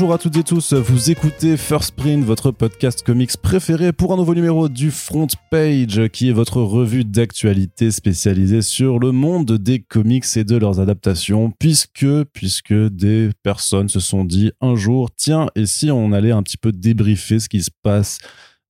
[0.00, 4.16] Bonjour à toutes et tous, vous écoutez First Print, votre podcast comics préféré pour un
[4.16, 9.80] nouveau numéro du Front Page, qui est votre revue d'actualité spécialisée sur le monde des
[9.80, 15.50] comics et de leurs adaptations, puisque, puisque des personnes se sont dit un jour, tiens,
[15.54, 18.20] et si on allait un petit peu débriefer ce qui se passe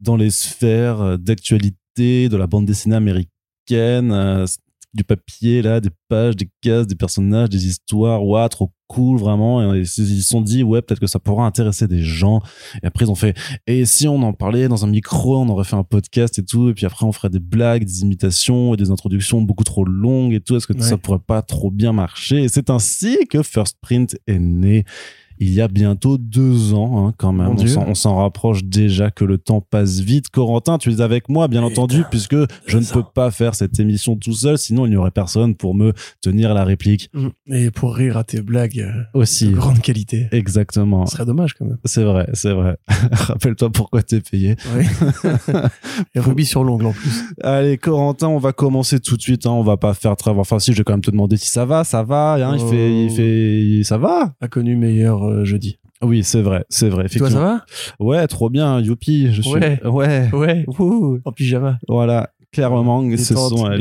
[0.00, 4.46] dans les sphères d'actualité de la bande dessinée américaine, euh,
[4.92, 9.72] du papier là, des pages, des cases, des personnages, des histoires, ouah, trop cool vraiment.
[9.74, 12.40] Et ils se sont dit ouais peut-être que ça pourra intéresser des gens.
[12.82, 13.36] Et après ils ont fait
[13.68, 16.68] et si on en parlait dans un micro, on aurait fait un podcast et tout.
[16.70, 20.32] Et puis après on ferait des blagues, des imitations et des introductions beaucoup trop longues
[20.34, 20.56] et tout.
[20.56, 20.80] Est-ce que Ouais.
[20.80, 22.42] ça pourrait pas trop bien marcher?
[22.44, 24.84] Et c'est ainsi que First Print est né.
[25.40, 27.48] Il y a bientôt deux ans, hein, quand même.
[27.54, 30.28] Mon On s'en- rapproche déjà que le temps passe vite.
[30.28, 34.16] Corentin, tu es avec moi, bien entendu, puisque je ne peux pas faire cette émission
[34.16, 37.28] tout seul, sinon il n'y aurait personne pour me tenir la réplique Mm.
[37.54, 39.48] Et pour rire à tes blagues euh, aussi.
[39.48, 40.28] de grande qualité.
[40.32, 41.06] Exactement.
[41.06, 41.78] Ce serait dommage quand même.
[41.84, 42.76] C'est vrai, c'est vrai.
[43.12, 44.56] Rappelle-toi pourquoi t'es payé.
[44.76, 44.84] Oui.
[46.14, 47.24] Et rubis sur l'ongle en plus.
[47.42, 49.46] Allez, Corentin, on va commencer tout de suite.
[49.46, 49.50] Hein.
[49.50, 50.30] On va pas faire très.
[50.30, 51.84] Enfin, si, je vais quand même te demander si ça va.
[51.84, 52.34] Ça va.
[52.34, 52.68] Hein, il Oh.
[52.68, 54.34] fait, il fait, ça va.
[54.40, 55.78] A connu meilleur euh, jeudi.
[56.02, 57.08] Oui, c'est vrai, c'est vrai.
[57.08, 57.64] Toi, ça va?
[57.98, 58.80] Ouais, trop bien.
[58.80, 59.52] Youpi, je suis.
[59.52, 59.80] Ouais.
[59.84, 60.30] ouais.
[60.32, 60.64] Ouais.
[60.78, 61.20] Wouh.
[61.24, 61.78] En pyjama.
[61.88, 62.30] Voilà.
[62.52, 63.76] Clairement, ce sont euh,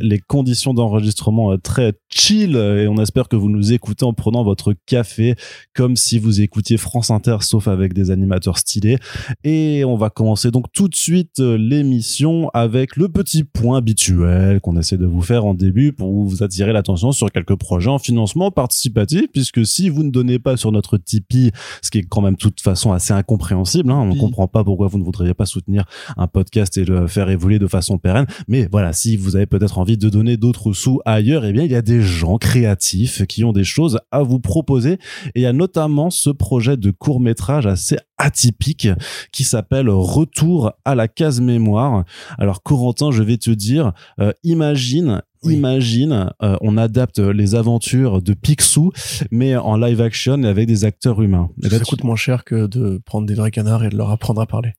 [0.00, 4.42] les conditions d'enregistrement euh, très chill et on espère que vous nous écoutez en prenant
[4.42, 5.36] votre café
[5.76, 8.98] comme si vous écoutiez France Inter sauf avec des animateurs stylés.
[9.44, 14.60] Et on va commencer donc tout de suite euh, l'émission avec le petit point habituel
[14.60, 18.00] qu'on essaie de vous faire en début pour vous attirer l'attention sur quelques projets en
[18.00, 22.22] financement participatif puisque si vous ne donnez pas sur notre Tipeee ce qui est quand
[22.22, 25.34] même de toute façon assez incompréhensible hein, on ne comprend pas pourquoi vous ne voudriez
[25.34, 25.84] pas soutenir
[26.16, 28.26] un podcast et le faire évoluer de façon pérenne.
[28.48, 31.70] Mais voilà, si vous avez peut-être envie de donner d'autres sous ailleurs, eh bien, il
[31.70, 34.94] y a des gens créatifs qui ont des choses à vous proposer.
[35.34, 38.88] Et il y a notamment ce projet de court métrage assez atypique
[39.32, 42.04] qui s'appelle Retour à la case mémoire.
[42.38, 45.56] Alors, Corentin, je vais te dire, euh, imagine Oui.
[45.56, 48.92] Imagine, euh, on adapte les aventures de Picsou,
[49.30, 51.50] mais en live action et avec des acteurs humains.
[51.62, 53.96] Et là, Ça tu- coûte moins cher que de prendre des vrais canards et de
[53.96, 54.72] leur apprendre à parler.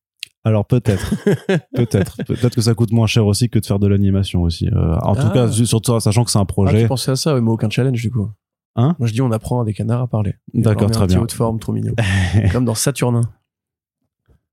[0.46, 1.16] Alors peut-être,
[1.76, 4.70] peut-être, peut-être que ça coûte moins cher aussi que de faire de l'animation aussi.
[4.70, 5.34] Euh, en tout Ah.
[5.34, 6.84] cas, surtout sachant que c'est un Ah, projet.
[6.84, 8.30] tu pensais à ça, mais aucun challenge du coup.
[8.78, 8.96] Hein?
[9.00, 10.36] Moi je dis on apprend à des canards à parler.
[10.54, 11.24] Et D'accord, très un petit bien.
[11.24, 11.94] haut de forme trop mignon.
[12.52, 13.22] Comme dans Saturnin.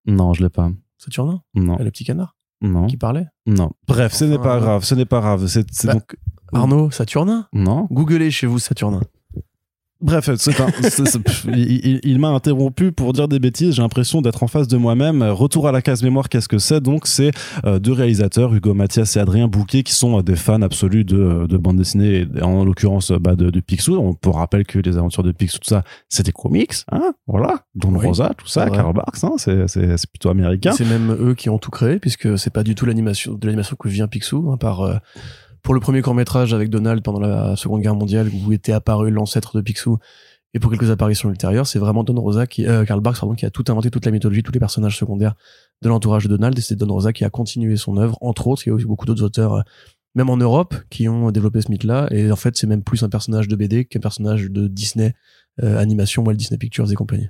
[0.06, 0.70] non, je l'ai pas.
[0.98, 1.42] Saturnin?
[1.54, 2.36] Non, Le petit canard?
[2.60, 3.26] Non, qui parlait?
[3.46, 3.72] non.
[3.88, 4.84] Bref, ce n'est pas grave.
[4.84, 5.46] Ce n'est pas grave.
[5.48, 6.16] C'est c'est Bah, donc
[6.52, 7.46] Arnaud, Saturnin?
[7.52, 7.88] Non.
[7.90, 9.00] Googlez chez vous Saturnin.
[10.02, 11.20] Bref, c'est un- c'est- c'est-
[11.54, 13.74] il, m'a interrompu pour dire des bêtises.
[13.76, 15.22] J'ai l'impression d'être en face de moi-même.
[15.22, 16.80] Retour à la case mémoire, qu'est-ce que c'est?
[16.80, 17.30] Donc, c'est
[17.64, 21.46] euh, deux réalisateurs, Hugo Mathias et Adrien Bouquet, qui sont euh, des fans absolus de,
[21.46, 23.96] de bande dessinée, et en l'occurrence euh, bah, de, de Picsou.
[23.96, 27.94] On peut rappeler que les aventures de Picsou, tout ça, des comics, hein Voilà, Don
[27.94, 28.68] Oui, Rosa, tout ça.
[28.70, 30.72] Karl Barks, hein c'est c'est- c'est plutôt américain.
[30.72, 33.76] C'est même eux qui ont tout créé, puisque c'est pas du tout l'animation de l'animation
[33.78, 34.94] que vient Picsou, hein, par euh,
[35.62, 39.10] pour le premier court métrage avec Donald pendant la Seconde Guerre mondiale, où était apparu
[39.10, 39.98] l'ancêtre de Picsou,
[40.54, 43.46] et pour quelques apparitions ultérieures, c'est vraiment Don Rosa qui, euh, Karl Barks, pardon, qui
[43.46, 45.34] a tout inventé, toute la mythologie, tous les personnages secondaires
[45.80, 48.62] de l'entourage de Donald, et c'est Don Rosa qui a continué son œuvre, entre autres,
[48.66, 49.62] il y a aussi beaucoup d'autres auteurs, euh,
[50.14, 53.08] même en Europe, qui ont développé ce mythe-là, et en fait, c'est même plus un
[53.08, 55.14] personnage de BD qu'un personnage de Disney,
[55.62, 57.28] euh, animation, Walt Disney Pictures et compagnie.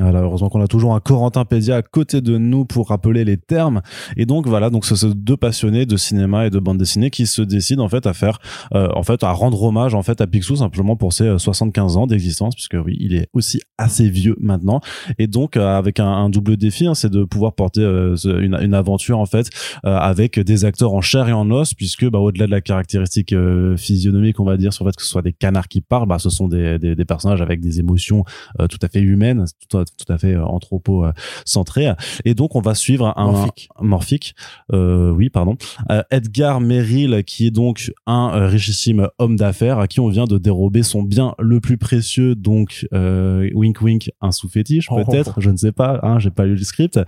[0.00, 3.36] Voilà, heureusement qu'on a toujours un Corentin Pédia à côté de nous pour rappeler les
[3.36, 3.82] termes.
[4.16, 7.26] Et donc voilà, donc ce sont deux passionnés de cinéma et de bande dessinée qui
[7.26, 8.38] se décident en fait à faire,
[8.74, 11.98] euh, en fait, à rendre hommage en fait à Picsou simplement pour ses euh, 75
[11.98, 14.80] ans d'existence, puisque oui, il est aussi assez vieux maintenant.
[15.18, 18.72] Et donc euh, avec un, double défi, hein, c'est de pouvoir porter euh, une, une
[18.72, 19.50] aventure en fait
[19.84, 23.32] euh, avec des acteurs en chair et en os, puisque bah, au-delà de la caractéristique
[23.32, 26.06] euh, physionomique, on va dire sur le fait que ce soit des canards qui parlent,
[26.06, 28.24] bah, ce sont des, des, personnages avec des émotions
[28.60, 29.44] euh, tout à fait humaines,
[29.84, 31.12] tout à fait euh, anthropo euh.
[32.24, 33.68] Et donc on va suivre un Morphique.
[33.78, 34.34] un- morphique,
[34.72, 35.56] euh, oui pardon,
[35.90, 40.38] Euh, Edgar Merrill qui est donc un richissime homme d'affaires à qui on vient de
[40.38, 45.02] dérober son bien le plus précieux, donc euh, wink wink un sous fétiche Oh.
[45.04, 46.98] peut-être, je ne sais pas, hein, j'ai pas lu le script.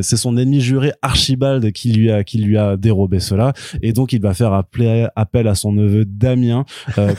[0.00, 3.52] C'est son ennemi juré Archibald qui lui a qui lui a dérobé cela
[3.82, 6.64] et donc il va faire appeler, appel à son neveu Damien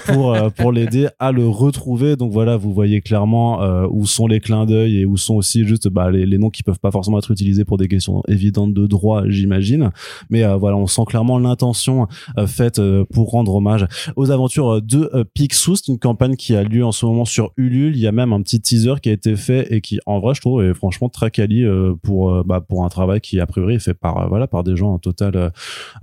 [0.05, 2.15] pour pour l'aider à le retrouver.
[2.15, 5.87] Donc voilà, vous voyez clairement où sont les clins d'œil et où sont aussi juste
[5.87, 9.23] bah, les, noms qui peuvent pas forcément être utilisés pour des questions évidentes de droit,
[9.27, 9.91] j'imagine.
[10.29, 12.07] Mais voilà, on sent clairement l'intention
[12.47, 12.81] faite
[13.11, 13.85] pour rendre hommage
[14.15, 15.75] aux aventures de Picsou.
[15.75, 17.95] C'est une campagne qui a lieu en ce moment sur Ulule.
[17.95, 20.33] Il y a même un petit teaser qui a été fait et qui, en vrai,
[20.33, 21.65] je trouve, est franchement très quali
[22.01, 24.93] pour bah, pour un travail qui a priori est fait par voilà par des gens
[24.93, 25.51] en total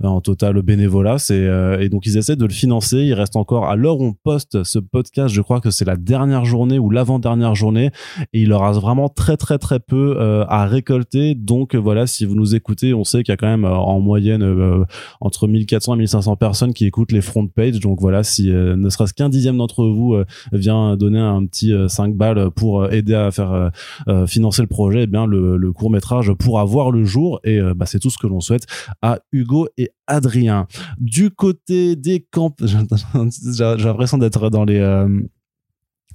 [0.03, 1.17] en total bénévolat.
[1.79, 2.97] Et donc ils essaient de le financer.
[2.97, 5.95] Il reste encore à l'heure où on poste ce podcast, je crois que c'est la
[5.95, 7.91] dernière journée ou l'avant-dernière journée
[8.33, 11.35] et il aura vraiment très très très peu euh, à récolter.
[11.35, 13.99] Donc voilà, si vous nous écoutez, on sait qu'il y a quand même euh, en
[13.99, 14.83] moyenne euh,
[15.21, 17.79] entre 1400 et 1500 personnes qui écoutent les front page.
[17.79, 20.15] Donc voilà, si ne serait-ce qu'un dixième d'entre vous
[20.51, 23.71] vient donner un petit 5 balles pour aider à faire
[24.27, 27.99] financer le projet, eh bien le, court métrage pourra voir le jour et bah, c'est
[27.99, 28.65] tout ce que l'on souhaite
[29.01, 30.67] à Hugo et Adrien.
[30.97, 35.07] Du côté des camps, j'ai l'impression d'être dans les euh,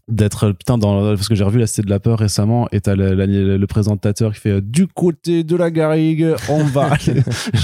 [0.09, 2.95] d'être putain dans parce que j'ai revu la Cité de la peur récemment et t'as
[2.95, 3.15] le,
[3.57, 6.97] le, présentateur qui fait euh, du côté de la garrigue on va.
[7.01, 7.15] J'ai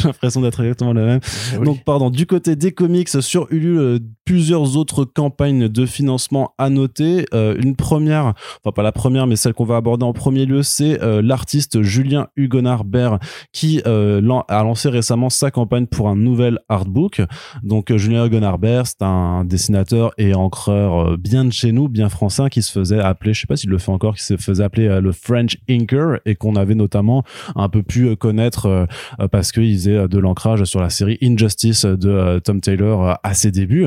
[0.04, 1.20] l'impression d'être exactement le même.
[1.54, 6.52] Eh donc pardon du côté des comics sur Ulule euh, plusieurs autres campagnes de financement
[6.58, 7.26] à noter.
[7.32, 8.34] Euh, une première
[8.64, 12.26] enfin pas la première mais celle qu'on va aborder en premier lieu c'est l'artiste Julien
[12.36, 13.18] Hugonard Bert
[13.52, 17.22] qui a lancé récemment sa campagne pour un nouvel artbook.
[17.62, 22.31] Donc Julien Hugonard Bert c'est un dessinateur et encreur bien de chez nous bien français
[22.50, 24.88] qui se faisait appeler, je sais pas s'il le fait encore, qui se faisait appeler
[24.88, 27.25] euh, le French Inker et qu'on avait notamment
[27.56, 28.87] un peu pu euh, connaître euh,
[29.31, 33.87] parce qu'il faisait de l'ancrage sur la série Injustice de Tom Taylor à ses débuts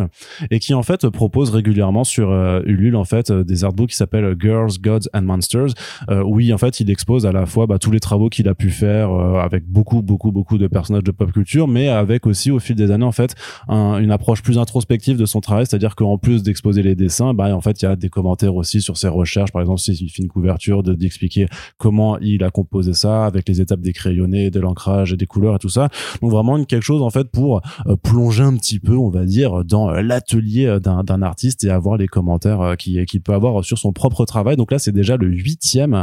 [0.51, 2.31] et qui en fait propose régulièrement sur
[2.65, 5.73] Ulule en fait des artbooks qui s'appellent Girls, Gods and Monsters
[6.09, 8.69] où en fait il expose à la fois bah, tous les travaux qu'il a pu
[8.69, 12.75] faire avec beaucoup beaucoup beaucoup de personnages de pop culture mais avec aussi au fil
[12.75, 13.35] des années en fait
[13.69, 17.61] une approche plus introspective de son travail c'est-à-dire qu'en plus d'exposer les dessins bah en
[17.61, 19.51] fait il y a des commentaires aussi sur ses recherches.
[19.51, 21.47] Par exemple, s'il fait une couverture, d'expliquer
[21.77, 25.55] comment il a composé ça avec les étapes des crayonnés, de l'ancrage et des couleurs
[25.55, 25.89] et tout ça.
[26.21, 29.63] Donc vraiment quelque chose en fait pour euh, plonger un petit peu, on va dire,
[29.63, 33.93] dans l'atelier d'un artiste et avoir les commentaires qu'il euh, qui peut avoir sur son
[33.93, 34.57] propre travail.
[34.57, 35.93] Donc là, c'est déjà le huitième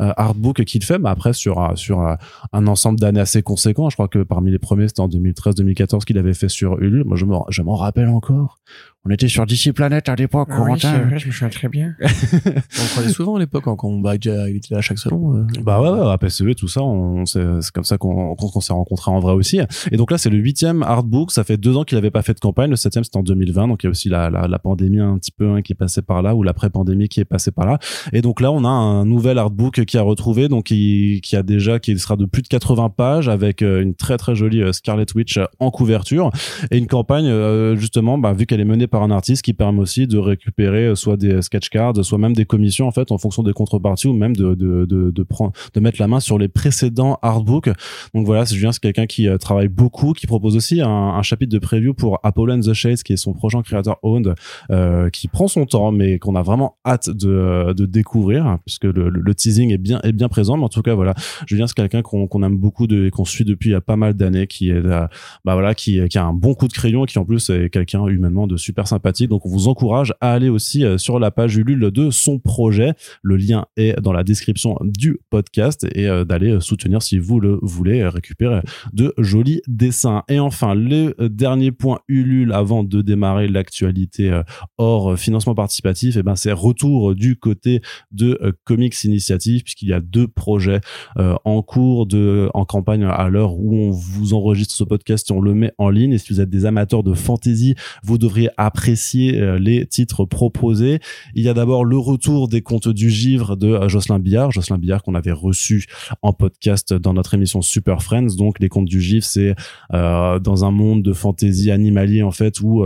[0.00, 2.16] euh, artbook qu'il fait, mais après sur sur
[2.52, 3.90] un ensemble d'années assez conséquent.
[3.90, 7.04] Je crois que parmi les premiers, c'était en 2013-2014 qu'il avait fait sur Ulule.
[7.04, 8.58] Moi, je m'en rappelle encore
[9.06, 11.94] on était sur DC Planet à l'époque, ah oui, vrai, je me souviens très bien.
[12.02, 15.36] on croyait souvent à l'époque quand on bah, il était là chaque salon.
[15.36, 15.46] Euh.
[15.62, 19.12] Bah ouais, ouais, à PCE tout ça, on, c'est, comme ça qu'on, qu'on s'est rencontrés
[19.12, 19.60] en vrai aussi.
[19.92, 21.30] Et donc là, c'est le huitième artbook.
[21.30, 22.70] Ça fait deux ans qu'il avait pas fait de campagne.
[22.70, 23.68] Le septième, c'était en 2020.
[23.68, 25.76] Donc il y a aussi la, la, la pandémie un petit peu hein, qui est
[25.76, 27.78] passée par là, ou l'après-pandémie qui est passée par là.
[28.12, 31.44] Et donc là, on a un nouvel artbook qui a retrouvé, donc qui, qui a
[31.44, 35.06] déjà, qui sera de plus de 80 pages avec euh, une très très jolie Scarlet
[35.14, 36.32] Witch en couverture
[36.72, 37.30] et une campagne
[37.76, 40.94] justement, bah, vu qu'elle est menée par un artiste qui permet aussi de récupérer euh,
[40.94, 44.12] soit des sketch cards, soit même des commissions en fait en fonction des contreparties ou
[44.12, 47.70] même de de de, prendre de mettre la main sur les précédents artbooks.
[48.14, 51.58] Donc voilà, Julien, c'est quelqu'un qui euh, travaille beaucoup, qui propose aussi un, chapitre de
[51.58, 54.34] preview pour Apollo and the Shades, qui est son prochain créateur owned,
[54.70, 59.34] euh, qui prend son temps, mais qu'on a vraiment hâte de, de découvrir, puisque le,
[59.34, 60.56] teasing est bien est bien présent.
[60.56, 61.14] Mais en tout cas, voilà,
[61.46, 63.80] Julien, c'est quelqu'un qu'on qu'on aime beaucoup de, et qu'on suit depuis il y a
[63.80, 65.08] pas mal d'années, qui est bah
[65.44, 68.46] voilà, qui a un bon coup de crayon et qui en plus est quelqu'un humainement
[68.46, 69.28] de super sympathique.
[69.28, 72.92] Donc on vous encourage à aller aussi euh, sur la page Ulule de son projet.
[73.22, 77.40] Le lien est dans la description du podcast et euh, d'aller euh, soutenir si vous
[77.40, 78.60] le voulez récupérer
[78.92, 80.22] de jolis dessins.
[80.28, 84.40] Et enfin, le dernier point Ulule avant de démarrer l'actualité
[84.78, 87.80] hors financement participatif, et eh ben c'est retour du côté
[88.10, 90.80] de Comics Initiative puisqu'il y a deux projets
[91.16, 95.40] en cours de en campagne à l'heure où on vous enregistre ce podcast et on
[95.40, 96.12] le met en ligne.
[96.12, 100.98] Et si vous êtes des amateurs de fantasy, vous devriez apprécier euh, les titres proposés.
[101.34, 104.78] Il y a d'abord le retour des contes du givre de euh, Jocelyn Billard, Jocelyn
[104.78, 105.86] Billard qu'on avait reçu
[106.20, 108.34] en podcast dans notre émission Super Friends.
[108.36, 109.54] Donc les contes du givre, c'est
[109.94, 112.84] euh, dans un monde de fantasy animalier en fait où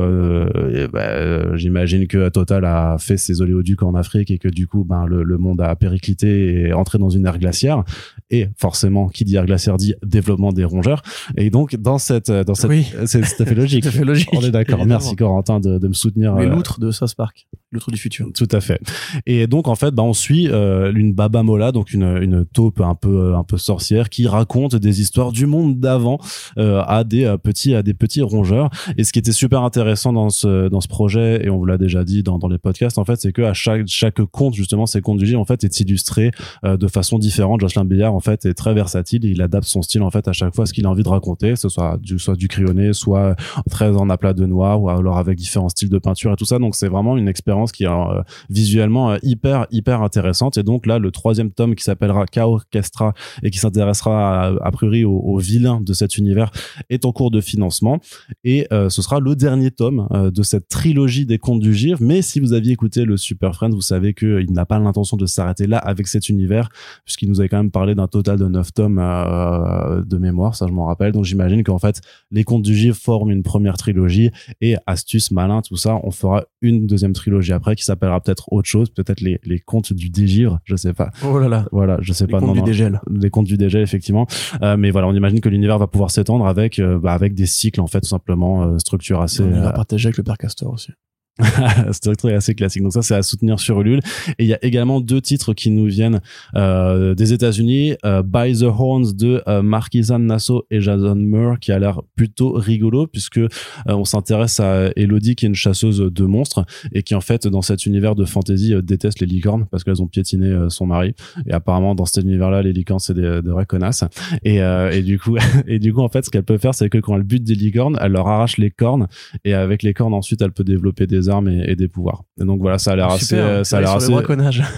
[0.92, 5.06] bah, j'imagine que Total a fait ses oléoducs en Afrique et que du coup ben
[5.06, 7.84] le, monde a périclité et entré dans une ère glaciaire
[8.30, 11.02] et forcément qui dit ère glaciaire dit développement des rongeurs
[11.36, 12.92] et donc dans cette dans cette oui.
[13.06, 13.88] c'est tout à fait logique.
[13.88, 14.28] fait logique.
[14.32, 14.84] On est d'accord.
[14.86, 16.34] Merci Corentin de, de me soutenir.
[16.34, 18.28] Mais euh, l'outre de South Park, l'outre du futur.
[18.34, 18.80] Tout à fait.
[19.26, 22.80] Et donc en fait, bah, on suit euh, une Baba Mola, donc une, une taupe
[22.80, 26.18] un peu un peu sorcière qui raconte des histoires du monde d'avant
[26.58, 28.70] euh, à des petits à des petits rongeurs.
[28.96, 31.78] Et ce qui était super intéressant dans ce dans ce projet, et on vous l'a
[31.78, 34.86] déjà dit dans, dans les podcasts, en fait, c'est que à chaque chaque conte justement,
[34.86, 36.30] ces contes du J en fait est illustré
[36.64, 37.60] de façon différente.
[37.60, 40.54] Jocelyn Billard en fait est très versatile il adapte son style en fait à chaque
[40.54, 43.36] fois ce qu'il a envie de raconter, que ce soit du soit du crayonné, soit
[43.70, 46.58] très en aplat de noir ou alors avec différents styles de peinture et tout ça.
[46.58, 50.58] Donc c'est vraiment une expérience qui est euh, visuellement euh, hyper hyper intéressante.
[50.58, 54.70] Et donc là, le troisième tome qui s'appellera Chaos Orchestra et qui s'intéressera a, a,
[54.70, 56.50] priori aux, vilains de cet univers
[56.88, 58.00] est en cours de financement.
[58.44, 61.98] Et ce sera le dernier tome de cette trilogie des contes du Givre.
[62.00, 65.26] Mais si vous aviez écouté le Super Friends, vous savez qu'il n'a pas l'intention de
[65.26, 66.68] s'arrêter là avec cet univers,
[67.04, 70.72] puisqu'il nous avait quand même parlé d'un total de 9 tomes de mémoire, ça je
[70.72, 71.12] m'en rappelle.
[71.12, 72.00] Donc j'imagine qu'en fait,
[72.30, 76.44] les contes du Givre forment une première trilogie et astuce, malin, tout ça, on fera
[76.60, 80.58] une deuxième trilogie après qui s'appellera peut-être autre chose, peut-être les, les contes du dégivre,
[80.64, 81.10] je sais pas.
[81.24, 81.66] Oh là là.
[81.72, 82.38] Voilà, je sais les pas.
[82.38, 83.00] Contes non, du non, dégel.
[83.10, 84.26] Les contes du dégel, effectivement.
[84.62, 87.46] Euh, mais voilà, on imagine que l'univers va pouvoir s'étendre avec, euh, bah, avec des
[87.46, 89.42] cycles, en fait, tout simplement, euh, structure assez.
[89.42, 90.92] On va partager avec le père Castor aussi.
[91.92, 92.82] c'est un truc assez classique.
[92.82, 94.00] Donc ça, c'est à soutenir sur Ulule.
[94.38, 96.20] Et il y a également deux titres qui nous viennent
[96.54, 101.72] euh, des États-Unis, euh, By the Horns de euh, Marquisane Nassau et Jason Moore, qui
[101.72, 103.48] a l'air plutôt rigolo puisque euh,
[103.86, 107.62] on s'intéresse à Elodie, qui est une chasseuse de monstres et qui en fait dans
[107.62, 111.14] cet univers de fantasy euh, déteste les licornes parce qu'elles ont piétiné son mari.
[111.46, 114.04] Et apparemment dans cet univers-là, les licornes c'est des, des connasses.
[114.44, 116.98] Et, et du coup, et du coup en fait, ce qu'elle peut faire, c'est que
[116.98, 119.08] quand elle bute des licornes, elle leur arrache les cornes
[119.44, 122.24] et avec les cornes ensuite, elle peut développer des armes et, et, des pouvoirs.
[122.40, 124.12] Et donc voilà, ça a l'air assez, euh, ça a l'air assez.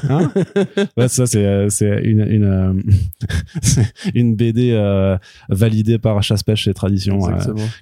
[0.09, 0.31] Hein
[0.97, 2.73] ouais, ça c'est c'est une une euh,
[4.15, 5.17] une BD euh,
[5.49, 7.19] validée par chasse pêche et tradition.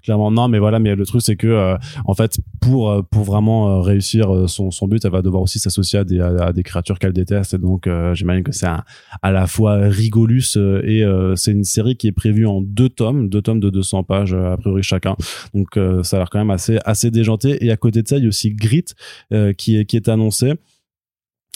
[0.02, 4.48] clairement non, mais voilà, mais le truc c'est que en fait pour pour vraiment réussir
[4.48, 7.54] son son but, elle va devoir aussi s'associer à des à, des créatures qu'elle déteste.
[7.54, 8.68] Et donc j'imagine que c'est
[9.22, 11.04] à la fois rigolus et
[11.36, 14.56] c'est une série qui est prévue en deux tomes, deux tomes de 200 pages a
[14.56, 15.16] priori chacun.
[15.54, 17.64] Donc ça a l'air quand même assez assez déjanté.
[17.64, 18.86] Et à côté de ça, il y a aussi Grit
[19.32, 20.54] euh, qui, est, annoncé.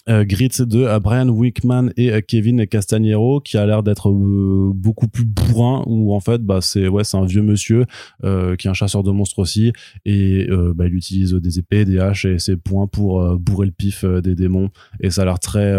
[0.09, 5.25] Euh, Grit de euh, Brian Wickman et Kevin Castagnero qui a l'air d'être beaucoup plus
[5.25, 7.87] bourrin où en fait bah c'est ouais c'est un vieux monsieur
[8.23, 9.73] qui est un chasseur de monstres aussi
[10.05, 14.05] et bah, il utilise des épées des haches et ses poings pour bourrer le pif
[14.05, 14.69] des démons
[15.01, 15.73] et ça a l'air très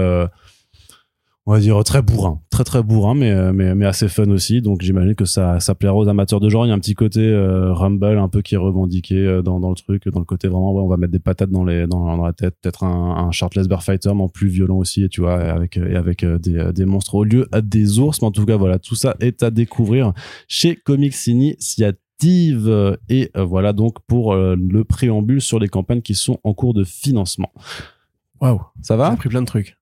[1.47, 4.61] on va dire très bourrin, très très bourrin, mais euh, mais mais assez fun aussi.
[4.61, 6.65] Donc j'imagine que ça ça plaira aux amateurs de genre.
[6.65, 9.59] Il y a un petit côté euh, rumble un peu qui est revendiqué euh, dans
[9.59, 11.85] dans le truc, dans le côté vraiment ouais, on va mettre des patates dans les
[11.85, 15.03] dans, dans la tête, peut-être un, un Shirtless Bear Fighter, mais en plus violent aussi,
[15.03, 18.21] et tu vois, avec et avec des des monstres au lieu des ours.
[18.21, 20.13] Mais en tout cas voilà, tout ça est à découvrir
[20.47, 22.97] chez Comics Initiative.
[23.09, 27.51] Et voilà donc pour le préambule sur les campagnes qui sont en cours de financement.
[28.39, 29.09] Waouh, ça va?
[29.09, 29.77] J'ai appris plein de trucs.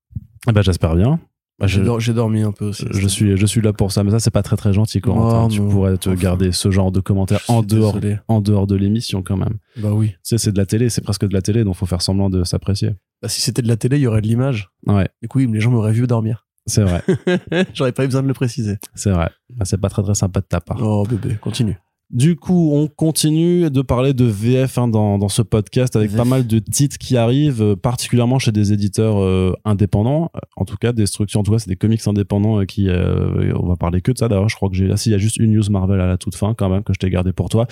[0.50, 1.20] Eh ben j'espère bien.
[1.60, 2.86] Bah, j'ai, dor- j'ai dormi un peu aussi.
[2.90, 5.46] Je suis, je suis là pour ça, mais ça c'est pas très très gentil, Corentin.
[5.46, 5.70] Oh, tu non.
[5.70, 8.18] pourrais te Enfin, garder ce genre de commentaires en dehors, désolé.
[8.28, 9.58] en dehors de l'émission quand même.
[9.78, 10.10] Bah oui.
[10.10, 12.30] Tu sais, c'est de la télé, c'est presque de la télé, donc faut faire semblant
[12.30, 12.96] de s'apprécier.
[13.22, 14.70] Bah, si c'était de la télé, il y aurait de l'image.
[14.88, 16.48] Ouais, Du coup, les gens m'auraient vu dormir.
[16.66, 17.04] c'est vrai,
[17.74, 18.78] J'aurais pas eu besoin de le préciser.
[18.96, 19.30] c'est vrai.
[19.56, 20.80] Bah, c'est pas très très sympa de ta part.
[20.82, 21.78] Oh bébé, continue.
[22.14, 26.18] Du coup, on continue de parler de VF hein, dans, dans ce podcast avec VF.
[26.18, 30.30] pas mal de titres qui arrivent, euh, particulièrement chez des éditeurs euh, indépendants.
[30.36, 32.88] Euh, En tout cas, des structures, en tout cas, c'est des comics indépendants euh, qui,
[32.88, 34.48] on va parler que de ça d'ailleurs.
[34.48, 36.36] Je crois que j'ai, là, s'il y a juste une news Marvel à la toute
[36.36, 37.66] fin quand même que je t'ai gardé pour toi.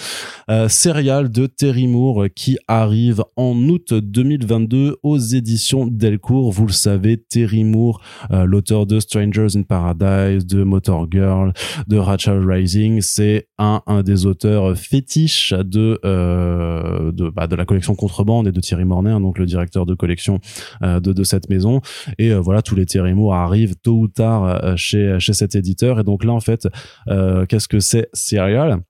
[0.68, 6.52] Serial de Terry Moore qui arrive en août 2022 aux éditions Delcourt.
[6.52, 11.54] Vous le savez, Terry Moore, l'auteur de Strangers in Paradise, de Motor Girl,
[11.88, 14.31] de Rachel Rising, c'est un, un des auteurs
[14.76, 19.38] fétiches de euh, de, bah, de la collection Contrebande et de Thierry Mornay, hein, donc
[19.38, 20.40] le directeur de collection
[20.82, 21.82] euh, de, de cette maison.
[22.18, 26.00] Et euh, voilà, tous les Terry Moore arrivent tôt ou tard chez chez cet éditeur.
[26.00, 26.68] Et donc là, en fait,
[27.08, 28.82] qu'est-ce que c'est Serial?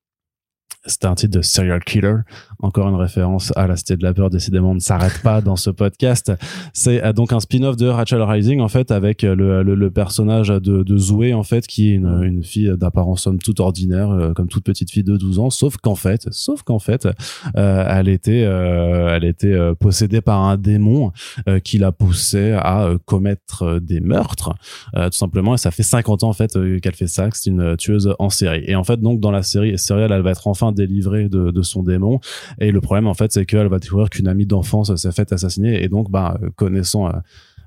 [0.85, 2.15] C'était un titre de Serial Killer.
[2.59, 5.55] Encore une référence à la Cité de la Peur, décidément, on ne s'arrête pas dans
[5.55, 6.31] ce podcast.
[6.73, 9.91] C'est euh, donc un spin-off de Rachel Rising, en fait, avec euh, le, le, le
[9.91, 14.09] personnage de, de Zoé, en fait, qui est une, une fille d'apparence somme toute ordinaire,
[14.09, 17.07] euh, comme toute petite fille de 12 ans, sauf qu'en fait, sauf qu'en fait,
[17.55, 21.11] euh, elle était, euh, elle était possédée par un démon
[21.47, 24.53] euh, qui la poussait à commettre des meurtres,
[24.93, 25.53] tout simplement.
[25.53, 28.63] Et ça fait 50 ans, en fait, qu'elle fait ça, c'est une tueuse en série.
[28.65, 31.61] Et en fait, donc, dans la série Serial, elle va être enfin délivrée de, de
[31.61, 32.19] son démon.
[32.59, 35.83] Et le problème, en fait, c'est qu'elle va découvrir qu'une amie d'enfance s'est faite assassiner.
[35.83, 37.11] Et donc, bah, euh, connaissant,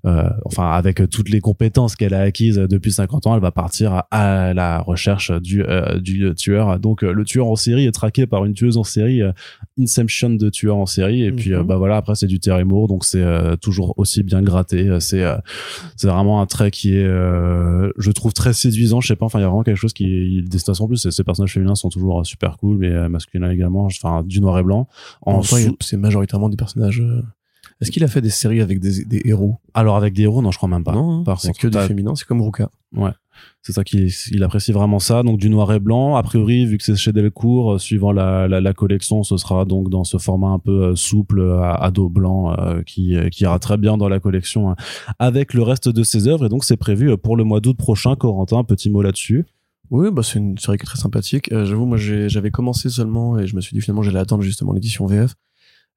[0.04, 3.50] euh, euh, enfin, avec toutes les compétences qu'elle a acquises depuis 50 ans, elle va
[3.52, 6.78] partir à, à la recherche du, euh, du tueur.
[6.78, 9.32] Donc, euh, le tueur en série est traqué par une tueuse en série, euh,
[9.80, 11.24] Inception de tueur en série.
[11.24, 11.56] Et puis, Mhm.
[11.56, 14.88] euh, bah voilà, après, c'est du Terry Moore, donc c'est euh, toujours aussi bien gratté.
[14.88, 15.36] Euh, C'est euh,
[15.96, 19.00] c'est vraiment un trait qui est, euh, je trouve, très séduisant.
[19.00, 21.24] Je sais pas, enfin, il y a vraiment quelque chose qui, stations en plus, ces-
[21.24, 23.86] personnages féminins sont toujours euh, super cool, mais euh, masculins également.
[23.86, 24.86] Enfin, du noir et blanc.
[25.22, 27.02] En En sous- c'est majoritairement des personnages.
[27.74, 29.58] Euh, Est-ce qu'il a fait des séries avec des, des héros?
[29.74, 30.92] Alors avec des héros, non, je crois même pas.
[30.92, 32.70] Non, hein, c'est que du féminin, c'est comme Ruka.
[32.96, 33.10] Ouais.
[33.62, 35.22] C'est ça qu'il il apprécie vraiment ça.
[35.22, 36.16] Donc du noir et blanc.
[36.16, 39.64] A priori, vu que c'est chez Delcourt, euh, suivant la, la, la, collection, ce sera
[39.64, 43.44] donc dans ce format un peu euh, souple à, à dos blanc euh, qui, qui
[43.44, 44.76] ira très bien dans la collection hein,
[45.18, 46.46] avec le reste de ses œuvres.
[46.46, 48.16] Et donc c'est prévu pour le mois d'août prochain.
[48.16, 49.46] Corentin, petit mot là-dessus.
[49.90, 51.48] Oui, bah c'est une série qui est très sympathique.
[51.50, 55.06] J'avoue, moi j'avais commencé seulement et je me suis dit finalement j'allais attendre justement l'édition
[55.06, 55.34] VF.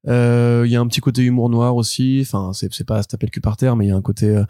[0.04, 2.20] Il y a un petit côté humour noir aussi.
[2.22, 4.02] Enfin, c'est pas à se taper le cul par terre, mais il y a un
[4.02, 4.42] côté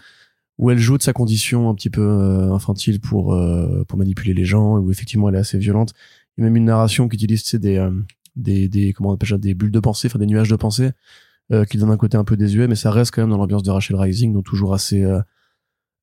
[0.59, 4.35] où elle joue de sa condition un petit peu euh, infantile pour euh, pour manipuler
[4.35, 5.95] les gens où effectivement elle est assez violente
[6.37, 7.91] il y a même une narration qui utilise des euh,
[8.37, 10.91] des des comment on appelle ça des bulles de pensée enfin des nuages de pensée
[11.71, 13.71] qui donnent un côté un peu désuet mais ça reste quand même dans l'ambiance de
[13.71, 15.03] Rachel Rising donc toujours assez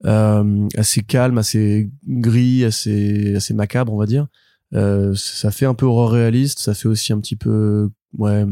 [0.04, 4.26] assez calme assez gris assez assez macabre on va dire
[4.72, 8.46] ça fait un peu horreur réaliste ça fait aussi un petit peu ouais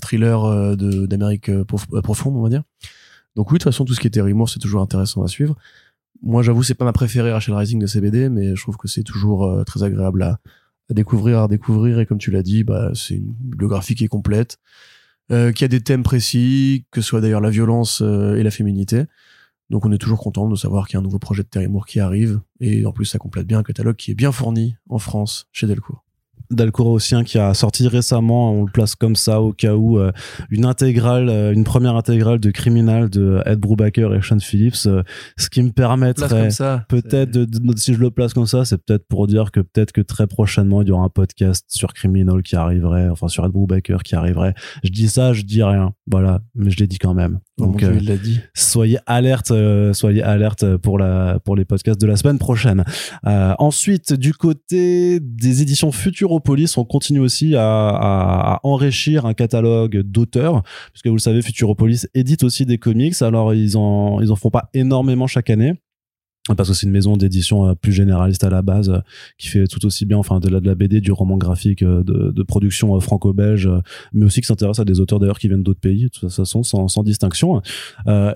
[0.00, 2.62] thriller de d'Amérique profonde on va dire
[3.36, 5.56] donc oui, de toute façon, tout ce qui était humour, c'est toujours intéressant à suivre.
[6.22, 9.02] Moi, j'avoue, c'est pas ma préférée Rachel Rising de CBD, mais je trouve que c'est
[9.02, 10.40] toujours euh, très agréable à,
[10.88, 12.00] découvrir, à découvrir.
[12.00, 14.58] Et comme tu l'as dit, bah, c'est une bibliographie qui est complète,
[15.30, 18.50] euh, qui a des thèmes précis, que ce soit d'ailleurs la violence euh, et la
[18.50, 19.04] féminité.
[19.68, 21.68] Donc on est toujours content de savoir qu'il y a un nouveau projet de Terry
[21.68, 22.40] Moore qui arrive.
[22.60, 25.66] Et en plus, ça complète bien un catalogue qui est bien fourni en France chez
[25.66, 26.05] Delcourt.
[26.50, 30.12] Dalcourt aussi qui a sorti récemment, on le place comme ça au cas où, euh,
[30.50, 35.02] une intégrale, euh, une première intégrale de Criminal de Ed Brubaker et Sean Phillips, euh,
[35.36, 36.48] ce qui me permettrait
[36.88, 40.00] peut-être, de, si je le place comme ça, c'est peut-être pour dire que peut-être que
[40.00, 43.98] très prochainement il y aura un podcast sur Criminal qui arriverait, enfin sur Ed Brubaker
[44.04, 44.54] qui arriverait.
[44.82, 47.40] Je dis ça, je dis rien, voilà, mais je l'ai dit quand même.
[47.58, 48.40] Donc, il l'a dit.
[48.54, 49.52] soyez alerte,
[49.92, 52.84] soyez alerte pour la pour les podcasts de la semaine prochaine.
[53.24, 61.06] ensuite, du côté des éditions Futuropolis, on continue aussi à, enrichir un catalogue d'auteurs, puisque
[61.06, 63.20] vous le savez, Futuropolis édite aussi des comics.
[63.22, 65.74] Alors ils en ils en font pas énormément chaque année
[66.54, 68.98] parce que c'est une maison d'édition euh, plus généraliste à la base euh,
[69.38, 72.02] qui fait tout aussi bien enfin de la, de la BD du roman graphique euh,
[72.04, 73.68] de, production franco-belge
[74.12, 76.62] mais aussi qui s'intéresse à des auteurs d'ailleurs qui viennent d'autres pays de toute façon
[76.62, 77.60] sans, distinction.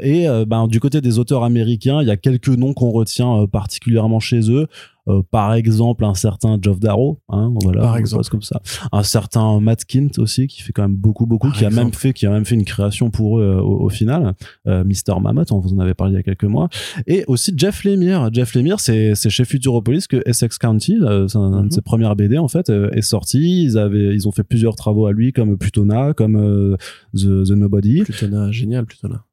[0.01, 4.19] Et ben du côté des auteurs américains il y a quelques noms qu'on retient particulièrement
[4.19, 4.67] chez eux
[5.11, 8.25] euh, par exemple un certain Geoff Darrow hein, voilà par exemple.
[8.31, 8.61] comme ça.
[8.93, 12.13] Un certain Matt Kint aussi qui fait quand même beaucoup beaucoup qui a même fait
[12.13, 14.35] qui a même fait une création pour eux euh, au, final.
[14.67, 16.69] Euh, Mister Mammoth on vous en avait parlé il y a quelques mois.
[17.07, 18.31] Et aussi Jeff Lemire.
[18.33, 21.71] Jeff Lemire c'est c'est chez Futuropolis que Essex County c'est un, de mhm.
[21.71, 23.65] ses premières BD en fait est sorti.
[23.65, 26.77] Ils avaient ils ont fait plusieurs travaux à lui comme Plutona comme
[27.15, 28.03] The, The Nobody.
[28.03, 29.25] Plutona génial Plutona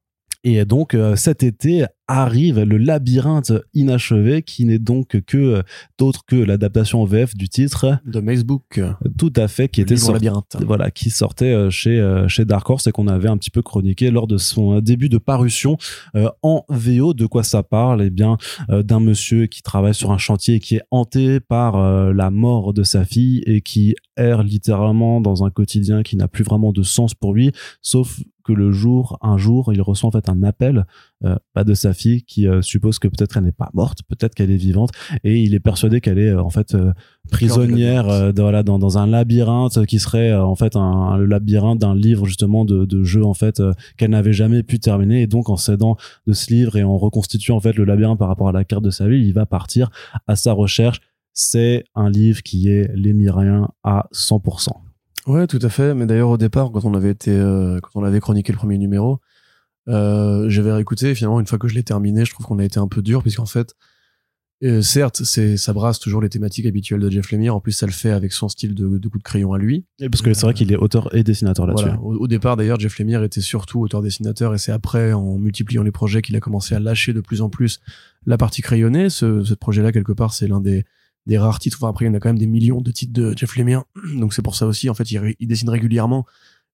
[0.55, 5.61] et donc cet été arrive le labyrinthe inachevé qui n'est donc que euh,
[5.99, 7.99] d'autre que l'adaptation en VF du titre.
[8.05, 8.81] De Facebook
[9.17, 10.29] tout à fait qui était sorti,
[10.65, 13.61] voilà qui sortait euh, chez euh, chez Dark Horse et qu'on avait un petit peu
[13.61, 15.77] chroniqué lors de son début de parution
[16.41, 18.01] en VO de quoi ça parle?
[18.01, 18.37] Eh bien
[18.69, 21.77] d'un monsieur qui travaille sur un chantier qui est hanté par
[22.13, 26.43] la mort de sa fille et qui erre littéralement dans un quotidien qui n'a plus
[26.43, 30.29] vraiment de sens pour lui sauf que le jour un jour il reçoit en fait
[30.29, 30.85] un appel
[31.53, 34.51] pas de sa fille qui euh, suppose que peut-être elle n'est pas morte, peut-être qu'elle
[34.51, 34.91] est vivante,
[35.23, 36.93] et il est persuadé qu'elle est euh, en fait euh,
[37.31, 42.63] prisonnière voilà, dans, dans, un labyrinthe qui serait en fait un, labyrinthe d'un livre justement
[42.63, 43.61] de, de jeu en fait
[43.97, 47.57] qu'elle n'avait jamais pu terminer, et donc en s'aidant de ce livre et en reconstituant
[47.57, 49.89] en fait le labyrinthe par rapport à la carte de sa vie, il va partir
[50.27, 50.99] à sa recherche.
[51.33, 54.86] C'est un livre qui est l'émirien à 100%.
[55.27, 55.93] Ouais, tout à fait.
[55.93, 57.31] Mais d'ailleurs, au départ, quand on avait été,
[57.83, 59.19] quand on avait chroniqué le premier numéro,
[59.87, 62.79] euh, j'avais réécouté finalement une fois que je l'ai terminé, je trouve qu'on a été
[62.79, 63.75] un peu dur puisqu'en fait,
[64.63, 67.55] euh, certes, c'est ça brasse toujours les thématiques habituelles de Jeff Lemire.
[67.55, 69.85] En plus, ça le fait avec son style de, de coup de crayon à lui.
[69.99, 71.89] Et parce que c'est vrai qu'il est auteur et dessinateur là-dessus.
[72.01, 75.91] Au, au, départ, d'ailleurs, Jeff Lemire était surtout auteur-dessinateur, et c'est après, en multipliant les
[75.91, 77.79] projets, qu'il a commencé à lâcher de plus en plus
[78.25, 79.09] la partie crayonnée.
[79.09, 80.85] Ce, ce projet-là, quelque part, c'est l'un des
[81.27, 81.77] des rares titres.
[81.79, 83.83] Enfin, après, il y en a quand même des millions de titres de Jeff Lemire,
[84.15, 84.89] donc c'est pour ça aussi.
[84.89, 86.25] En fait, il, dessine régulièrement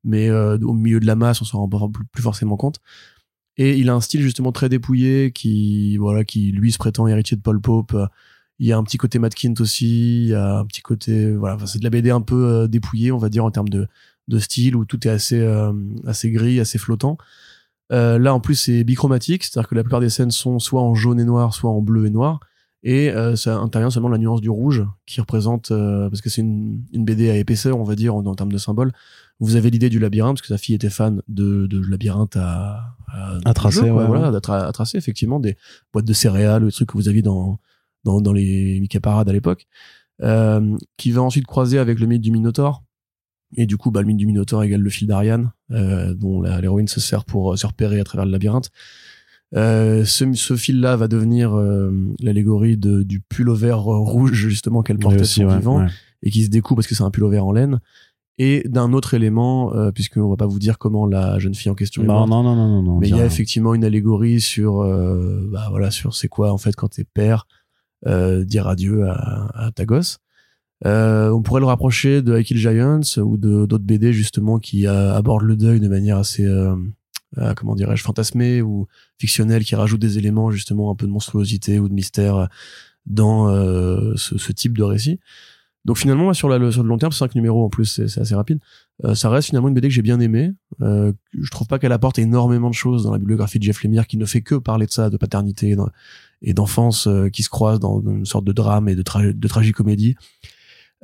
[0.06, 2.80] mais euh, au milieu de la masse, on s'en rend plus forcément compte.
[3.58, 7.38] Et il a un style justement très dépouillé qui, voilà, qui lui se prétend héritier
[7.38, 7.96] de Paul Pope.
[8.60, 11.34] Il y a un petit côté Matt Kint aussi, il y a un petit côté,
[11.34, 13.88] voilà, c'est de la BD un peu euh, dépouillée, on va dire, en termes de,
[14.28, 15.74] de style, où tout est assez, euh,
[16.06, 17.18] assez gris, assez flottant.
[17.92, 20.96] Euh, là, en plus, c'est bichromatique, c'est-à-dire que la plupart des scènes sont soit en
[20.96, 22.39] jaune et noir, soit en bleu et noir.
[22.86, 26.84] Et euh, ça intervient seulement la nuance du rouge, qui représente, parce que c'est une,
[26.91, 28.91] une BD à épaisseur, on va dire, en, en termes de symboles,
[29.39, 32.96] vous avez l'idée du labyrinthe, parce que sa fille était fan de, de labyrinthe à,
[33.46, 35.58] à, tracer, voilà, à, tracer effectivement des
[35.91, 37.60] boîtes de céréales, des trucs que vous aviez dans
[38.04, 39.65] dans, dans les Mickey Parade à l'époque,
[40.22, 42.84] euh, qui va ensuite croiser avec le mythe du Minotaure.
[43.56, 46.88] Et du coup, bah, le mythe du Minotaure égale le fil d'Ariane, euh, dont l'héroïne
[46.88, 48.69] se sert pour se repérer à travers le labyrinthe.
[49.56, 55.22] Euh, ce, ce fil-là va devenir euh, l'allégorie de- du pullover rouge justement qu'elle portait
[55.38, 55.88] Oui, ouais, vivant ouais.
[56.24, 57.80] et qui se découpe parce que c'est un pullover en laine
[58.39, 61.76] et d'un autre élément euh, puisqu'on va pas vous dire comment la jeune fille en
[61.76, 62.92] question est Non, morte, non, non, non, non, non.
[62.94, 66.52] on mais il y a effectivement une allégorie sur euh, bah voilà sur c'est quoi
[66.52, 67.46] en fait quand t'es père
[68.08, 70.18] euh, dire adieu à, à ta gosse
[70.88, 74.88] euh, on pourrait le rapprocher de I Kill Giants ou de d'autres BD justement qui
[74.88, 76.44] abordent le deuil de manière assez
[77.38, 78.88] euh, euh, comment dirais-je fantasmée ou
[79.19, 82.48] fictionnelle qui rajoutent des éléments justement un peu de monstruosité ou de mystère
[83.06, 85.19] dans euh, ce, ce type de récit
[85.86, 88.60] donc finalement sur, la, sur le long terme cinq numéros en plus c'est assez rapide
[89.04, 91.91] euh, ça reste finalement une BD que j'ai bien aimée euh, je trouve pas qu'elle
[91.91, 94.86] apporte énormément de choses dans la bibliographie de Jeff Lemire qui ne fait que parler
[94.86, 95.76] de ça de paternité
[96.41, 99.48] et d'enfance euh, qui se croisent dans une sorte de drame et de, tra de
[99.48, 100.15] tragicomédie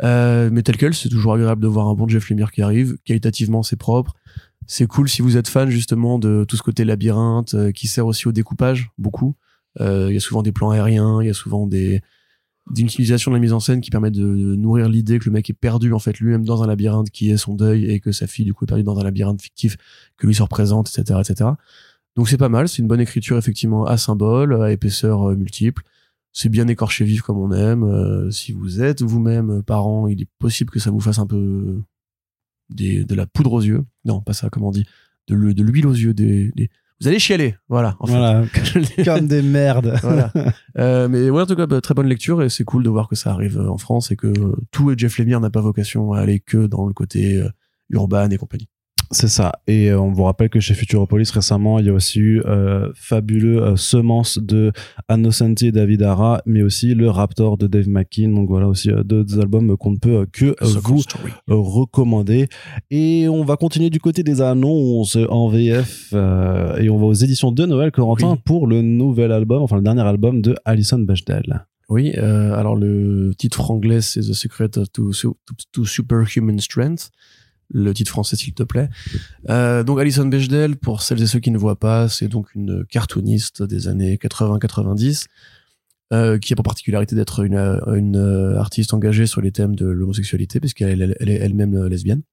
[0.01, 2.97] euh, mais tel quel, c'est toujours agréable de voir un bon Jeff Lemire qui arrive.
[3.05, 4.15] Qualitativement, c'est propre.
[4.71, 8.05] C'est cool si vous êtes fan justement de tout ce côté labyrinthe euh, qui sert
[8.05, 9.35] aussi au découpage beaucoup.
[9.81, 12.01] Euh, Il y a souvent des plans aériens, il y a souvent des
[12.69, 15.49] d'une utilisation de la mise en scène qui permet de nourrir l'idée que le mec
[15.49, 18.27] est perdu en fait lui-même dans un labyrinthe qui est son deuil et que sa
[18.27, 19.75] fille du coup est perdue dans un labyrinthe fictif
[20.17, 21.49] que lui se représente, etc., etc.
[22.15, 25.81] Donc c'est pas mal, c'est une bonne écriture effectivement à symbole, à épaisseur euh, multiple
[26.31, 28.31] c'est bien écorché vif comme on aime.
[28.31, 31.81] Si vous êtes vous-même parent, il est possible que ça vous fasse un peu
[32.69, 33.83] des, de la poudre aux yeux.
[34.05, 34.85] Non, pas ça, comment on dit
[35.27, 36.13] De le- de l'huile aux yeux.
[36.13, 36.69] Des, des-
[37.01, 37.95] Vous allez chialer, voilà.
[37.99, 38.13] En fait.
[38.13, 38.45] Voilà,
[39.05, 39.95] comme des merdes.
[40.01, 40.31] Voilà.
[40.77, 43.07] Euh, mais ouais, en tout cas, bah, très bonne lecture et c'est cool de voir
[43.07, 46.13] que ça arrive euh, en France et que euh, tout Jeff Lemire n'a pas vocation
[46.13, 47.49] à aller que dans le côté euh,
[47.89, 48.67] urbain et compagnie.
[49.11, 49.53] C'est ça.
[49.65, 52.91] Et euh, on vous rappelle que chez Futuropolis récemment, il y a aussi eu euh,
[52.95, 54.71] fabuleux euh, Semence de
[55.07, 58.29] Annocenti et David Ara, mais aussi le Raptor de Dave McKean.
[58.29, 61.31] Donc voilà aussi euh, deux albums qu'on ne peut euh, que vous Story.
[61.47, 62.47] recommander.
[62.91, 67.51] Et on va continuer du côté des annonces en VF et on va aux éditions
[67.51, 68.39] de Noël Corentin Oui.
[68.45, 71.65] pour le nouvel album, enfin le dernier album de Alison Bechdel.
[71.89, 77.09] Oui, alors le titre anglais c'est The Secret to Superhuman Strength.
[77.71, 78.89] Le titre français, s'il te plaît.
[79.49, 82.83] Euh, donc Alison Bechdel, pour celles et ceux qui ne voient pas, c'est donc une
[82.85, 85.25] cartooniste des années 80-90
[86.11, 89.75] euh, qui a pour particularité d'être une, euh, une euh, artiste engagée sur les thèmes
[89.75, 92.23] de l'homosexualité, puisqu'elle elle, elle est elle-même euh, lesbienne.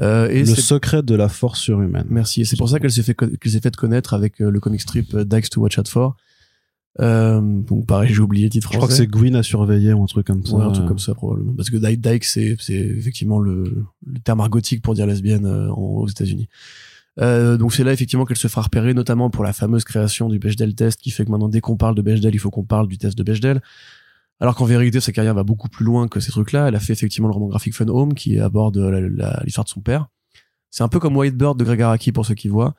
[0.00, 2.06] Euh, et Le secret de la force surhumaine.
[2.08, 2.42] Merci.
[2.42, 5.16] Et c'est pour ça qu'elle s'est fait qu'elle s'est faite connaître avec le comic strip
[5.16, 6.16] Dykes to Watch Out For.
[7.00, 10.02] Euh, donc pareil, j'ai oublié le titre Je crois que c'est Gwyn à surveiller ou
[10.02, 10.56] un truc comme ça.
[10.56, 11.52] Ouais, un truc comme ça probablement.
[11.52, 15.70] Parce que Dyke, Dyke c'est c'est effectivement le, le terme argotique pour dire lesbienne euh,
[15.70, 16.48] en- aux États-Unis.
[17.20, 20.38] Euh, donc c'est là effectivement qu'elle se fera repérer, notamment pour la fameuse création du
[20.38, 22.88] Bechdel test, qui fait que maintenant dès qu'on parle de Bechdel, il faut qu'on parle
[22.88, 23.60] du test de Bechdel.
[24.40, 26.68] Alors qu'en vérité, sa carrière va beaucoup plus loin que ces trucs-là.
[26.68, 29.80] Elle a fait effectivement le roman graphique Fun Home, qui aborde la- l'histoire de son
[29.80, 30.08] père.
[30.70, 32.74] C'est un peu comme White Bird de Greg Araki pour ceux qui voient,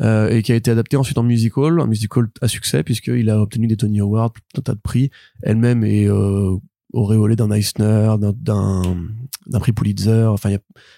[0.00, 3.40] euh, et qui a été adapté ensuite en musical, un musical à succès puisqu'il a
[3.40, 5.10] obtenu des Tony Awards, tout un tas de prix.
[5.42, 6.56] Elle-même est euh,
[6.92, 8.84] auréolée d'un Eisner, d'un-
[9.60, 10.24] prix Pulitzer.
[10.30, 10.50] Enfin,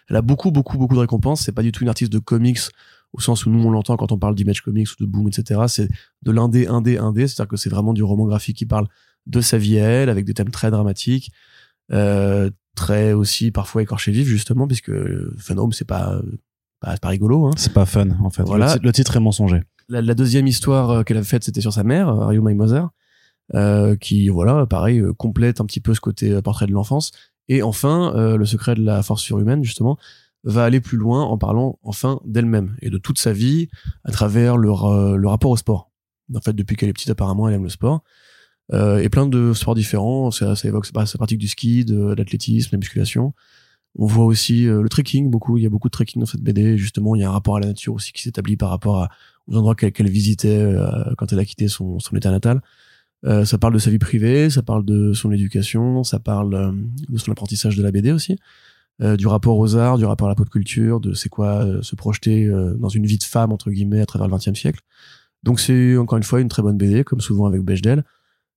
[0.09, 1.43] elle a beaucoup, beaucoup, beaucoup de récompenses.
[1.43, 2.61] C'est pas du tout une artiste de comics
[3.13, 5.63] au sens où nous on l'entend quand on parle d'Image Comics ou de Boom, etc.
[5.67, 5.89] C'est
[6.23, 7.27] de l'indé, indé, indé.
[7.27, 8.87] C'est-à-dire que c'est vraiment du roman graphique qui parle
[9.27, 11.33] de sa vie à elle, avec des thèmes très dramatiques,
[11.93, 14.93] euh, très aussi parfois écorchés vifs justement, puisque
[15.39, 16.21] Fun Home c'est pas
[16.81, 17.47] pas, c'est pas rigolo.
[17.47, 17.53] Hein.
[17.57, 18.43] C'est pas fun en fait.
[18.43, 18.75] Voilà.
[18.75, 19.63] Le, ti- le titre est mensonger.
[19.89, 22.43] La, la deuxième histoire euh, qu'elle avait faite, c'était sur sa mère, euh, Are You
[22.43, 22.89] My Mother,
[23.55, 27.11] euh, qui, voilà, pareil, euh, complète un petit peu ce côté portrait de l'enfance.
[27.49, 29.99] Et enfin, euh, le secret de la force surhumaine, justement,
[30.45, 33.69] va aller plus loin en parlant enfin d'elle-même et de toute sa vie
[34.05, 35.91] à travers le, ra- le rapport au sport.
[36.35, 38.03] En fait, depuis qu'elle est petite, apparemment, elle aime le sport.
[38.73, 40.31] Euh, et plein de sports différents.
[40.31, 43.35] Ça, ça évoque sa sa pratique du ski, de l'athlétisme, la musculation.
[43.99, 45.59] On voit aussi euh, le trekking, beaucoup.
[45.59, 46.77] Il y a beaucoup de trekking dans cette BD.
[46.77, 49.09] Justement, il y a un rapport à la nature aussi qui s'établit par rapport
[49.49, 52.61] aux endroits qu'elle visitait euh, quand elle a quitté son, son état natal.
[53.27, 56.73] Euh, ça parle de sa vie privée, ça parle de son éducation, ça parle euh,
[57.09, 58.39] de son apprentissage de la BD aussi,
[59.03, 61.83] euh, du rapport aux arts, du rapport à la pop culture, de c'est quoi euh,
[61.83, 64.81] se projeter dans une vie de femme entre guillemets à travers le XXe siècle.
[65.43, 68.05] Donc c'est encore une fois une très bonne BD, comme souvent avec Bechdel.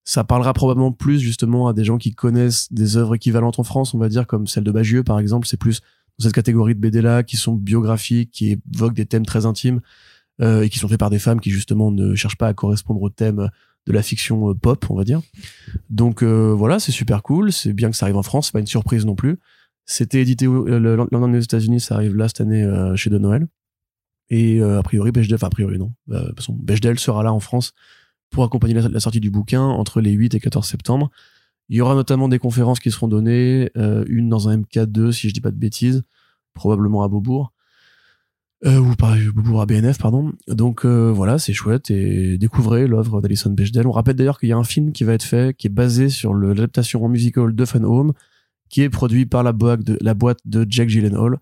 [0.05, 3.93] Ça parlera probablement plus justement à des gens qui connaissent des œuvres équivalentes en France,
[3.93, 5.47] on va dire, comme celle de Bagieux par exemple.
[5.47, 5.81] C'est plus
[6.19, 9.81] dans cette catégorie de BD là qui sont biographiques, qui évoquent des thèmes très intimes
[10.41, 13.01] euh, et qui sont faits par des femmes qui justement ne cherchent pas à correspondre
[13.01, 13.49] au thème
[13.85, 15.21] de la fiction euh, pop, on va dire.
[15.89, 17.51] Donc euh, voilà, c'est super cool.
[17.51, 19.39] C'est bien que ça arrive en France, c'est pas une surprise non plus.
[19.85, 23.47] C'était édité euh, lendemain aux États-Unis, ça arrive là cette année euh, chez De Noël.
[24.29, 27.39] Et a priori, Bechdel, enfin a priori non, de toute façon, Bechdel sera là en
[27.39, 27.73] France
[28.33, 31.09] pour accompagner la, sortie du bouquin entre les 8 et 14 septembre.
[31.69, 35.29] Il y aura notamment des conférences qui seront données, euh, une dans un MK2 si
[35.29, 36.03] je dis pas de bêtises,
[36.53, 37.53] probablement à Beaubourg.
[38.65, 39.15] Euh, ou par
[39.45, 40.31] pour ABNF, pardon.
[40.47, 43.87] Donc euh, voilà, c'est chouette et découvrez l'œuvre d'Alison Bechdel.
[43.87, 46.09] On rappelle d'ailleurs qu'il y a un film qui va être fait, qui est basé
[46.09, 48.13] sur l'adaptation en musical de Fun Home,
[48.69, 51.39] qui est produit par la boîte de, la boîte de Jack Gyllenhaal.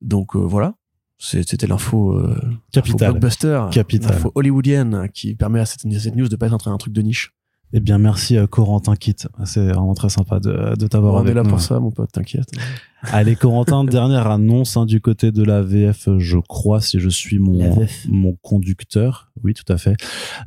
[0.00, 0.74] Donc voilà,
[1.20, 3.10] c'était l'info euh, l'info Capital.
[3.12, 4.10] blockbuster, Capital.
[4.12, 7.34] l'info hollywoodienne qui permet à cette, cette news de pas être un truc de niche.
[7.72, 9.14] Eh bien, merci euh, Corentin Kit.
[9.44, 11.50] C'est vraiment très sympa de, de t'avoir On avec est là nous.
[11.50, 12.48] pour ça, mon pote, t'inquiète.
[13.02, 17.38] Allez, Corentin, dernière annonce hein, du côté de la VF, je crois, si je suis
[17.38, 19.30] mon, mon conducteur.
[19.44, 19.94] Oui, tout à fait.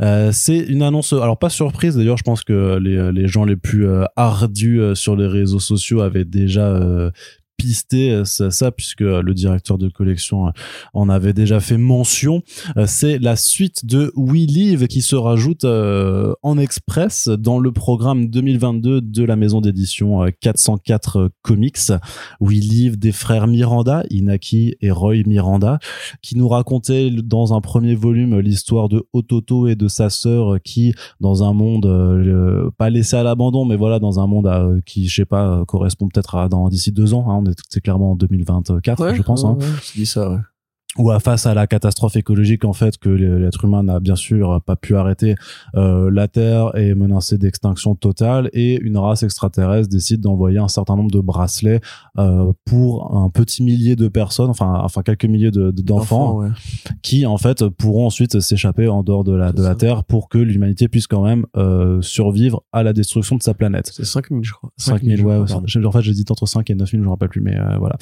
[0.01, 3.55] Euh, c'est une annonce, alors pas surprise d'ailleurs, je pense que les, les gens les
[3.55, 7.09] plus euh, ardus euh, sur les réseaux sociaux avaient déjà euh,
[7.57, 10.51] pisté euh, ça, ça, puisque euh, le directeur de collection euh,
[10.93, 12.41] en avait déjà fait mention.
[12.85, 19.01] C'est la suite de We Live qui se rajoute en express dans le programme 2022
[19.01, 21.91] de la maison d'édition euh, 404 Comics.
[22.39, 25.79] We Live des frères Miranda, Inaki et Roy Miranda,
[26.21, 30.93] qui nous racontaient dans un premier volume l'histoire de Ototo et de sa sœur qui,
[31.19, 31.85] dans un monde
[32.77, 36.07] pas laissé à l'abandon, mais voilà, dans un monde euh, qui, je sais pas, correspond
[36.07, 37.29] peut-être à d'ici deux ans.
[37.29, 39.43] hein, on est c'est clairement en 2024, je pense.
[39.43, 40.37] hein Ouais, ouais, je dis ça, ouais.
[40.97, 44.61] Ou à face à la catastrophe écologique en fait que l'être humain n'a bien sûr
[44.65, 45.35] pas pu arrêter
[45.75, 50.95] euh, la Terre est menacée d'extinction totale et une race extraterrestre décide d'envoyer un certain
[50.95, 51.81] nombre de bracelets
[52.19, 56.49] euh, pour un petit millier de personnes enfin enfin quelques milliers de- de- d'enfants ouais.
[57.01, 59.73] qui en fait pourront ensuite s'échapper en dehors de la de la.
[59.75, 63.89] Terre pour que l'humanité puisse quand même euh, survivre à la destruction de sa planète.
[63.91, 64.69] C'est 5000, je crois.
[64.77, 67.29] 5000 je ouais, ouais, en fait j'ai dit entre 5 et 9000 je me rappelle
[67.29, 67.95] plus mais euh, voilà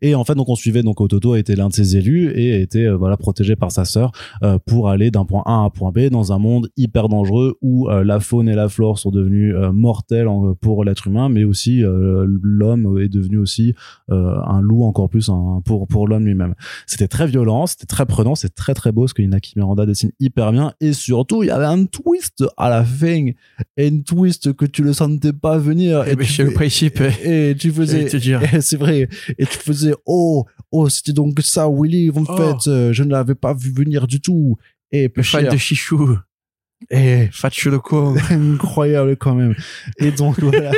[0.00, 2.62] et en fait donc on suivait donc Ototo a été l'un de ses élus et
[2.62, 5.70] été euh, voilà protégé par sa sœur euh, pour aller d'un point A à un
[5.70, 9.10] point B dans un monde hyper dangereux où euh, la faune et la flore sont
[9.10, 10.28] devenues mortelles
[10.60, 13.74] pour l'être humain mais aussi l'homme est devenu aussi
[14.08, 16.54] un loup encore plus hein, pour pour l'homme lui-même.
[16.86, 20.10] C'était très violent c'était très prenant c'est très très beau ce que Inaki Miranda dessine
[20.20, 20.72] hyper bien.
[20.80, 23.26] Et surtout il y avait un twist à la fin
[23.76, 27.54] et une twist que tu le sentais pas venir Eh ben, tu le principe, et
[27.58, 28.08] tu faisais et
[28.60, 32.36] c'est vrai et tu faisais oh oh c'était donc ça Willy en Oh.
[32.36, 34.56] fait euh, je ne l'avais pas vu venir du tout.
[34.90, 36.16] Et peu le fan de Chichou,
[36.90, 38.14] le con.
[38.30, 39.54] incroyable quand même
[39.98, 40.70] et donc voilà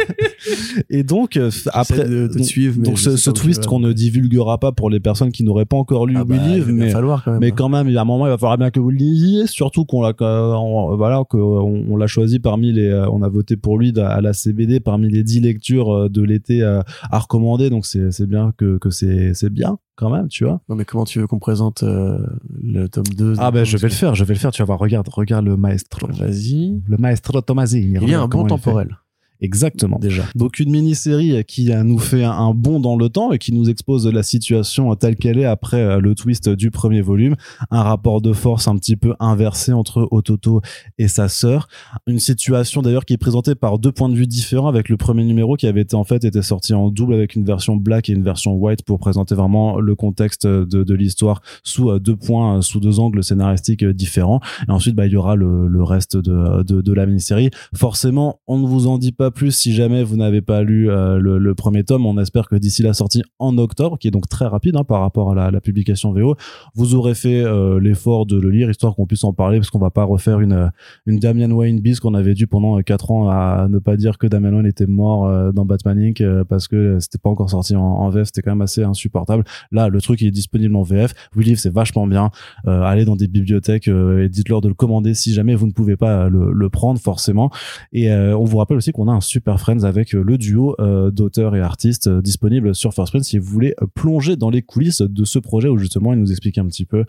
[0.89, 4.73] et donc euh, après de, de donc, suivre, donc ce, twist qu'on ne divulguera pas
[4.73, 7.33] pour les personnes qui n'auraient pas encore lu Ah bah, va bien mais falloir quand
[7.33, 7.41] même.
[7.41, 8.97] mais quand même, il y a un moment, il va falloir bien que vous le
[8.97, 13.57] lisiez, surtout qu'on l'a, voilà, qu'on on l'a choisi parmi les, euh, on a voté
[13.57, 17.19] pour lui à à la CBD parmi les 10 lectures euh, de l'été euh, à
[17.19, 17.71] recommander.
[17.71, 20.61] Donc c'est, c'est bien que, que c'est, c'est bien quand même, tu vois.
[20.71, 22.19] Non, mais comment tu veux qu'on présente euh,
[22.63, 24.51] le tome 2 Ah ben, je vais le faire, je vais le faire.
[24.51, 26.83] Tu vas voir, regarde, regarde le maestro, Vas-y.
[26.89, 27.87] le maestro Tomasini.
[27.87, 28.97] Il y a un Regarde bon temporel,
[29.41, 29.99] Exactement.
[29.99, 30.25] déjà.
[30.35, 33.71] Donc une mini-série qui euh, nous fait un, bond dans le temps et qui nous
[33.71, 37.37] expose la situation telle qu'elle est après euh, le twist du premier volume,
[37.71, 40.61] un rapport de force un petit peu inversé entre Ototo
[40.99, 41.69] et sa sœur,
[42.07, 45.25] une situation d'ailleurs qui est présentée par deux points de vue différents avec le premier
[45.25, 48.13] numéro qui avait été en fait été sorti en double avec une version black et
[48.13, 52.61] une version white pour présenter vraiment le contexte de, l'histoire sous euh, deux points, euh,
[52.61, 54.41] sous deux angles scénaristiques euh, différents.
[54.69, 57.51] Et ensuite, bah, il y aura le, reste de, de, de la mini-série.
[57.75, 61.19] Forcément, on ne vous en dit pas plus si jamais vous n'avez pas lu euh,
[61.19, 62.07] le, premier tome.
[62.07, 65.01] On espère que d'ici la sortie en octobre, qui est donc très rapide hein, par
[65.01, 66.37] rapport à la, publication VO,
[66.75, 69.79] vous aurez fait euh, l'effort de le lire, histoire qu'on puisse en parler, parce qu'on
[69.79, 70.69] va pas refaire une, euh,
[71.07, 74.17] une Damian Wayne bis qu'on avait dû pendant euh, quatre ans à ne pas dire
[74.17, 76.21] que Damian Wayne était mort euh, dans Batman Inc.
[76.21, 79.45] euh, parce que c'était pas encore sorti en, VF, c'était quand même assez insupportable.
[79.71, 81.13] Là, le truc est disponible en VF.
[81.37, 82.31] Live, c'est vachement bien.
[82.67, 85.73] Euh, allez dans des bibliothèques euh, et dites-leur de le commander si jamais vous ne
[85.73, 87.51] pouvez pas le, le prendre forcément.
[87.93, 90.75] Et euh, on vous rappelle aussi qu'on a un super Friends avec euh, le duo
[90.81, 94.63] euh, d'auteurs et artistes euh, disponible sur First Print si vous voulez plonger dans les
[94.63, 97.05] coulisses de ce projet où justement ils nous expliquent un petit peu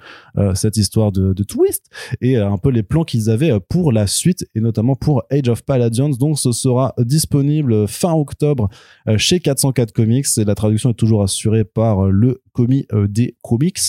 [0.55, 1.89] cette histoire de, de twist
[2.21, 5.63] et un peu les plans qu'ils avaient pour la suite et notamment pour Age of
[5.63, 6.09] Palladians.
[6.09, 8.69] Donc ce sera disponible fin octobre
[9.17, 13.79] chez 404 Comics et la traduction est toujours assurée par le commis euh, des comics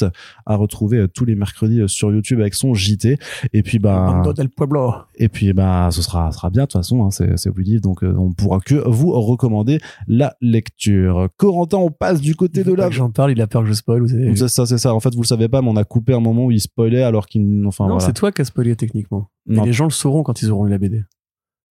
[0.46, 3.18] à retrouver euh, tous les mercredis euh, sur YouTube avec son JT
[3.52, 4.94] et puis bah del Pueblo.
[5.16, 7.80] et puis bah ce sera sera bien de toute façon hein, c'est c'est We Live,
[7.80, 11.28] donc on pourra que vous recommander la lecture.
[11.36, 14.08] Corentin, on passe du côté de que J'en parle, il a peur que je spoil.
[14.36, 16.20] C'est ça c'est ça en fait vous le savez pas mais on a coupé un
[16.20, 18.06] moment où il spoilait alors qu'il enfin non, voilà.
[18.06, 19.28] c'est toi qui as spoilé techniquement.
[19.48, 21.04] Et les gens le sauront quand ils auront lu la BD.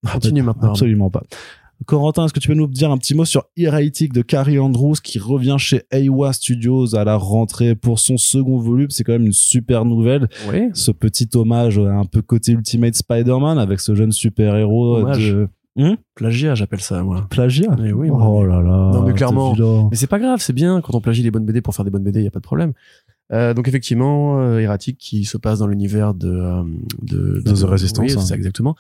[0.06, 0.70] Ah, Continue maintenant.
[0.72, 1.24] Absolument pas.
[1.86, 4.96] Corentin, est-ce que tu peux nous dire un petit mot sur Erratic de Carrie Andrews
[5.04, 8.90] qui revient chez Aiwa Studios à la rentrée pour son second volume?
[8.90, 10.30] C'est quand même une super nouvelle.
[10.52, 10.70] Oui.
[10.74, 16.54] Ce petit hommage un peu côté Ultimate Spider-Man avec ce jeune super-héros de Hum Plagiat,
[16.54, 17.26] j'appelle ça, moi.
[17.30, 17.74] plagiat?
[17.84, 18.46] Eh oui, oh moi.
[18.46, 18.92] là là.
[18.94, 19.56] Non, mais clairement.
[19.90, 21.92] Mais c'est pas grave, c'est bien quand on plagie les bonnes BD pour faire des
[21.92, 22.74] bonnes BD, y a pas de problème.
[23.32, 26.64] Euh, donc effectivement, euh, Erratic qui se passe dans l'univers de, euh,
[27.02, 28.20] de, De The Resistance, oui, hein.
[28.20, 28.76] c'est ça, exactement.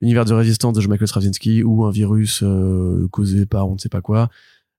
[0.00, 3.90] L'univers de Résistance de Michael Straczynski où un virus euh, causé par on ne sait
[3.90, 4.30] pas quoi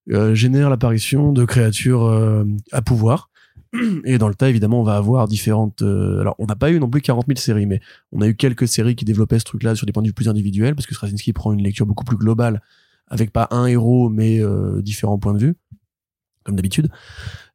[0.09, 3.29] euh, génère l'apparition de créatures euh, à pouvoir.
[4.05, 5.81] Et dans le tas, évidemment, on va avoir différentes.
[5.81, 7.79] euh, alors, on n'a pas eu non plus 40 000 séries, mais
[8.11, 10.27] on a eu quelques séries qui développaient ce truc-là sur des points de vue plus
[10.27, 12.61] individuels, parce que Straczynski prend une lecture beaucoup plus globale,
[13.07, 15.55] avec pas un héros, mais euh, différents points de vue,
[16.43, 16.89] comme d'habitude.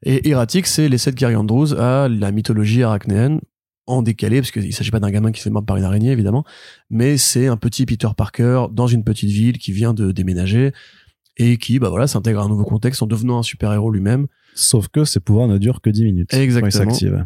[0.02, 3.40] Et Erratic, c'est l'essai de Gary Andrews à la mythologie arachnéenne,
[3.86, 6.10] en décalé, parce qu'il s'agit pas d'un gamin qui se fait mordre par une araignée,
[6.10, 6.44] évidemment,
[6.90, 10.72] mais c'est un petit Peter Parker dans une petite ville qui vient de déménager
[11.36, 14.26] et qui, bah voilà, s'intègre à un nouveau contexte en devenant un super-héros lui-même.
[14.54, 16.32] Sauf que ses pouvoirs ne durent que 10 minutes.
[16.32, 16.70] Exactement.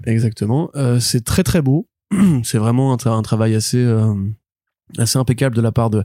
[0.05, 0.71] Exactement.
[0.75, 1.89] Euh, c'est très très beau.
[2.43, 4.13] c'est vraiment un, tra- un travail assez euh,
[4.99, 6.03] assez impeccable de la part de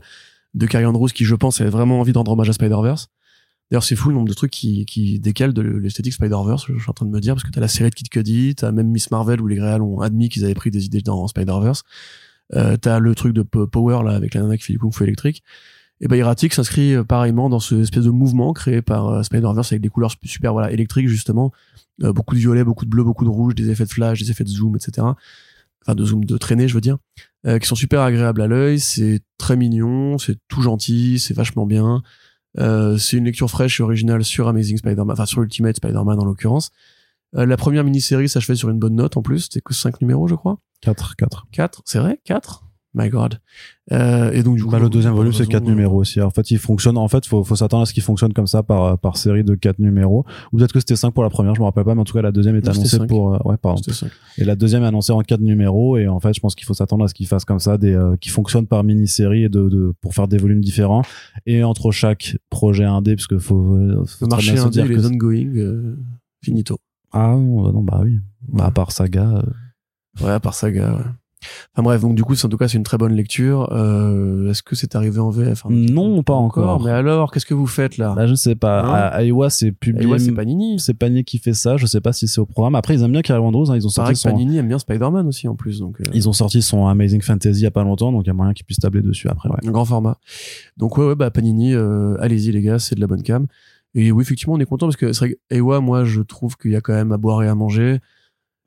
[0.54, 3.08] de Carrie Andrews qui, je pense, avait vraiment envie de rendre hommage à Spider-Verse.
[3.70, 6.90] D'ailleurs, c'est fou le nombre de trucs qui, qui décalent de l'esthétique Spider-Verse, je suis
[6.90, 8.88] en train de me dire, parce que t'as la série de Kid Cudi, t'as même
[8.88, 11.82] Miss Marvel où les réals ont admis qu'ils avaient pris des idées dans Spider-Verse.
[12.54, 15.02] Euh, t'as le truc de Power, là, avec la nana qui fait du kung fu
[15.02, 15.42] électrique.
[16.00, 19.72] Et bah, Erratic s'inscrit euh, pareillement dans ce espèce de mouvement créé par euh, Spider-Verse
[19.72, 21.52] avec des couleurs super, voilà, électriques, justement.
[22.02, 24.30] Euh, beaucoup de violet, beaucoup de bleu, beaucoup de rouge, des effets de flash, des
[24.30, 25.06] effets de zoom, etc.
[25.82, 26.98] Enfin, de zoom, de traînée, je veux dire.
[27.46, 28.80] Euh, qui sont super agréables à l'œil.
[28.80, 32.02] C'est très mignon, c'est tout gentil, c'est vachement bien.
[32.58, 36.24] Euh, c'est une lecture fraîche et originale sur Amazing Spider-Man, enfin sur Ultimate Spider-Man en
[36.24, 36.70] l'occurrence.
[37.34, 40.28] Euh, la première mini-série s'achevait sur une bonne note en plus, c'était que 5 numéros
[40.28, 40.58] je crois.
[40.82, 41.46] 4, 4.
[41.52, 42.20] 4, c'est vrai?
[42.24, 42.65] 4
[42.98, 43.38] My god.
[43.92, 46.18] Euh, et donc du coup, Bah, le deuxième volume, c'est raison, 4 euh, numéros aussi.
[46.22, 48.62] En fait, il fonctionne, en fait, faut, faut s'attendre à ce qu'il fonctionne comme ça
[48.62, 50.24] par, par série de 4 numéros.
[50.50, 52.14] Ou peut-être que c'était 5 pour la première, je me rappelle pas, mais en tout
[52.14, 53.06] cas, la deuxième est Non, annoncée cinq.
[53.06, 53.82] pour, euh, ouais, pardon.
[53.82, 54.10] Cinq.
[54.38, 55.98] Et la deuxième est annoncée en 4 numéros.
[55.98, 57.92] Et en fait, je pense qu'il faut s'attendre à ce qu'il fasse comme ça, des,
[57.92, 61.02] euh, qui fonctionnent par mini-série et de, de, pour faire des volumes différents.
[61.44, 64.92] Et entre chaque projet indé, parce que faut, euh, faut Le marché indé, dire que
[64.94, 65.96] est ongoing,
[66.42, 66.78] finito.
[67.12, 68.20] Ah non, bah oui.
[68.48, 69.44] Bah, à part Saga.
[70.22, 71.02] Ouais, à part Saga, ouais.
[71.74, 73.68] Enfin bref, donc du coup, en tout cas, c'est une très bonne lecture.
[73.72, 76.82] Euh, Est-ce que c'est arrivé en VF petit Non, pas encore.
[76.82, 78.14] Mais alors, qu'est-ce que vous faites là?
[78.16, 78.82] Bah, je sais pas.
[78.82, 78.92] Hein?
[79.12, 80.06] À- Iowa, c'est publié.
[80.10, 80.80] Ouais, c'est Panini.
[80.80, 81.76] c'est Panier qui fait ça.
[81.76, 82.74] Je sais pas si c'est au programme.
[82.74, 83.70] Après, ils aiment bien Carrie Andrews.
[83.70, 83.76] Hein.
[83.76, 86.32] Ils ont sorti son, Panini aime bien Spider-Man aussi en plus, donc euh, ils ont
[86.32, 88.64] sorti son Amazing Fantasy il y a pas longtemps, donc il y a moyen qu'ils
[88.64, 89.48] puissent tabler dessus après.
[89.50, 89.56] Ouais.
[89.66, 90.18] un grand format.
[90.78, 93.46] Donc ouais, ouais bah Panini, euh, allez-y les gars, c'est de la bonne cam.
[93.94, 96.56] Et oui, effectivement, on est content parce que c'est vrai que Ewa, moi, je trouve
[96.56, 97.98] qu'il y a quand même à boire et à manger,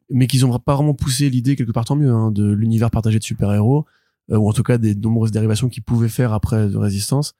[0.09, 3.19] mais qu'ils ont pas vraiment poussé l'idée quelque part tant mieux hein, de l'univers partagé
[3.19, 3.85] de super-héros,
[4.31, 7.33] euh, ou en tout cas des nombreuses dérivations qu'ils pouvaient faire après de Résistance.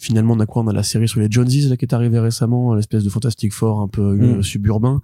[0.00, 0.62] Finalement, on a quoi?
[0.62, 3.52] On a la série sur les Joneses là qui est arrivée récemment, l'espèce de Fantastic
[3.52, 4.42] Four un peu euh, Mm.
[4.42, 5.00] suburbain.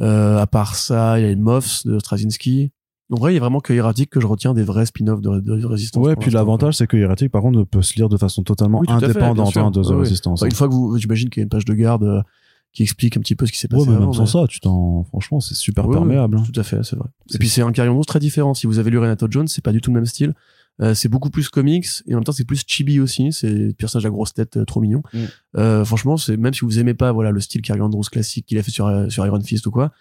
[0.00, 2.72] Euh, à part ça, il y a les Moffs de Straczynski.
[3.12, 5.40] En vrai, il y a vraiment que Erratic que je retiens des vrais spin-offs de,
[5.40, 6.06] de, Résistance.
[6.06, 8.86] Ouais, puis l'avantage, c'est que Heretic, par contre, peut se lire de façon totalement Oui,
[8.86, 10.00] fait, indépendante hein, de The Ouais, ouais.
[10.00, 10.40] Resistance.
[10.40, 12.22] Enfin, une fois que vous, j'imagine qu'il y a une page de garde euh,
[12.72, 14.04] qui explique un petit peu ce qui s'est passé Ouais, mais avant.
[14.06, 16.36] même sans ça, tu t'en, franchement, c'est super Ouais, perméable.
[16.36, 16.50] ouais, hein.
[16.52, 17.08] Tout à fait, c'est vrai.
[17.26, 18.54] C'est- Et puis c'est un Carrion Rose très différent.
[18.54, 20.34] Si vous avez lu Renato Jones, c'est pas du tout le même style.
[20.80, 23.32] Euh, c'est beaucoup plus comics et en même temps c'est plus chibi aussi.
[23.32, 25.02] C'est des personnages à grosse tête euh, trop mignon.
[25.12, 25.18] Mm.
[25.58, 28.56] Euh, franchement, c'est même si vous aimez pas voilà le style Carrion Rose classique qu'il
[28.56, 29.92] a fait sur euh, sur Iron Fist ou quoi,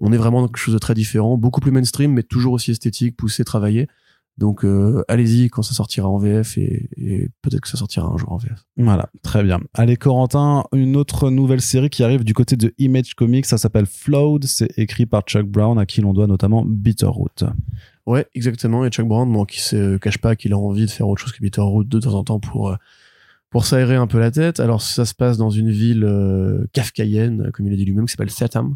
[0.00, 2.72] on est vraiment dans quelque chose de très différent, beaucoup plus mainstream, mais toujours aussi
[2.72, 3.86] esthétique, poussé, travaillé.
[4.36, 8.16] Donc euh, allez-y quand ça sortira en VF et, et peut-être que ça sortira un
[8.16, 8.64] jour en VF.
[8.76, 9.60] Voilà, très bien.
[9.74, 13.86] Allez, Corentin, une autre nouvelle série qui arrive du côté de Image Comics, ça s'appelle
[13.86, 17.44] Flawed, c'est écrit par Chuck Brown, à qui l'on doit notamment Bitterroot.
[18.06, 18.84] Ouais, exactement.
[18.84, 21.32] Et Chuck Brown, bon, qui se cache pas qu'il a envie de faire autre chose
[21.32, 22.76] que Bitterroot de temps en temps pour euh,
[23.50, 24.58] pour s'aérer un peu la tête.
[24.58, 28.10] Alors ça se passe dans une ville euh, kafkaïenne, comme il a dit lui-même, qui
[28.10, 28.74] s'appelle Satham.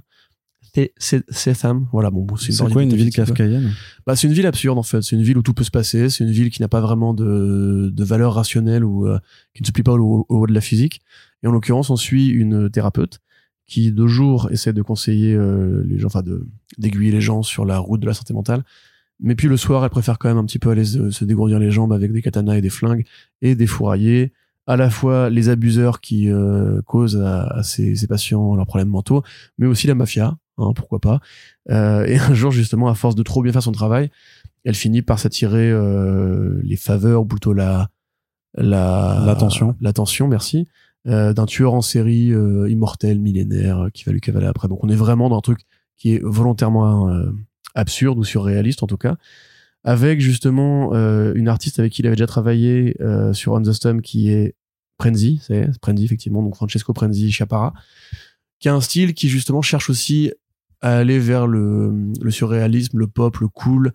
[0.75, 1.87] C'est- c'est- Satham.
[1.93, 3.73] Voilà, bon, bon, c'est quoi une ville kafkaïenne
[4.07, 5.03] Bah, c'est une ville absurde en fait.
[5.03, 6.09] C'est une ville où tout peut se passer.
[6.11, 9.19] C'est une ville qui n'a pas vraiment de, de valeur rationnelle ou euh,
[9.55, 11.01] qui ne se plie pas au, au haut de la physique.
[11.43, 13.21] Et en l'occurrence, on suit une thérapeute
[13.67, 16.47] qui de jour essaie de conseiller euh, les gens, enfin de
[16.79, 18.65] d'aiguiller les gens sur la route de la santé mentale.
[19.21, 21.59] Mais puis le soir, elle préfère quand même un petit peu aller se, se dégourdir
[21.59, 23.05] les jambes avec des katanas et des flingues
[23.43, 24.33] et des fourraillers.
[24.67, 28.89] À la fois les abuseurs qui euh, causent à, à ces, ces patients leurs problèmes
[28.91, 29.23] mentaux,
[29.59, 31.21] mais aussi la mafia, hein, pourquoi pas.
[31.71, 34.11] Euh, et un jour, justement, à force de trop bien faire son travail,
[34.65, 37.91] elle finit par s'attirer euh, les faveurs, ou plutôt la
[38.55, 39.77] la L'attention.
[39.81, 40.67] l'attention, merci,
[41.07, 42.33] euh, d'un tueur en série
[42.69, 44.69] immortel, millénaire, qui va lui cavaler après.
[44.69, 45.61] Donc on est vraiment dans un truc
[45.97, 47.13] qui est volontairement
[47.75, 49.17] absurde ou surréaliste en tout cas,
[49.85, 52.97] avec justement une artiste avec qui il avait déjà travaillé
[53.33, 54.55] sur On the qui est
[54.99, 57.73] Prenzi, c'est Prenzi effectivement, donc Francesco Prenzi Chiappara,
[58.59, 60.33] qui a un style qui justement cherche aussi
[60.81, 63.93] à aller vers le, le surréalisme, le pop, le cool,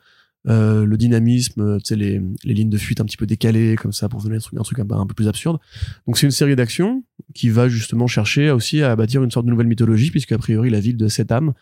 [0.50, 3.78] euh, le dynamisme, euh, tu sais, les, les lignes de fuite un petit peu décalées,
[3.78, 5.58] comme ça, pour donner un truc, un truc un, peu- plus absurde.
[6.06, 9.52] Donc c'est une série d'action qui va justement chercher aussi à bâtir une sorte de
[9.52, 11.54] nouvelle mythologie, puisque a priori la ville de Setham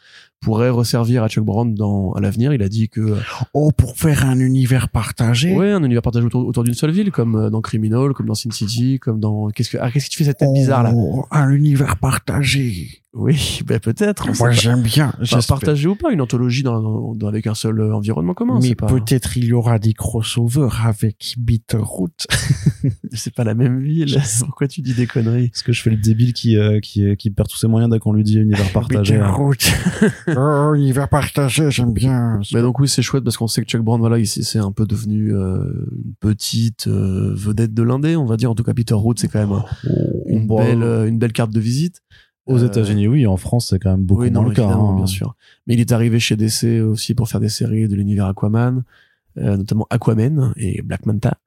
[0.42, 2.54] pourrait resservir à Chuck Brown dans, à l'avenir.
[2.54, 3.16] Il a dit que
[3.54, 5.56] Oh, pour faire un univers partagé.
[5.56, 8.36] ouais, un univers partagé autour, autour d'une seule ville, comme euh, dans Criminal, comme dans
[8.36, 10.92] Sin City, comme dans qu'est-ce que ah, qu'est-ce que tu fais cette tête bizarre là?
[10.96, 12.88] Oh, un univers partagé.
[13.14, 14.30] Oui, ben peut-être.
[14.40, 15.14] Moi, j'aime bien.
[15.22, 18.60] Enfin, partagé ou pas, une anthologie dans, dans- dans- avec un seul environnement commun.
[18.62, 22.26] Mais pas, peut-être il y aura des crossovers avec Bitterroot.
[23.14, 24.16] c'est pas la même ville.
[24.46, 27.30] Pourquoi tu dis des conneries Parce que je fais le débile qui, euh, qui, qui
[27.30, 29.16] perd tous ses moyens dès qu'on lui dit univers partagé.
[29.18, 29.36] hein.
[30.36, 32.40] Oh, univers partagé, j'aime bien.
[32.54, 34.60] Mais donc oui, c'est chouette parce qu'on sait que Chuck Brown, voilà, il s'est- c'est
[34.60, 35.64] un peu devenu euh,
[36.06, 38.52] une petite euh, vedette de l'indé, on va dire.
[38.52, 39.66] En tout cas, Peter Root, c'est quand même un-
[40.28, 42.02] une Bon, belle, euh, une belle carte de visite.
[42.48, 43.28] Aux Euh, États-Unis, oui.
[43.28, 44.68] En France, c'est quand même beaucoup oui, moins non, le cas.
[44.68, 44.96] hein.
[44.96, 45.36] bien sûr.
[45.68, 48.84] Mais il est arrivé chez DC aussi pour faire des séries de l'univers Aquaman,
[49.38, 51.38] euh, notamment Aquaman et Black Manta.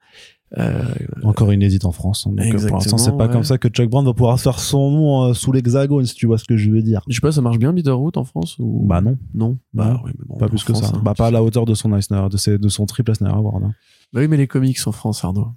[0.59, 0.83] Euh,
[1.25, 2.27] Encore inédite en France.
[2.29, 2.33] hein.
[2.37, 3.33] Donc, euh, pour l'instant, c'est pas ouais.
[3.33, 6.27] comme ça que Chuck Brown va pouvoir faire son nom euh, sous l'hexagone, si tu
[6.27, 7.01] vois ce que je veux dire.
[7.09, 8.85] je sais pas, ça marche bien Peter Root en France ou...
[8.87, 10.93] Bah non, Non, bah oui, mais bon, pas plus que ça.
[10.95, 11.01] hein.
[11.05, 13.65] Bah pas à la hauteur de son Eisner, de, ses- de son triple Eisner Award.
[13.65, 13.73] hein.
[14.13, 15.49] Bah oui, mais les comics en France, Arnaud.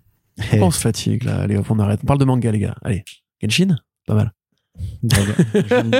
[0.51, 0.59] Hey.
[0.63, 1.41] On se fatigue là.
[1.41, 1.99] Allez, hop, on arrête.
[2.03, 2.75] On parle de manga, les gars.
[2.83, 3.03] Allez,
[3.41, 3.75] Genshin,
[4.07, 4.31] pas mal.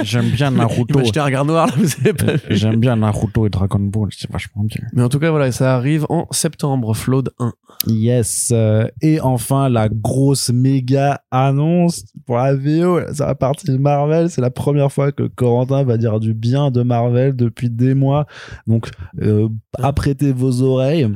[0.03, 0.99] J'aime- bien Naruto.
[0.99, 2.37] acheté un regard noir là, vous avez pas Euh.
[2.49, 4.81] J'aime bien Naruto et Dragon Ball, c'est vachement bien.
[4.93, 7.53] Mais en tout cas, voilà, ça arrive en septembre, Flood 1.
[7.87, 8.49] Yes.
[8.53, 12.99] euh, et enfin, la grosse méga annonce pour la VO.
[13.13, 14.29] Ça va partir de Marvel.
[14.29, 18.25] C'est la première fois que Corentin va dire du bien de Marvel depuis des mois.
[18.65, 18.89] Donc,
[19.21, 19.47] euh,
[19.81, 21.07] apprêtez vos oreilles.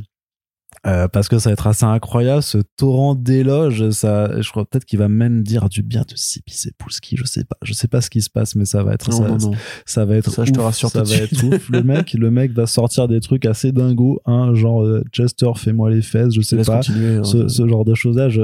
[0.88, 4.86] Euh, parce que ça va être assez incroyable ce torrent d'éloges ça je crois peut-être
[4.86, 8.02] qu'il va même dire du bien de Sipi Sepulski je sais pas je sais pas
[8.02, 9.52] ce qui se passe mais ça va être Non, ça, non, non.
[9.86, 12.32] ça va être Ça, je te ouf, rassure ça va être ouf le mec le
[12.32, 16.42] mec va sortir des trucs assez dingos hein, genre euh, Chester fais-moi les fesses je
[16.42, 17.18] sais Laisse pas continuer.
[17.18, 17.24] hein.
[17.24, 18.42] ce, ce genre de choses là je,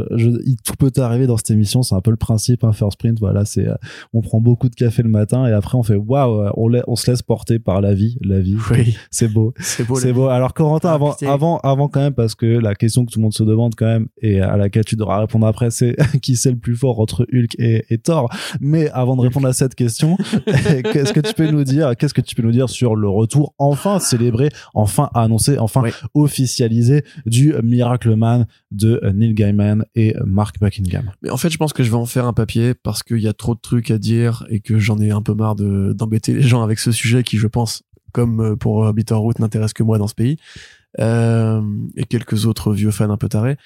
[0.63, 3.45] tout peut arriver dans cette émission c'est un peu le principe hein, first print voilà
[3.45, 3.73] c'est euh,
[4.13, 7.09] on prend beaucoup de café le matin et après on fait waouh on, on se
[7.09, 9.95] laisse porter par la vie la vie Oui, c'est beau c'est beau.
[9.95, 10.27] c'est beau.
[10.27, 13.23] Alors Corentin, Ah, avant, avant, avant quand même, parce que la question que tout le
[13.23, 16.51] monde se demande quand même et à laquelle tu devras répondre après, c'est qui c'est
[16.51, 18.29] le plus fort entre Hulk et, et Thor.
[18.59, 22.19] Mais avant de répondre à cette question, qu'est-ce que tu peux nous dire Qu'est-ce que
[22.19, 25.91] tu peux nous dire sur le retour enfin célébré, enfin annoncé, enfin Oui.
[26.15, 31.11] officialisé du Miracle Man de Neil Gaiman et Mark Buckingham?
[31.21, 33.27] Mais en fait, je pense que je vais en faire un papier parce qu'il y
[33.29, 36.33] a trop de trucs à dire et que j'en ai un peu marre de- d'embêter
[36.33, 39.83] les gens avec ce sujet qui, je pense, comme euh, pour euh, Bitterroot, n'intéresse que
[39.83, 40.37] moi dans ce pays.
[40.99, 41.61] Euh,
[41.95, 43.57] et quelques autres vieux fans un peu tarés.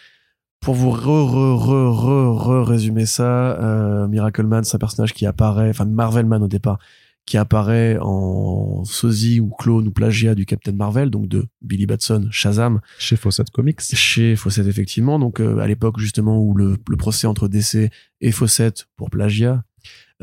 [0.59, 5.13] Pour vous re, re, re, re, re résumer ça, euh, Miracle Man, c'est un personnage
[5.13, 6.77] qui apparaît, enfin Marvel Man au départ,
[7.25, 12.27] qui apparaît en sosie ou clone ou plagiat du Captain Marvel, donc de Billy Batson,
[12.31, 13.81] Shazam, chez Fawcett Comics.
[13.81, 17.89] chez Fawcett effectivement donc euh, à l'époque justement où le, le procès entre DC
[18.21, 19.63] et Fawcett pour plagiat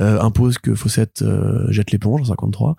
[0.01, 2.77] euh, impose que Fawcett euh, jette l'éponge en 53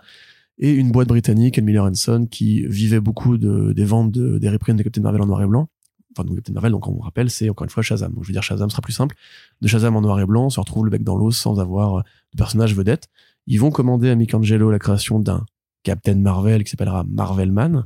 [0.60, 4.78] et une boîte britannique Miller Son qui vivait beaucoup de, des ventes de, des reprints
[4.78, 5.70] de Captain Marvel en noir et blanc
[6.16, 8.34] enfin donc Captain Marvel donc on vous rappelle c'est encore une fois Shazam je veux
[8.34, 9.16] dire Shazam sera plus simple
[9.62, 12.04] de Shazam en noir et blanc on se retrouve le bec dans l'os sans avoir
[12.04, 13.08] de personnage vedette
[13.48, 15.46] ils vont commander à Michelangelo la création d'un
[15.84, 17.86] Captain Marvel qui s'appellera Marvel Man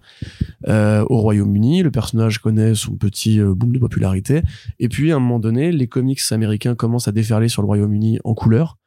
[0.68, 1.84] euh, au Royaume-Uni.
[1.84, 4.42] Le personnage connaît son petit euh, boom de popularité.
[4.80, 8.20] Et puis, à un moment donné, les comics américains commencent à déferler sur le Royaume-Uni
[8.24, 8.78] en couleur.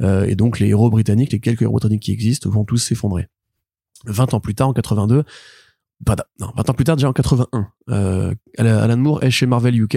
[0.00, 3.28] Euh, et donc, les héros britanniques, les quelques héros britanniques qui existent, vont tous s'effondrer.
[4.06, 5.24] 20 ans plus tard, en 82,
[6.04, 9.80] pardon, non, 20 ans plus tard, déjà en 81, euh, Alan Moore est chez Marvel
[9.80, 9.96] UK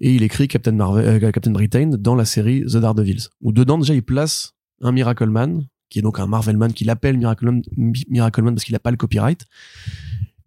[0.00, 3.28] et il écrit Captain, Marvel, euh, Captain Britain dans la série The Daredevils.
[3.40, 6.90] Où dedans, déjà, il place un Miracle Man, qui est donc un Marvel Man, qu'il
[6.90, 7.62] appelle Miracle Man,
[8.08, 9.46] Miracle Man parce qu'il n'a pas le copyright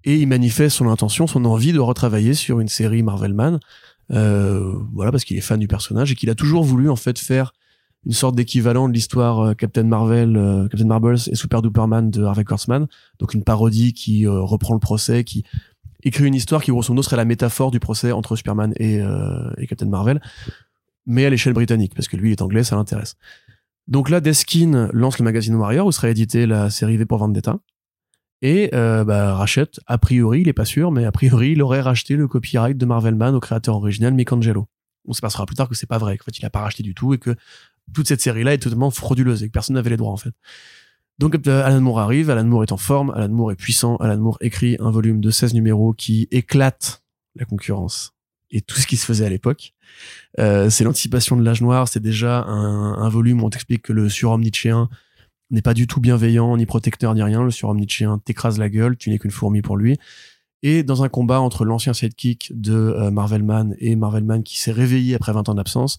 [0.04, 3.60] et il manifeste son intention, son envie de retravailler sur une série Marvel Man,
[4.12, 7.20] euh, voilà parce qu'il est fan du personnage et qu'il a toujours voulu en fait
[7.20, 7.54] faire
[8.06, 12.24] une sorte d'équivalent de l'histoire euh, Captain Marvel, euh, Captain Marvels et Super Duperman de
[12.24, 12.88] Harvey Kurtzman,
[13.20, 15.43] donc une parodie qui euh, reprend le procès, qui
[16.04, 19.02] écrit une histoire qui grosso modo serait la métaphore du procès entre Superman et,
[19.68, 20.22] Captain Marvel,
[21.06, 23.18] mais à l'échelle britannique parce que lui est anglais, ça l'intéresse.
[23.88, 27.60] Donc là, Deskin lance le magazine Warrior où sera éditée la série V pour Vendetta
[28.41, 31.82] et euh, bah, rachète, a priori, il est pas sûr, mais a priori, il aurait
[31.82, 34.68] racheté le copyright de Marvel Man au créateur original Michelangelo.
[35.06, 36.84] On se passera plus tard que c'est pas vrai, qu'en fait, il a pas racheté
[36.84, 37.36] du tout et que
[37.94, 40.34] toute cette série-là est totalement frauduleuse et que personne n'avait les droits, en fait.
[41.20, 44.18] Donc, euh, Alan Moore arrive, Alan Moore est en forme, Alan Moore est puissant, Alan
[44.18, 47.04] Moore écrit un volume de 16 numéros qui éclate
[47.36, 48.14] la concurrence
[48.52, 49.74] et tout ce qui se faisait à l'époque.
[50.40, 54.10] Euh, c'est l'anticipation de l'âge noir, c'est déjà un, volume où on t'explique que le
[54.10, 54.90] surhomme nietzschéen
[55.50, 57.44] n'est pas du tout bienveillant, ni protecteur, ni rien.
[57.44, 59.98] Le surhomme nietzschéen t'écrase la gueule, tu n'es qu'une fourmi pour lui.
[60.64, 65.16] Et dans un combat entre l'ancien sidekick de euh, Marvelman et Marvelman qui s'est réveillé
[65.16, 65.98] après 20 ans d'absence,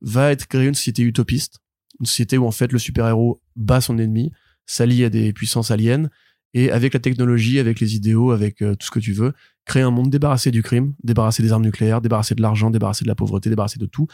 [0.00, 1.60] va être créée une société utopiste,
[2.00, 4.32] une société où en fait le super-héros bat son ennemi,
[4.66, 6.08] s'allie à des puissances aliens,
[6.54, 9.32] et avec la technologie, avec les idéaux, avec euh, tout ce que tu veux,
[9.64, 13.08] créer un monde débarrassé du crime, débarrassé des armes nucléaires, débarrassé de l'argent, débarrassé de
[13.08, 14.06] la pauvreté, débarrassé de tout.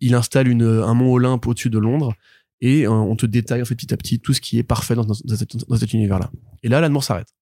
[0.00, 2.14] Il installe une, un mont Olympe au-dessus de Londres
[2.60, 4.94] et euh, on te détaille en fait petit à petit tout ce qui est parfait
[4.94, 6.30] dans, cet, univers-là.
[6.62, 7.34] Et là, l'amour s'arrête.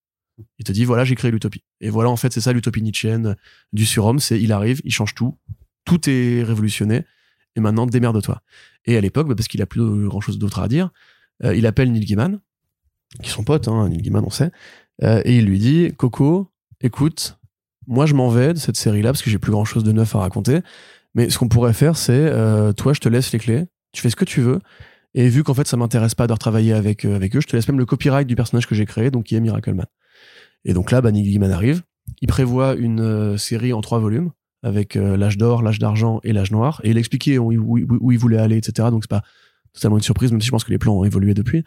[0.59, 1.65] Il te dit voilà, j'ai créé l'utopie.
[1.81, 3.37] Et voilà, en fait, c'est ça l'utopie nietzschéenne
[3.73, 5.39] du surhomme, c'est il arrive, il change tout,
[5.85, 7.05] tout est révolutionné,
[7.57, 8.43] et maintenant démerde-toi.
[8.85, 10.91] Et à l'époque, bah, parce qu'il a plus grand chose d'autre à dire,
[11.45, 12.41] euh, il appelle Neil Gaiman,
[13.23, 14.51] qui est son pote, hein, Neil Gaiman, on sait,
[15.03, 16.51] euh, et il lui dit Coco,
[16.81, 17.39] écoute,
[17.87, 20.15] moi je m'en vais de cette série-là parce que j'ai plus grand chose de neuf
[20.15, 20.61] à raconter,
[21.15, 24.11] mais ce qu'on pourrait faire, c'est euh, toi, je te laisse les clés, tu fais
[24.11, 24.61] ce que tu veux.
[25.15, 27.67] Et vu qu'en fait ça m'intéresse pas de retravailler avec, avec eux, je te laisse
[27.69, 29.87] même le copyright du personnage que j'ai créé, donc qui est Miracle Man.
[30.67, 31.83] Et donc là, bah, Neil arrive.
[32.21, 34.31] Il prévoit une série en trois volumes
[34.67, 36.81] avec euh, l'âge d'or, l'âge d'argent et l'âge noir.
[36.83, 38.89] Et il expliquait où, il voulait aller, etc.
[38.91, 39.23] Donc c'est pas
[39.73, 41.65] totalement une surprise, même si je pense que les plans ont évolué depuis.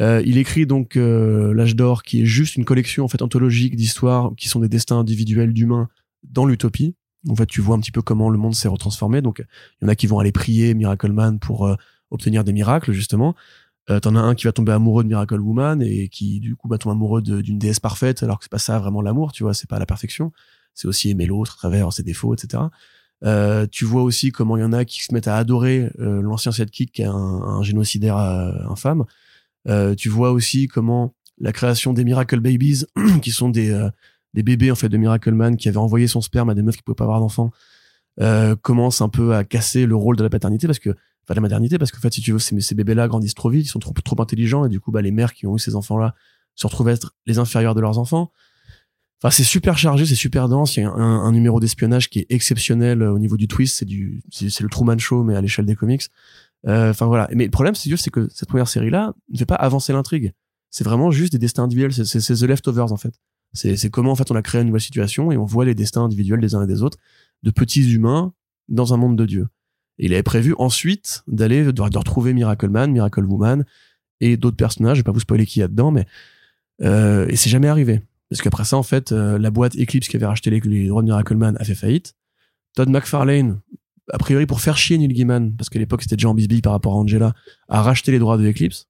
[0.00, 3.76] Euh, il écrit donc euh, l'âge d'or, qui est juste une collection en fait anthologique
[3.76, 5.88] d'histoires qui sont des destins individuels d'humains
[6.24, 6.96] dans l'utopie.
[7.28, 9.22] En fait, tu vois un petit peu comment le monde s'est retransformé.
[9.22, 11.74] Donc, il y en a qui vont aller prier Miracle Man pour
[12.10, 13.34] obtenir des miracles, justement.
[13.86, 16.76] T'en as un qui va tomber amoureux de Miracle Woman et qui du coup va
[16.76, 19.68] tomber amoureux d'une déesse parfaite alors que c'est pas ça vraiment l'amour, tu vois, c'est
[19.68, 20.32] pas la perfection.
[20.74, 22.64] C'est aussi aimer l'autre à travers ses défauts, etc.
[23.24, 26.20] Euh, tu vois aussi comment il y en a qui se mettent à adorer euh,
[26.20, 29.04] l'ancien sidekick qui est un, un génocidaire euh, infâme.
[29.68, 32.84] Euh, tu vois aussi comment la création des Miracle Babies,
[33.22, 33.88] qui sont des, euh,
[34.34, 36.76] des bébés en fait de Miracle Man qui avaient envoyé son sperme à des meufs
[36.76, 37.50] qui pouvaient pas avoir d'enfants,
[38.62, 41.78] commence un peu à casser le rôle de la paternité parce que enfin la maternité
[41.78, 43.92] parce qu'en fait si tu veux ces, bébés là grandissent trop vite ils sont trop
[43.92, 46.14] trop intelligents et du coup bah les mères qui ont eu ces enfants là
[46.54, 48.30] se retrouvent être les inférieurs de leurs enfants
[49.30, 50.76] c'est super chargé c'est super dense.
[50.76, 53.78] Il y a un, numéro d'espionnage qui est exceptionnel au niveau du twist.
[53.78, 56.02] C'est du c'est le Truman Show mais à l'échelle des comics.
[56.66, 57.28] Enfin voilà.
[57.34, 60.32] Mais le problème c'est c'est que cette première série là ne fait pas avancer l'intrigue.
[60.70, 61.92] C'est vraiment juste des destins individuels.
[61.92, 63.14] C'est the leftovers en fait.
[63.52, 66.04] C'est comment en fait on a créé une nouvelle situation et on voit les destins
[66.04, 66.98] individuels des uns et des autres
[67.42, 68.32] de petits humains
[68.68, 69.46] dans un monde de dieu
[69.98, 73.64] et il avait prévu ensuite d'aller de, de retrouver Miracle Man, Miracle Woman
[74.20, 74.96] et d'autres personnages.
[74.96, 76.06] Je vais pas vous spoiler qui y a dedans, mais
[76.82, 78.02] euh, et c'est jamais arrivé.
[78.30, 81.02] Parce qu'après ça, en fait, euh, la boîte Eclipse qui avait racheté les, les droits
[81.02, 82.14] de Miracle Man a fait faillite.
[82.74, 83.60] Todd McFarlane,
[84.12, 86.72] a priori pour faire chier Neil Gaiman, parce qu'à l'époque c'était déjà en bisbille par
[86.72, 87.34] rapport à Angela,
[87.68, 88.88] a racheté les droits de Eclipse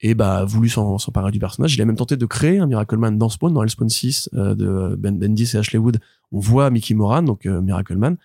[0.00, 1.74] et bah a voulu s'emparer du personnage.
[1.74, 4.30] Il a même tenté de créer un Miracle Man dans Spawn, dans El Spawn 6
[4.34, 5.98] euh, de Ben Bendis et Ashley Wood.
[6.32, 8.16] On voit Mickey Moran, donc euh, Miracle Man.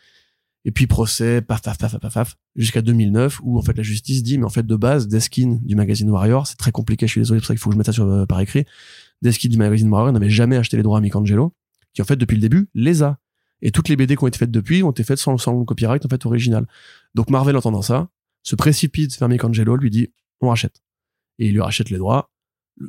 [0.64, 4.22] Et puis procès, paf, paf, paf, paf, paf, jusqu'à 2009, où en fait la justice
[4.22, 7.22] dit, mais en fait de base, Deskin du magazine Warrior, c'est très compliqué, je suis
[7.22, 8.66] désolé, c'est pour ça qu'il faut que je mette ça euh, par écrit.
[9.22, 11.54] Deskin du magazine Warrior n'avait jamais acheté les droits à Michelangelo,
[11.94, 13.18] qui en fait depuis le début les a.
[13.62, 16.06] Et toutes les BD qui ont été faites depuis ont été faites sans, le copyright
[16.06, 16.66] en fait original.
[17.14, 18.10] Donc Marvel entendant ça,
[18.44, 20.12] se précipite vers Michelangelo, lui dit,
[20.42, 20.82] on rachète.
[21.38, 22.32] Et il lui rachète les droits.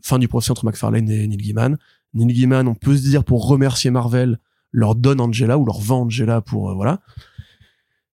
[0.03, 1.77] Fin du procès entre McFarlane et Neil Gaiman.
[2.15, 4.39] Neil Gaiman, on peut se dire pour remercier Marvel,
[4.71, 7.01] leur donne Angela ou leur vend Angela pour euh, voilà.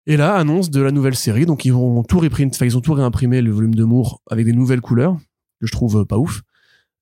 [0.07, 1.47] Et là, annonce de la nouvelle série.
[1.47, 4.45] Donc, ils ont tout reprint, enfin, ils ont tout réimprimé le volume de Moore avec
[4.47, 5.19] des nouvelles couleurs,
[5.61, 6.43] que je trouve pas ouf,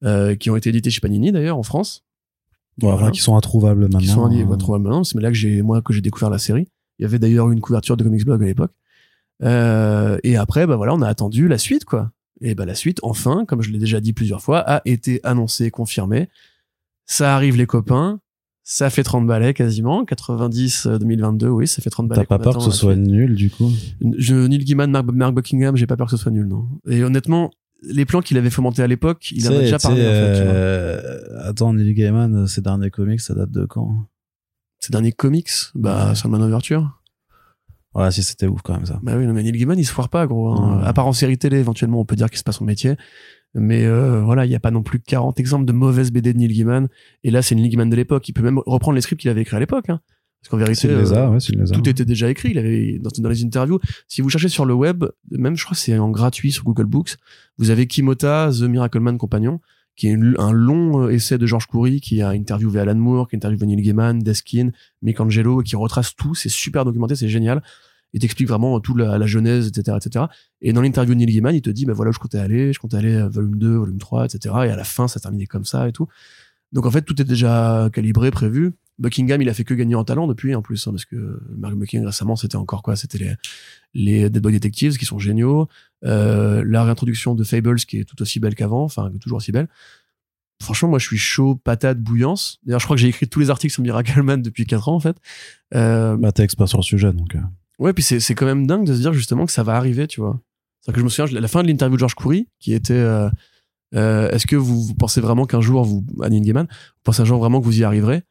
[0.04, 2.04] euh, qui ont été éditées chez Panini d'ailleurs, en France.
[2.78, 3.10] Voilà, Voilà.
[3.12, 3.98] qui sont introuvables maintenant.
[4.00, 5.04] Qui sont introuvables maintenant.
[5.04, 6.66] C'est là que j'ai, moi, que j'ai découvert la série.
[6.98, 8.72] Il y avait d'ailleurs une couverture de Comics Blog à l'époque.
[9.42, 12.10] Euh, et après, bah voilà, on a attendu la suite, quoi.
[12.40, 15.70] Et bah, la suite, enfin, comme je l'ai déjà dit plusieurs fois, a été annoncée,
[15.70, 16.28] confirmée.
[17.06, 18.20] Ça arrive, les copains.
[18.66, 20.04] Ça fait 30 balais quasiment.
[20.04, 22.22] 90 euh, 2022, oui, ça fait 30 balais.
[22.22, 23.70] T'as pas peur que ce soit nul, du coup?
[24.16, 26.66] Je, Neil Gaiman, Mark, Mark Buckingham, j'ai pas peur que ce soit nul, non.
[26.88, 27.50] Et honnêtement,
[27.82, 30.44] les plans qu'il avait fomentés à l'époque, il en a déjà parlé, en fait, tu
[30.44, 30.52] vois.
[30.54, 34.06] euh, Attends, Neil Gaiman, euh, ses derniers comics, ça date de quand
[34.80, 36.14] Ces derniers comics, bah, Ouais.
[36.14, 37.00] Sandman Overture.
[37.92, 38.98] Voilà, si c'était ouf quand même ça.
[39.02, 40.48] Bah oui, non, mais Neil Gaiman, il se foire pas, gros.
[40.48, 40.78] hein.
[40.80, 40.86] Ouais.
[40.86, 42.96] À part en série télé, éventuellement, on peut dire que c'est pas son métier.
[43.54, 46.38] Mais euh, voilà, il y a pas non plus 40 exemples de mauvaises BD de
[46.38, 46.88] Neil Gaiman.
[47.22, 48.28] Et là, c'est Neil Gaiman de l'époque.
[48.28, 49.90] Il peut même reprendre les scripts qu'il avait écrits à l'époque.
[49.90, 50.00] Hein.
[50.44, 51.40] Parce qu'en vérité, euh, ouais,
[51.72, 52.50] tout était déjà écrit.
[52.50, 53.80] Il avait dans, dans les interviews.
[54.08, 56.84] Si vous cherchez sur le web, même je crois que c'est en gratuit sur Google
[56.84, 57.16] Books,
[57.56, 59.60] vous avez Kimota, The Miracle Man Compagnon,
[59.96, 63.28] qui est une- un long euh, essai de George Coury qui a interviewé Alan Moore,
[63.28, 64.70] qui a interviewé Neil Gaiman, Deskin,
[65.00, 66.34] Michelangelo, et qui retrace tout.
[66.34, 67.62] C'est super documenté, c'est génial.
[68.12, 70.26] Il t'explique vraiment tout la, la genèse, etc., etc.
[70.60, 72.78] Et dans l'interview de Neil Gaiman, il te dit, bah voilà je comptais aller, je
[72.78, 74.54] comptais aller à volume 2, volume 3, etc.
[74.66, 76.06] Et à la fin, ça terminait comme ça et tout.
[76.72, 78.72] Donc en fait, tout est déjà calibré, prévu.
[78.98, 81.74] Buckingham, il a fait que gagner en talent depuis, en plus, hein, parce que Mark
[81.74, 82.94] Buckingham récemment, c'était encore quoi?
[82.96, 83.34] C'était les,
[83.94, 85.68] les Dead Boy Detectives qui sont géniaux,
[86.04, 89.68] euh, la réintroduction de Fables qui est tout aussi belle qu'avant, enfin toujours aussi belle.
[90.62, 92.58] franchement, moi, je suis chaud, patate, bouillance.
[92.64, 95.00] D'ailleurs, je crois que j'ai écrit tous les articles sur Miracleman depuis 4 ans, en
[95.00, 95.16] fait.
[95.74, 97.34] Euh, Bah, t'es expert sur le sujet, donc.
[97.34, 97.40] euh.
[97.80, 100.06] Ouais, puis c'est, c'est quand même dingue de se dire justement que ça va arriver,
[100.06, 100.40] tu vois.
[100.82, 102.94] C'est que je me souviens, à la fin de l'interview de Georges Coury, qui était
[102.94, 103.28] euh,
[103.94, 107.24] euh, Est-ce que vous, vous pensez vraiment qu'un jour, vous, Neil Gaiman, vous pensez un
[107.24, 108.22] jour vraiment que vous y arriverez?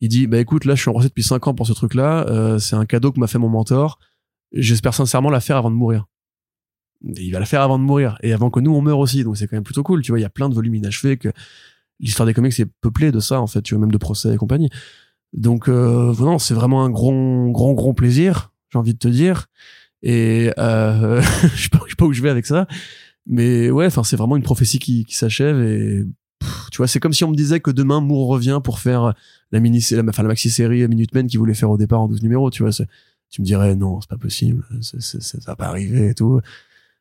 [0.00, 2.26] Il dit Bah écoute, là, je suis en recette depuis 5 ans pour ce truc-là,
[2.28, 3.98] euh, c'est un cadeau que m'a fait mon mentor,
[4.52, 6.06] j'espère sincèrement la faire avant de mourir.
[7.02, 9.36] Il va la faire avant de mourir, et avant que nous, on meure aussi, donc
[9.36, 10.18] c'est quand même plutôt cool, tu vois.
[10.18, 11.30] Il y a plein de volumes inachevés, que
[11.98, 14.36] l'histoire des comics est peuplée de ça, en fait, tu vois, même de procès et
[14.36, 14.70] compagnie.
[15.32, 19.46] Donc, euh, non, c'est vraiment un grand, grand, grand plaisir, j'ai envie de te dire.
[20.02, 21.22] Et euh,
[21.54, 22.66] je sais pas où je vais avec ça,
[23.26, 26.04] mais ouais, enfin c'est vraiment une prophétie qui, qui s'achève et
[26.40, 29.14] pff, tu vois, c'est comme si on me disait que demain Moore revient pour faire
[29.52, 32.22] la mini, la, enfin la maxi série Minutemen qu'il voulait faire au départ en 12
[32.22, 32.72] numéros, tu vois.
[33.30, 36.40] Tu me dirais non, c'est pas possible, c'est- c'est- ça va pas arriver et tout.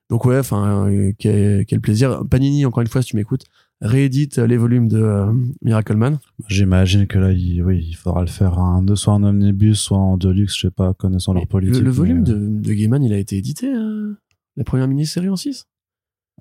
[0.09, 2.23] Donc ouais, enfin euh, quel, quel plaisir.
[2.29, 3.45] Panini, encore une fois, si tu m'écoutes,
[3.81, 5.31] réédite les volumes de euh,
[5.61, 6.19] Miracleman.
[6.47, 10.17] J'imagine que là, il, oui, il faudra le faire un, soit en omnibus, soit en
[10.17, 11.81] deluxe, je sais pas, connaissant leur Le, politique.
[11.83, 14.17] le volume mais, de, de Gaiman, il a été édité, euh,
[14.57, 15.67] la première mini-série en 6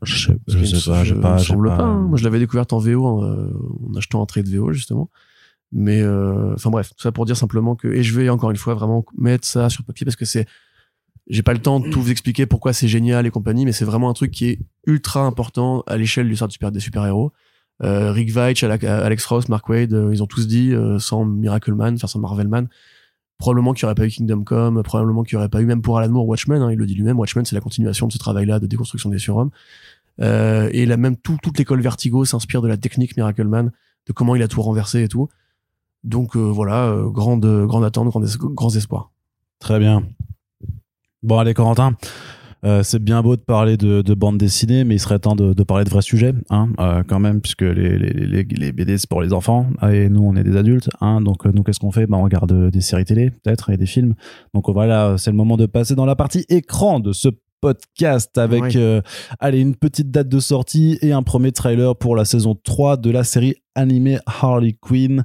[0.02, 1.34] Je sais, je sais pas, Je- pas.
[1.34, 1.82] me j'ai semble pas- pas.
[1.84, 2.00] hein.
[2.02, 3.48] Moi, je l'avais découverte en VO en, euh,
[3.90, 5.10] en achetant un trait de VO justement.
[5.72, 8.56] Mais euh, enfin bref, tout ça pour dire simplement que et je vais encore une
[8.56, 10.46] fois vraiment mettre ça sur papier parce que c'est
[11.28, 13.84] j'ai pas le temps de tout vous expliquer pourquoi c'est génial et compagnie, mais c'est
[13.84, 17.32] vraiment un truc qui est ultra important à l'échelle du sort super, des super héros.
[17.82, 21.94] Euh, Rick Veitch, Alex Ross, Mark Wade, euh, ils ont tous dit euh, sans Miracleman,
[21.96, 22.66] enfin sans Marvelman,
[23.38, 25.80] probablement qu'il n'y aurait pas eu Kingdom Come, probablement qu'il n'y aurait pas eu même
[25.80, 28.18] pour Alan Moore Watchmen, hein, il le dit lui-même, Watchmen c'est la continuation de ce
[28.18, 29.50] travail-là de déconstruction des surhommes.
[30.20, 33.70] Euh, et là même tout, toute l'école Vertigo s'inspire de la technique Miracleman,
[34.06, 35.28] de comment il a tout renversé et tout.
[36.04, 39.10] Donc euh, voilà, euh, grande, grande attente, grand es- grands espoirs.
[39.60, 40.02] Très bien.
[41.22, 41.96] Bon, allez, Corentin.
[42.64, 45.52] Euh, c'est bien beau de parler de, de bande dessinée, mais il serait temps de,
[45.54, 48.98] de parler de vrais sujets, hein, euh, quand même, puisque les, les, les, les BD
[48.98, 51.78] c'est pour les enfants et nous on est des adultes, hein, donc euh, nous qu'est-ce
[51.78, 52.06] qu'on fait?
[52.06, 54.14] Bah, On regarde des séries télé, peut-être, et des films.
[54.54, 57.28] Donc voilà, c'est le moment de passer dans la partie écran de ce
[57.60, 58.72] podcast avec Oui.
[58.76, 59.00] euh,
[59.40, 63.10] allez une petite date de sortie et un premier trailer pour la saison 3 de
[63.10, 65.24] la série animée Harley Quinn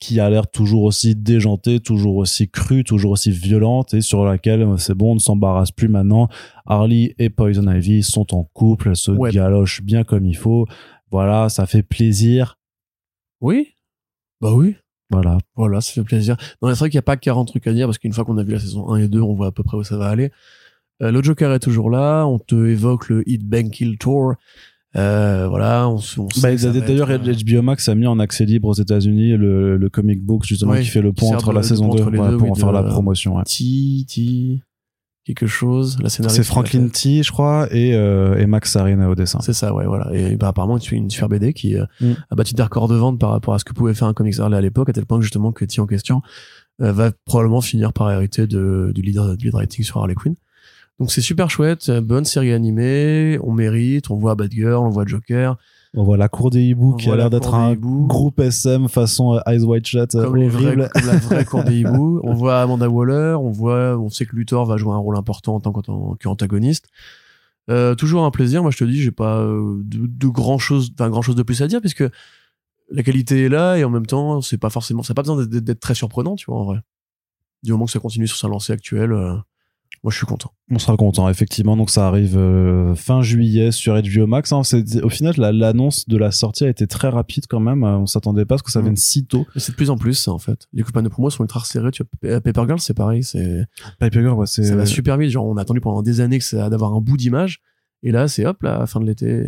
[0.00, 4.62] qui a l'air toujours aussi déjantée, toujours aussi crue, toujours aussi violente et sur laquelle
[4.62, 6.28] euh, c'est bon, on ne s'embarrasse plus maintenant.
[6.66, 9.30] Harley et Poison Ivy sont en couple, elles se Ouais.
[9.30, 10.66] galochent bien comme il faut.
[11.10, 12.58] Voilà, ça fait plaisir.
[13.40, 13.74] Oui
[14.40, 14.76] Bah oui.
[15.10, 15.38] Voilà.
[15.54, 16.36] Voilà, ça fait plaisir.
[16.60, 18.38] Non, c'est vrai qu'il n'y a pas 40 trucs à dire parce qu'une fois qu'on
[18.38, 20.08] a vu la saison 1 et 2, on voit à peu près où ça va
[20.08, 20.30] aller.
[21.02, 22.24] Euh, le Joker est toujours là.
[22.26, 24.34] On te évoque le Hit Bang Kill Tour.
[24.96, 28.68] Euh, voilà, on, on Bah, D'ailleurs, être, euh, HBO Max a mis en accès libre
[28.68, 31.88] aux États-Unis le, le comic book justement Ouais, qui fait le pont entre la saison
[31.88, 33.36] pont 2 entre les ouais, pour oui, en faire la promotion.
[33.36, 33.42] ouais.
[33.44, 34.60] T, T,
[35.24, 35.96] quelque chose.
[36.00, 36.88] La scénariste C'est Franklin.
[36.88, 39.40] T, je crois, et, euh, et Max Arena au dessin.
[39.42, 40.14] C'est ça, ouais, voilà.
[40.14, 42.12] Et bah, apparemment, tu une super BD qui euh, Mm.
[42.30, 44.38] a battu des records de vente par rapport à ce que pouvait faire un comics
[44.38, 46.22] Harley à l'époque, à tel point que justement que T en question
[46.82, 50.34] euh, va probablement finir par hériter de, du leader du lead writing sur Harley Quinn.
[51.00, 55.56] Donc c'est super chouette, bonne série animée, on mérite, on voit Batgirl, on voit Joker,
[55.94, 58.88] On voit la cour des hiboux on qui a la l'air d'être un groupe SM
[58.88, 62.20] façon euh, Eyes Wide Shut euh, comme, les vrais, comme la vraie cour des hiboux.
[62.22, 65.56] On voit Amanda Waller, on voit, on sait que Luthor va jouer un rôle important
[65.56, 66.86] en tant qu'antagoniste.
[67.70, 68.62] Euh, toujours un plaisir.
[68.62, 71.60] Moi, je te dis, j'ai pas de, de grand chose, enfin grand chose de plus
[71.62, 72.04] à dire puisque
[72.90, 75.44] la qualité est là et en même temps, c'est pas forcément, ça n'a pas besoin
[75.44, 76.78] d'être- d'être très surprenant, tu vois, en vrai.
[77.64, 79.34] Du moment que ça continue sur sa lancée actuelle, euh,
[80.04, 80.52] moi, je suis content.
[80.70, 81.76] On sera content, effectivement.
[81.76, 84.52] Donc ça arrive euh, fin juillet sur HBO Max.
[84.52, 84.62] hein.
[84.62, 87.82] C'est- Au final, la- l'annonce de la sortie a été très rapide quand même.
[87.84, 88.84] Euh, On s'attendait pas à ce que ça Mm.
[88.84, 89.46] vienne si tôt.
[89.56, 90.68] C'est de plus en plus, ça, en fait.
[90.74, 91.90] Les campagnes de promo sont ultra resserrées.
[91.90, 93.24] Tu vois, Paper Girl, c'est pareil.
[93.24, 93.64] C'est,
[93.98, 95.30] Piper Girl, ouais, c'est ça va super vite.
[95.30, 97.60] Genre, on a attendu pendant des années que ça d'avoir un bout d'image.
[98.06, 99.44] Et là, c'est hop, là, fin de l'été.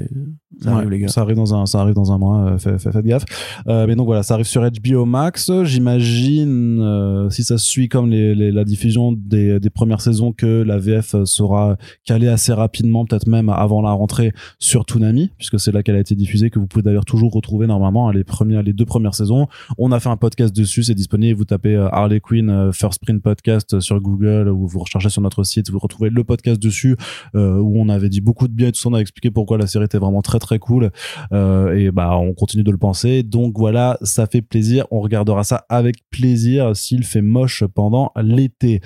[0.62, 1.08] Ça arrive, Ouais, les gars.
[1.08, 2.52] Ça arrive dans un, ça arrive dans un mois.
[2.52, 3.24] euh, fait- fait- faites gaffe.
[3.68, 5.50] Euh, mais donc voilà, ça arrive sur HBO Max.
[5.64, 10.62] J'imagine, euh, si ça suit comme les, les- la diffusion des, des premières saisons, que
[10.62, 15.72] la VF sera calée assez rapidement, peut-être même avant la rentrée sur Toonami, puisque c'est
[15.72, 18.62] là qu'elle a été diffusée, que vous pouvez d'ailleurs toujours retrouver normalement hein, les premières,
[18.62, 19.46] les deux premières saisons.
[19.78, 21.36] On a fait un podcast dessus, c'est disponible.
[21.38, 25.70] Vous tapez Harley Quinn First Print Podcast sur Google ou vous recherchez sur notre site,
[25.70, 26.96] vous retrouvez le podcast dessus
[27.34, 29.66] où on avait dit beaucoup de bien et tout ça, on a expliqué pourquoi la
[29.66, 30.90] série était vraiment très très cool
[31.32, 33.22] Euh, et bah on continue de le penser.
[33.22, 38.80] Donc voilà, ça fait plaisir, on regardera ça avec plaisir s'il fait moche pendant l'été.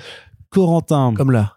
[0.49, 1.53] Corentin, Comme là.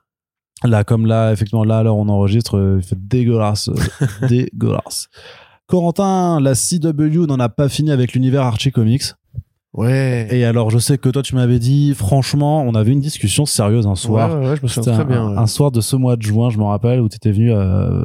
[0.64, 5.08] là comme là, effectivement là alors on enregistre, euh, il fait dégueulasse, euh, dégueulasse.
[5.66, 9.02] Corentin, la CW n'en a pas fini avec l'univers Archie Comics.
[9.74, 10.28] Ouais.
[10.30, 13.88] Et alors, je sais que toi, tu m'avais dit, franchement, on avait une discussion sérieuse
[13.88, 14.38] un soir.
[14.38, 15.28] Ouais, ouais, je me souviens très un, bien.
[15.30, 15.36] ouais.
[15.36, 18.02] un soir de ce mois de juin, je me rappelle, où tu étais venu euh,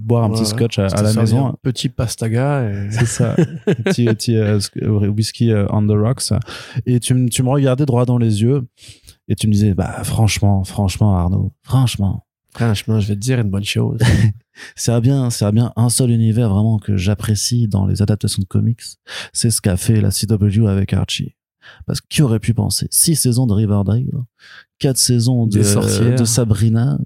[0.00, 1.48] boire un petit scotch à, la maison.
[1.48, 2.70] un Petit pastaga.
[2.70, 2.86] Et...
[2.90, 3.36] C'est ça.
[3.66, 6.32] Un petit, petit euh, euh, whisky euh, on the rocks.
[6.86, 8.66] Et tu, me- tu me regardais droit dans les yeux
[9.28, 12.22] et tu me disais, bah, franchement, franchement, Arnaud, franchement,
[12.54, 13.98] Franchement, je vais te dire une bonne chose.
[14.74, 18.80] c'est bien, c'est bien un seul univers vraiment que j'apprécie dans les adaptations de comics.
[19.32, 21.34] C'est ce qu'a fait la CW avec Archie.
[21.86, 22.86] Parce que qui aurait pu penser?
[22.90, 24.06] Six saisons de Riverdale,
[24.78, 25.62] quatre saisons de,
[26.24, 26.98] Sabrina,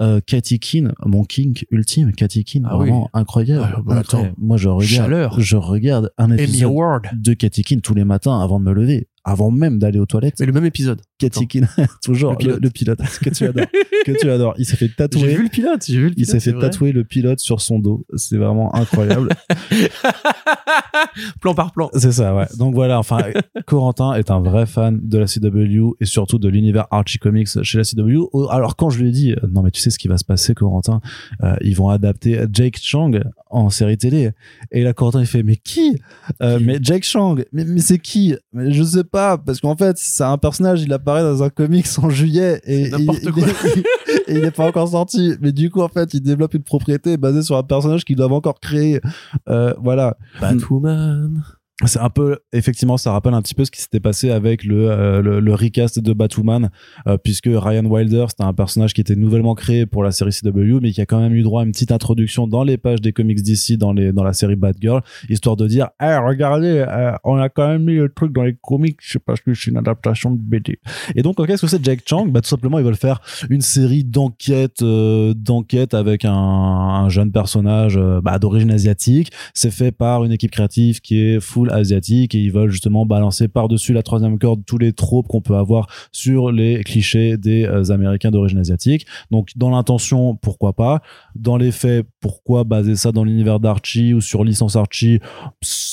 [0.00, 2.82] euh, Katy Keene, mon king ultime, Katy Keene, Ah oui.
[2.84, 3.68] vraiment incroyable.
[3.76, 4.28] Ah, bah, attends.
[4.38, 5.40] moi je regarde, Chaleur.
[5.40, 6.72] je regarde un épisode
[7.14, 10.38] de Katy Keene tous les matins avant de me lever, avant même d'aller aux toilettes.
[10.40, 11.00] Mais le même épisode.
[11.18, 11.68] Keene,
[12.02, 12.60] toujours Le pilote.
[12.60, 13.66] pilote, le, pilote que tu adores,
[14.04, 14.54] que tu adores.
[14.58, 15.34] Il s'est fait J'ai tatouer.
[15.34, 15.84] vu le pilote.
[15.86, 16.18] J'ai vu le pilote.
[16.18, 16.68] Il s'est fait vrai.
[16.70, 18.06] tatouer le pilote sur son dos.
[18.16, 19.30] C'est vraiment incroyable.
[21.40, 21.88] plan par plan.
[21.94, 22.46] C'est ça, ouais.
[22.58, 23.18] Donc voilà, enfin,
[23.66, 27.78] Corentin est un vrai fan de la CW et surtout de l'univers Archie Comics chez
[27.78, 28.28] la CW.
[28.32, 30.18] Oh, Alors quand je lui ai dit, euh, non mais tu sais ce qui va
[30.18, 31.00] se passer, Corentin,
[31.42, 33.12] euh, ils vont adapter Jake Chang
[33.50, 34.30] en série télé.
[34.72, 35.96] Et là, Corentin, il fait, mais qui,
[36.42, 36.64] Euh, Qui?
[36.64, 38.34] Mais Jake Chang, mais, mais c'est qui?
[38.52, 41.86] Mais je sais pas, parce qu'en fait, c'est un personnage, il apparaît dans un comics
[42.02, 43.42] en juillet et, C'est n'importe il- quoi.
[43.76, 43.80] il-
[44.28, 45.34] et il n'est pas encore sorti.
[45.40, 48.32] Mais du coup, en fait, il développe une propriété basée sur un personnage qu'ils doivent
[48.32, 49.00] encore créer.
[49.48, 50.16] Euh, voilà.
[50.40, 51.42] Batwoman.
[51.84, 54.90] C'est un peu, effectivement, ça rappelle un petit peu ce qui s'était passé avec le,
[54.90, 56.70] euh, le, le recast de Batwoman,
[57.06, 60.80] euh, puisque Ryan Wilder, c'était un personnage qui était nouvellement créé pour la série CW,
[60.80, 63.12] mais qui a quand même eu droit à une petite introduction dans les pages des
[63.12, 67.36] comics d'ici, dans les, dans la série Batgirl, histoire de dire, eh, regardez, euh, on
[67.36, 69.76] a quand même mis le truc dans les comics, je sais pas, que c'est une
[69.76, 70.80] adaptation de BD.
[71.14, 72.26] Et donc, qu'est-ce que c'est Jack Chang?
[72.28, 73.20] Bah, tout simplement, ils veulent faire
[73.50, 79.30] une série d'enquêtes, d'enquêtes avec un, un jeune personnage, bah, d'origine asiatique.
[79.52, 83.48] C'est fait par une équipe créative qui est full asiatique et ils veulent justement balancer
[83.48, 87.90] par-dessus la troisième corde tous les tropes qu'on peut avoir sur les clichés des euh,
[87.92, 89.06] américains d'origine asiatique.
[89.30, 91.02] Donc, dans l'intention, pourquoi pas.
[91.34, 95.20] Dans les faits, pourquoi baser ça dans l'univers d'Archie ou sur licence Archie?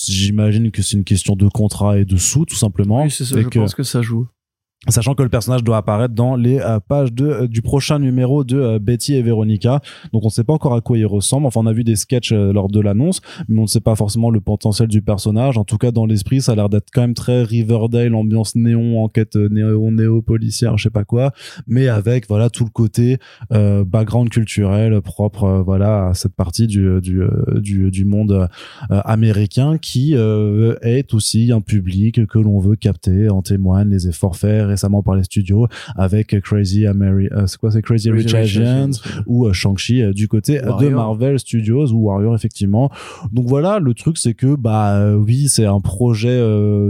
[0.07, 3.03] J'imagine que c'est une question de contrat et de sous, tout simplement.
[3.03, 3.39] Oui, c'est ça.
[3.39, 4.27] Je que- pense que ça joue.
[4.89, 8.43] Sachant que le personnage doit apparaître dans les euh, pages de, euh, du prochain numéro
[8.43, 9.81] de euh, Betty et Veronica.
[10.11, 11.45] Donc on ne sait pas encore à quoi il ressemble.
[11.45, 14.29] Enfin, on a vu des sketchs lors de l'annonce, mais on ne sait pas forcément
[14.29, 15.57] le potentiel du personnage.
[15.57, 19.03] En tout cas, dans l'esprit, ça a l'air d'être quand même très Riverdale, ambiance néon,
[19.03, 21.31] enquête néo, néo policière, je sais pas quoi,
[21.67, 23.17] mais avec voilà tout le côté
[23.49, 28.47] background culturel propre voilà à cette partie du du du, monde
[28.89, 33.29] américain qui est aussi un public que l'on veut capter.
[33.29, 37.71] En témoignent les efforts faits récemment par les studios avec Crazy Ameri euh, c'est quoi
[37.71, 38.91] c'est Crazy, Rich Asians
[39.25, 40.89] ou euh, Shang-Chi euh, du côté de.
[40.89, 42.91] Marvel Studios ou Warrior effectivement.
[43.31, 46.39] Donc voilà, le truc c'est que bah oui, c'est un projet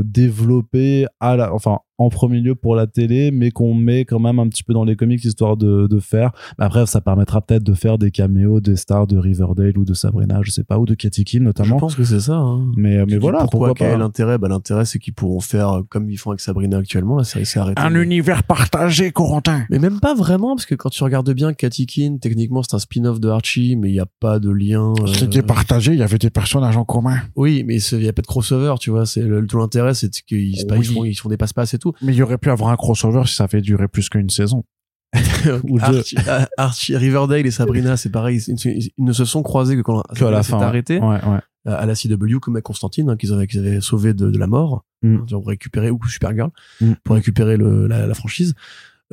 [0.04, 4.40] développé à la enfin en premier lieu pour la télé mais qu'on met quand même
[4.40, 7.64] un petit peu dans les comics histoire de, de faire mais après ça permettra peut-être
[7.64, 10.86] de faire des caméos des stars de Riverdale ou de Sabrina je sais pas ou
[10.86, 12.36] de Katy Keene Je notamment pense que c'est ça.
[12.38, 12.72] hein.
[12.78, 14.38] mais mais Tu dis voilà pourquoi, pourquoi, pas l'intérêt?
[14.38, 17.18] Bah, L'intérêt, c'est qu'ils pourront faire euh, comme ils font avec Sabrina actuellement.
[17.18, 17.82] La série s'est arrêtée.
[17.82, 18.04] Un mais...
[18.04, 19.66] univers partagé, Corentin.
[19.70, 21.88] mais même pas vraiment, parce que quand tu regardes bien Katy
[22.22, 24.94] techniquement, c'est un spin-off de Archie, mais il n'y a pas de lien.
[25.02, 27.18] euh, C'était partagé, il y avait des personnages en commun.
[27.36, 29.06] Oui, mais il n'y a pas de crossover, tu vois.
[29.06, 30.78] C'est le, tout l'intérêt, c'est qu'ils se- Oui.
[30.80, 31.93] ils, font, ils font des passe-passe et tout.
[32.02, 34.64] Mais il y aurait pu avoir un crossover si ça avait duré plus qu'une saison.
[35.70, 35.98] Ou deux.
[36.00, 38.42] Archie, ah, Archie- Riverdale et Sabrina, c'est pareil.
[38.48, 40.60] Ils, ne se sont croisés que quand que à Sabrina la fin
[41.00, 41.00] ouais
[41.34, 44.30] ouais à à la CW, comme avec Constantine, hein, qu'ils avaient, qu'ils avaient sauvé de,
[44.30, 44.86] de la mort.
[45.04, 45.16] Mm.
[45.16, 46.50] Hein, pour récupérer, ou Supergirl,
[46.82, 46.94] Mm.
[47.04, 48.54] pour récupérer le, la, la franchise.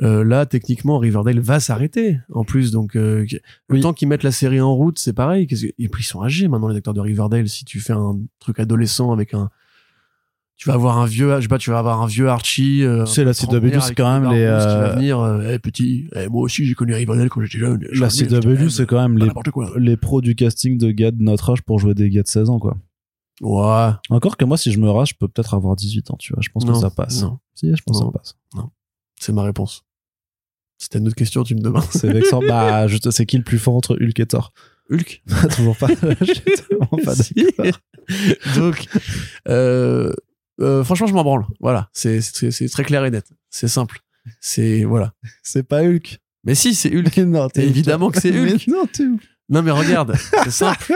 [0.01, 2.19] Euh, là, techniquement, Riverdale va s'arrêter.
[2.33, 3.39] En plus, donc, euh, le
[3.75, 3.81] Oui.
[3.81, 5.43] temps qu'ils mettent la série en route, c'est pareil.
[5.77, 7.47] Et puis, ils sont âgés maintenant, les acteurs de Riverdale.
[7.47, 9.49] Si tu fais un truc adolescent avec un,
[10.61, 12.83] tu vas avoir un vieux, je sais pas, tu vas avoir un vieux Archie.
[12.83, 13.47] euh, C'est la CW,
[13.97, 16.75] quand même les, barbouze qui va euh, venir, euh, Eh, petit, eh, moi aussi, j'ai
[16.75, 17.83] connu Riverdale quand j'étais jeune.
[17.91, 19.71] Je la CW c'est quand même les quoi.
[19.77, 22.51] les pros du casting de gars de notre âge pour jouer des gars de 16
[22.51, 22.77] ans quoi
[23.41, 23.89] Ouais.
[24.11, 26.43] encore que moi si je me rase je peux peut-être avoir 18 ans tu vois
[26.43, 27.39] je pense Non, que ça passe non.
[27.55, 28.11] si je pense Non.
[28.11, 28.69] que ça passe
[29.19, 29.83] C'est ma réponse.
[30.91, 31.83] T'as une autre question, tu me demandes.
[31.89, 34.53] c'est vexant bah je c'est qui le plus fort entre Hulk et Thor?
[34.91, 35.23] Hulk.
[35.55, 35.87] toujours pas
[36.21, 37.33] je suis pas Si.
[38.55, 38.85] Donc,
[39.47, 40.13] euh,
[40.61, 41.45] euh, franchement, je m'en branle.
[41.59, 42.21] Voilà, c'est
[42.71, 43.31] très clair et net.
[43.49, 43.99] C'est simple.
[44.39, 45.13] C'est voilà.
[45.43, 47.17] c'est pas Hulk Mais si, c'est Hulk.
[47.25, 48.67] non Évidemment que c'est Mais Hulk.
[49.49, 50.93] non mais regarde, c'est simple.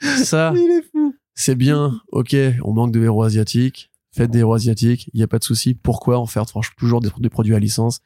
[0.00, 2.02] Ça, il est fou c'est bien.
[2.12, 3.90] Ok, on manque de héros asiatiques.
[4.14, 5.08] Faites des héros asiatiques.
[5.14, 5.72] Il y a pas de souci.
[5.74, 8.00] Pourquoi en faire franchement toujours des, des produits à licence?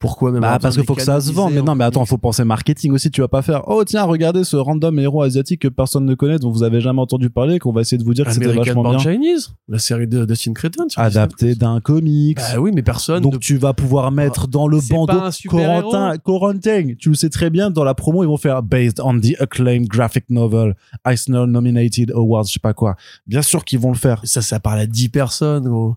[0.00, 1.54] Pourquoi même Bah, parce qu'il faut que ça se vende.
[1.54, 3.10] Mais non, mais attends, faut penser marketing aussi.
[3.10, 6.38] Tu vas pas faire, oh, tiens, regardez ce random héros asiatique que personne ne connaît,
[6.38, 8.82] dont vous avez jamais entendu parler, qu'on va essayer de vous dire que c'était vachement
[8.82, 9.12] Born bien.
[9.12, 10.88] Chinese, la série de Dustin Cretton.
[10.88, 12.36] sur Adapté d'un comics.
[12.36, 13.22] Bah oui, mais personne.
[13.22, 15.90] Donc ne- tu vas pouvoir mettre dans le c'est bandeau pas un super-héros.
[15.90, 19.18] Corentin, Corentin, tu le sais très bien, dans la promo, ils vont faire based on
[19.18, 20.74] the acclaimed graphic novel,
[21.06, 22.96] Eisner nominated awards, je sais pas quoi.
[23.26, 24.20] Bien sûr qu'ils vont le faire.
[24.24, 25.94] Ça, ça parle à 10 personnes, gros.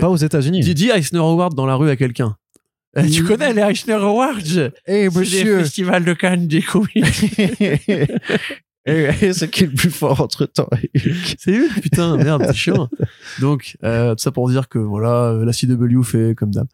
[0.00, 0.60] Pas aux États-unis.
[0.60, 2.36] Dis, dis Eisner Award dans la rue à quelqu'un.
[2.96, 4.70] Eh, tu connais les Eisner Awards?
[4.86, 7.04] Eh, C'est les festivals de Cannes des comics.
[8.90, 10.68] Eh, c'est qui le plus fort entre temps
[11.38, 12.88] C'est eux, putain, merde, c'est chiant.
[13.38, 16.66] Donc, euh, tout ça pour dire que voilà, euh, la CW fait comme d'hab.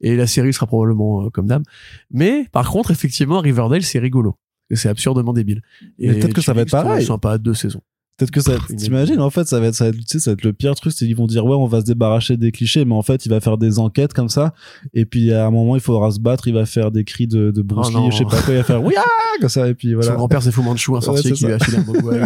[0.00, 1.62] Et la série sera probablement euh, comme d'hab.
[2.10, 4.38] Mais, par contre, effectivement, Riverdale, c'est rigolo.
[4.72, 5.60] C'est absurdement débile.
[5.98, 7.02] Et peut-être que ça va être Twin Peaks, pareil.
[7.02, 7.82] C'est sympa, deux saisons.
[8.18, 10.30] Peut-être que ça, t'imagines, en fait, ça va être, ça va être, tu sais, ça
[10.30, 12.50] va être le pire truc, c'est qu'ils vont dire, ouais, on va se débarrasser des
[12.50, 14.54] clichés, mais en fait, il va faire des enquêtes comme ça,
[14.92, 17.52] et puis à un moment, il faudra se battre, il va faire des cris de,
[17.52, 18.10] de Bruce Oh Lee, non.
[18.10, 18.94] je sais pas quoi, il va faire, oui,
[19.40, 20.14] comme ça, et puis Son voilà.
[20.16, 21.46] grand-père, c'est Fu Manchu, un sorcier c'est qui ça.
[21.46, 22.18] lui a filé un mogwai.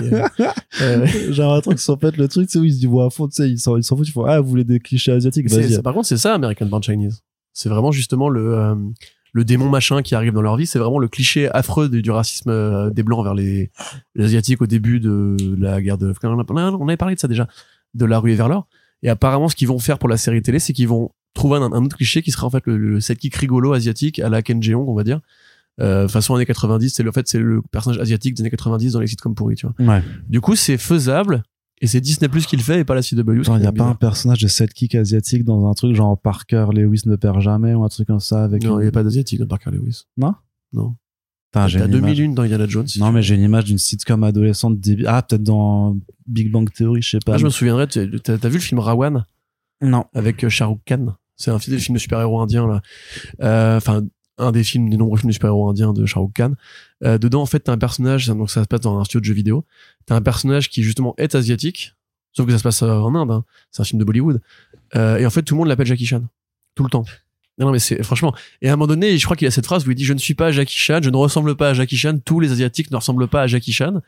[0.80, 2.86] euh, J'ai l'impression que c'est en fait le truc, tu sais, où ils se disent,
[2.86, 4.64] ouais, à fond, tu sais, ils s'en, ils s'en foutent, ils font, ah, vous voulez
[4.64, 5.72] des clichés asiatiques, c'est- vas-y.
[5.74, 7.20] c'est- par contre, c'est ça, American Born Chinese.
[7.52, 8.74] C'est vraiment justement le, euh,
[9.32, 10.66] le démon machin qui arrive dans leur vie.
[10.66, 13.70] C'est vraiment le cliché affreux du, du racisme euh, des blancs vers les,
[14.14, 16.12] les asiatiques au début de la guerre de.
[16.22, 17.48] On avait parlé de ça déjà,
[17.94, 18.66] de la rue et vers l'or.
[19.02, 21.72] Et apparemment, ce qu'ils vont faire pour la série télé, c'est qu'ils vont trouver un,
[21.72, 24.62] un autre cliché qui sera en fait le, le sidekick rigolo asiatique à la Ken
[24.62, 25.20] Jeong, on va dire.
[25.80, 28.92] Euh, façon années 90, c'est le en fait c'est le personnage asiatique des années 90
[28.92, 29.94] dans les sitcoms pourris, tu vois.
[29.94, 30.02] Ouais.
[30.28, 31.42] Du coup, c'est faisable
[31.82, 33.12] et c'est Disney Plus qui le fait et pas la CW.
[33.16, 33.88] il y a pas bizarre.
[33.88, 37.84] un personnage de sidekick asiatique dans un truc genre Parker Lewis ne perd jamais ou
[37.84, 40.04] un truc comme ça avec Non, une- il n'y a pas d'asiatique dans Parker Lewis.
[40.16, 40.34] Non?
[40.72, 40.94] Non.
[41.50, 41.90] T'as une image.
[42.16, 42.86] 2001 dans Indiana Jones.
[42.88, 45.06] si Non, mais j'ai une image d'une sitcom adolescente débile.
[45.06, 47.34] Ah, peut-être dans Big Bang Theory, je sais pas.
[47.34, 49.26] Ah, je me souviendrai, tu- t'as vu le film Rawan?
[49.82, 50.04] Non.
[50.14, 52.80] avec euh, Shah Rukh Khan C'est un film, de super-héros indiens, là.
[53.42, 54.02] Euh, Enfin,
[54.42, 56.52] un des films, des nombreux films de super-héros indiens de Shah Rukh Khan.
[57.04, 59.24] Euh, dedans, en fait, t'as un personnage, donc ça se passe dans un studio de
[59.24, 59.64] jeux vidéo.
[60.06, 61.94] T'as un personnage qui, justement, est asiatique.
[62.32, 63.44] Sauf que ça se passe euh, en Inde, hein.
[63.70, 64.40] C'est un film de Bollywood.
[64.96, 66.22] Euh, et en fait, tout le monde l'appelle Jackie Chan.
[66.74, 67.04] Tout le temps.
[67.58, 68.34] Non, non, mais c'est, franchement.
[68.62, 70.14] Et à un moment donné, je crois qu'il a cette phrase où il dit, je
[70.14, 72.90] ne suis pas Jackie Chan, je ne ressemble pas à Jackie Chan, tous les Asiatiques
[72.90, 74.00] ne ressemblent pas à Jackie Chan.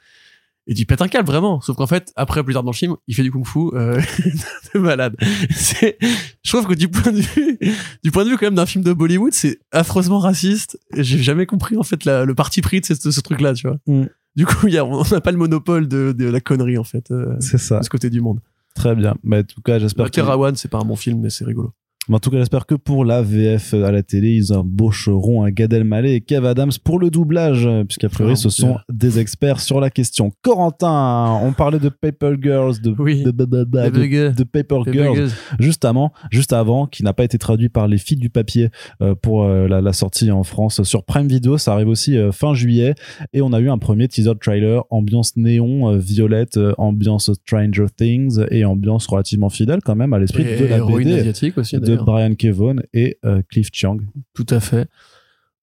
[0.67, 1.61] Et il pète un câble, vraiment.
[1.61, 4.01] Sauf qu'en fait, après, plus tard dans le film, il fait du kung-fu, euh,
[4.75, 5.15] de malade.
[5.51, 5.99] C'est,
[6.43, 7.59] je trouve que du point de vue,
[8.03, 10.79] du point de vue quand même d'un film de Bollywood, c'est affreusement raciste.
[10.97, 13.77] J'ai jamais compris, en fait, la- le parti pris de ce, ce truc-là, tu vois.
[13.87, 14.05] Mm.
[14.37, 16.85] Du coup, il y a, on n'a pas le monopole de, de la connerie, en
[16.85, 17.79] fait, euh, C'est ça.
[17.81, 18.41] de ce côté du monde.
[18.75, 19.15] Très bien.
[19.23, 20.21] Mais en tout cas, j'espère que.
[20.21, 21.73] Rawan, c'est pas un bon film, mais c'est rigolo.
[22.13, 25.73] En tout cas, j'espère que pour la VF à la télé, ils embaucheront un Gad
[25.73, 29.81] Elmaleh et Kev Adams pour le doublage, puisqu'a priori, ce mon sont des experts sur
[29.81, 30.31] la question.
[30.43, 33.23] Corentin, on parlait de Paper Girls, de, Oui.
[33.23, 35.31] de, de- de- de- Paper Girls, Girls.
[35.59, 38.69] juste avant, juste avant, qui n'a pas été traduit par les filles du papier
[39.01, 41.57] euh, pour euh, la, la sortie en France sur Prime Video.
[41.57, 42.95] Ça arrive aussi euh, fin juillet,
[43.33, 48.65] et on a eu un premier teaser trailer, ambiance néon, violette, ambiance Stranger Things et
[48.67, 52.77] ambiance relativement fidèle quand même à l'esprit de la BD asiatique aussi, de Brian Kevon
[52.93, 53.99] et euh, Cliff Chiang.
[54.35, 54.89] Tout à fait.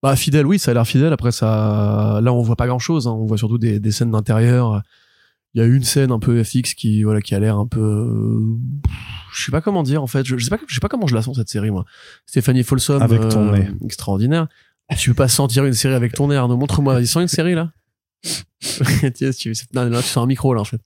[0.03, 1.13] Bah, fidèle, oui, ça a l'air fidèle.
[1.13, 3.07] Après, ça, là, on voit pas grand chose.
[3.07, 4.81] On voit surtout des, des scènes d'intérieur.
[5.53, 8.09] Il y a une scène un peu FX qui, voilà, qui a l'air un peu,
[9.33, 10.25] je sais pas comment dire, en fait.
[10.25, 11.85] Je, je sais pas, je sais pas comment je la sens, cette série, moi.
[12.25, 13.01] Stéphanie Folsom.
[13.01, 13.69] Avec ton euh, nez.
[13.83, 14.47] Extraordinaire.
[14.97, 16.57] Tu peux pas sentir une série avec ton nez, Arnaud?
[16.57, 16.95] Montre-moi.
[16.95, 17.71] Vas-y, sens une série, là?
[19.73, 20.79] Non, là, tu sens un micro, là, en fait.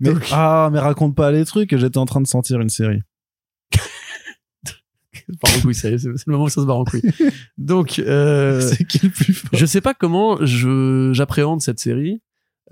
[0.00, 3.00] Mais, Donc- ah, mais raconte pas les trucs, j'étais en train de sentir une série.
[5.40, 7.02] Part en couille, c'est le moment où ça se barre en couille.
[7.58, 8.70] Donc, euh,
[9.14, 12.22] plus je sais pas comment je j'appréhende cette série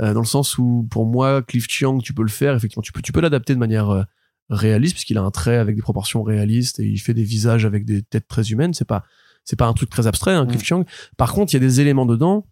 [0.00, 2.92] euh, dans le sens où pour moi Cliff Chiang tu peux le faire effectivement tu
[2.92, 4.02] peux tu peux l'adapter de manière euh,
[4.48, 7.84] réaliste puisqu'il a un trait avec des proportions réalistes et il fait des visages avec
[7.84, 8.74] des têtes très humaines.
[8.74, 9.04] C'est pas
[9.44, 10.84] c'est pas un truc très abstrait hein, Cliff Chiang.
[11.16, 12.46] Par contre il y a des éléments dedans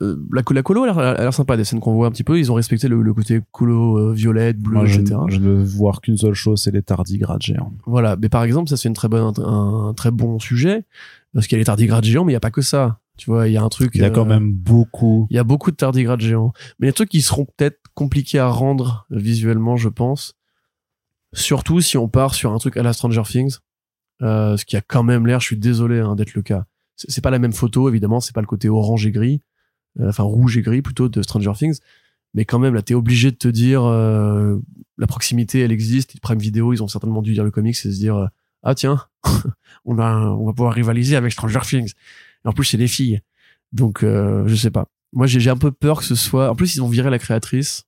[0.00, 2.52] la, la colo a l'air- a sympa des scènes qu'on voit un petit peu ils
[2.52, 5.62] ont respecté le, le côté colo euh, violette bleu Moi, je, etc je ne veux
[5.64, 7.72] voir qu'une seule chose, c'est les tardigrades géants.
[7.86, 10.84] voilà, mais par exemple, ça c'est une très bonne, un, un très bon sujet
[11.34, 13.00] parce qu'il y a les tardigrades géants, mais il y a pas que ça.
[13.16, 13.90] Tu vois, il y a un truc.
[13.94, 15.26] Il y a quand euh, même beaucoup.
[15.30, 18.46] il y a beaucoup de tardigrades géants, mais les trucs qui seront peut-être compliqués à
[18.48, 20.34] rendre visuellement, je pense.
[21.32, 23.56] Surtout si on part sur un truc à la Stranger Things,
[24.22, 26.64] euh, ce qui a quand même l'air, je suis désolé hein, d'être le cas.
[26.96, 29.38] C'est pas la même photo, évidemment, c'est pas le côté orange et gris, euh,
[30.00, 31.78] enfin rouge et gris plutôt de Stranger Things,
[32.34, 34.58] mais quand même là, t'es obligé de te dire euh,
[34.96, 36.18] la proximité, elle existe.
[36.20, 38.26] Prime Video, ils ont certainement dû lire le comics et se dire euh,
[38.62, 39.06] ah tiens,
[39.84, 41.92] on a, on va pouvoir rivaliser avec Stranger Things.
[42.44, 43.20] Et en plus, c'est des filles,
[43.72, 44.86] donc euh, je sais pas.
[45.12, 46.50] Moi, j'ai un peu peur que ce soit.
[46.50, 47.84] En plus, ils ont viré la créatrice.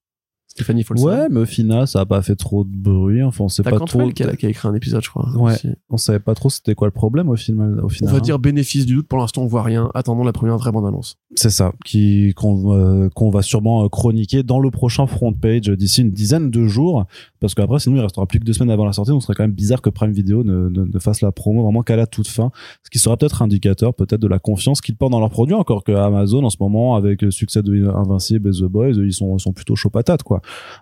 [0.50, 1.08] Stéphanie Folsom.
[1.08, 3.22] Ouais, mais au final, ça a pas fait trop de bruit.
[3.22, 4.10] Enfin, on sait T'as pas trop.
[4.10, 5.28] qui a, qui a écrit un épisode, je crois.
[5.36, 5.52] Ouais.
[5.52, 5.68] aussi.
[5.88, 7.80] On savait pas trop c'était quoi le problème au final.
[7.80, 8.20] Au On va hein.
[8.20, 9.06] dire bénéfice du doute.
[9.06, 9.90] Pour l'instant, on voit rien.
[9.94, 11.18] Attendons la première vraie bande-annonce.
[11.36, 15.68] C'est ça, qui qu'on euh, qu'on va sûrement euh, chroniquer dans le prochain front page
[15.68, 17.06] d'ici une dizaine de jours,
[17.38, 19.36] parce qu'après sinon il restera plus que deux semaines avant la sortie, donc ce serait
[19.36, 22.08] quand même bizarre que Prime Video ne, ne, ne fasse la promo vraiment qu'à la
[22.08, 22.50] toute fin,
[22.82, 25.84] ce qui sera peut-être indicateur peut-être de la confiance qu'ils portent dans leurs produits, encore
[25.84, 29.36] que Amazon en ce moment avec le succès de Invincible et The Boys, ils sont
[29.36, 30.40] ils sont plutôt chaud patates quoi.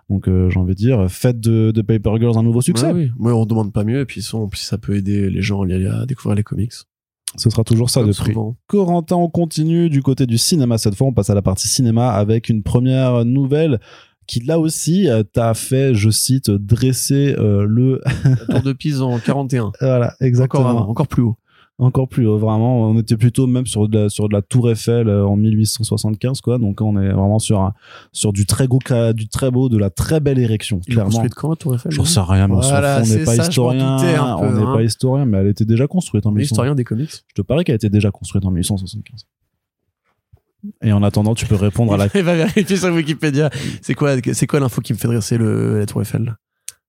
[0.09, 2.87] Donc euh, j'ai envie de dire, faites de, de Paper Girls un nouveau succès.
[2.87, 3.11] Ouais, oui.
[3.17, 4.01] Moi, on demande pas mieux.
[4.01, 6.73] Et puis, en plus, ça peut aider les gens à, découvrir les comics.
[7.35, 8.33] Ce sera toujours ça Comme de prix.
[8.33, 8.55] souvent.
[8.67, 11.07] Corentin, on continue du côté du cinéma cette fois.
[11.07, 13.79] On passe à la partie cinéma avec une première nouvelle
[14.29, 19.01] qui là aussi euh, t'a fait, je cite, dresser euh, le La Tour de Pise
[19.01, 19.71] en 41.
[19.81, 21.35] voilà exactement Encore, avant, encore plus haut.
[21.79, 24.69] Encore plus haut, vraiment on était plutôt même sur de la, sur de la Tour
[24.69, 27.73] Eiffel euh, en 1875 quoi donc on est vraiment sur un,
[28.11, 31.09] sur du très gros ca- du très beau de la très belle érection Ils clairement
[31.11, 33.97] construite quand, la Tour Eiffel J'en sais rien, mais on Voilà, n'est pas ça, historien,
[33.97, 34.05] peu,
[34.45, 34.73] on n'est hein.
[34.73, 36.41] pas historien, mais elle était déjà construite en 1875.
[36.41, 37.23] L'historien des comics.
[37.27, 39.25] Je te parie qu'elle était déjà construite en 1875.
[40.83, 43.49] Et en attendant, tu peux répondre à la Il va vérifier sur Wikipédia.
[43.81, 46.35] C'est quoi, c'est quoi l'info qui me fait dresser le, la Tour Eiffel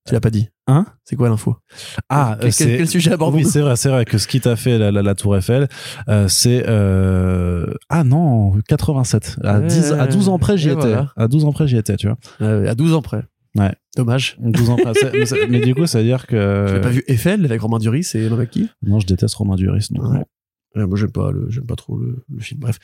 [0.07, 0.85] Tu l'as pas dit Hein?
[1.03, 1.57] C'est quoi l'info?
[2.09, 4.55] Ah, quel, quel- quel sujet abordons Oui, c'est vrai, c'est vrai que ce qui t'a
[4.55, 5.67] fait la, la, la Tour Eiffel,
[6.07, 7.67] euh, c'est euh...
[7.89, 9.37] ah non, 87.
[9.43, 10.79] À Ouais, 10 à 12 ans près, j'y étais.
[10.79, 11.11] voilà.
[11.17, 12.17] À 12 ans près, j'y étais, tu vois.
[12.41, 13.23] Euh, À 12 ans près.
[13.55, 13.73] Ouais.
[13.97, 14.37] Dommage.
[14.39, 14.93] 12 ans près.
[15.49, 18.07] mais, du coup, ça veut dire que Tu n'as pas vu Eiffel avec Romain Duris
[18.15, 19.89] et McKee non, je déteste Romain Duris.
[19.91, 20.23] Ouais.
[20.75, 22.61] Ouais, Moi, j'aime pas, le, pas trop le, le film.
[22.61, 22.77] Bref.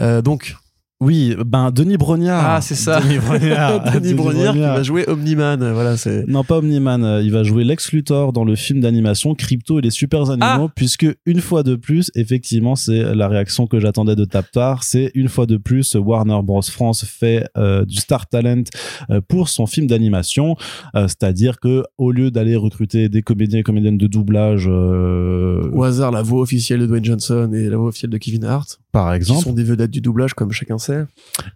[0.00, 0.54] Euh, donc,
[1.02, 2.44] Oui, ben Denis Brognard.
[2.46, 3.00] ah, c'est ça.
[3.00, 3.90] Denis Brognard.
[3.94, 5.72] Denis Brognard qui va jouer Omniman.
[5.72, 6.26] Voilà, c'est.
[6.28, 7.02] Non, pas Omniman.
[7.02, 10.66] euh, Il va jouer Lex Luthor dans le film d'animation Crypto et les super animaux,
[10.68, 14.82] Ah puisque une fois de plus, effectivement, c'est la réaction que j'attendais de Taptar.
[14.84, 16.60] C'est une fois de plus, Warner Bros.
[16.62, 18.64] France fait euh, du star talent
[19.08, 20.54] euh, pour son film d'animation,
[20.94, 25.82] Euh, c'est-à-dire que au lieu d'aller recruter des comédiens et comédiennes de doublage, euh, Au
[25.84, 29.10] hasard, la voix officielle de Dwayne Johnson et la voix officielle de Kevin Hart, par
[29.10, 31.04] qui exemple, sont des vedettes du doublage, comme chacun sait.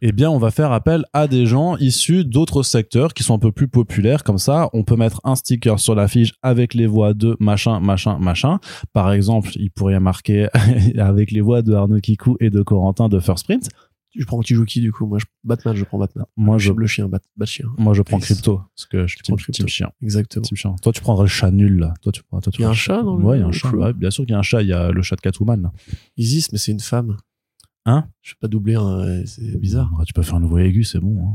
[0.03, 3.39] eh bien, on va faire appel à des gens issus d'autres secteurs qui sont un
[3.39, 4.24] peu plus populaires.
[4.24, 8.18] Comme ça, on peut mettre un sticker sur l'affiche avec les voix de machin, machin,
[8.18, 8.59] machin.
[8.93, 10.49] Par exemple, il pourrait marquer
[10.99, 13.68] avec les voix de Arnaud Kikou et de Corentin de First Print.
[14.17, 15.25] Je prends qui joue qui, du coup Moi, je...
[15.43, 16.25] Batman, je prends Batman.
[16.37, 17.67] Moi, je, Le chien, Bat, Bat chien.
[17.79, 18.19] moi, je prends.
[18.19, 18.61] Crypto.
[18.77, 19.59] Parce que je suis team, prends Crypto.
[19.65, 19.91] team chien.
[20.03, 20.43] Exactement.
[20.45, 20.77] Team chien.
[20.83, 21.95] Toi, tu prendrais le chat nul, là.
[22.03, 23.41] Toi, tu prends, toi, tu Il y a prends un chat dans le- Ouais, il
[23.41, 23.71] y a un chat.
[23.71, 24.62] Ouais, bien sûr qu'il y a un chat.
[24.62, 25.73] Il y a le chat de Catwoman, là.
[26.17, 27.17] Isis, mais c'est une femme.
[27.87, 29.27] Hein Je vais pas doubler, un...
[29.27, 29.91] c'est bizarre.
[29.99, 31.35] Ouais, tu peux faire une voix aiguë, c'est bon.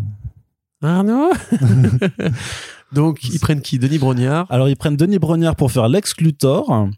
[0.82, 0.88] hein.
[0.88, 1.30] Arnaud
[2.94, 3.78] Donc, ils prennent qui?
[3.80, 6.90] Denis Brognard Alors ils prennent Denis Brognard pour faire Lex Luthor.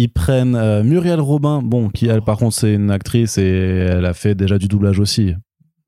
[0.00, 4.06] Ils prennent euh, Muriel Robin, bon, qui elle par contre c'est une actrice et elle
[4.06, 5.34] a fait déjà du doublage aussi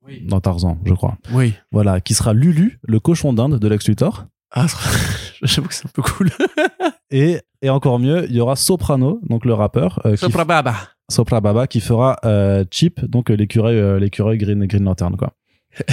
[0.06, 0.22] Oui.
[0.28, 1.16] dans Tarzan, je crois.
[1.32, 1.54] Oui.
[1.72, 4.26] Voilà, qui sera Lulu, le cochon d'Inde de Lex Luthor.
[4.52, 4.66] Ah,
[5.42, 6.28] j'avoue que c'est un peu cool.
[7.12, 10.74] Et, et encore mieux, il y aura Soprano, donc le rappeur, euh, f- Baba.
[11.10, 15.32] Sopra Baba, qui fera euh, Chip, donc l'écureuil, l'écureuil Green, Green Lantern, quoi.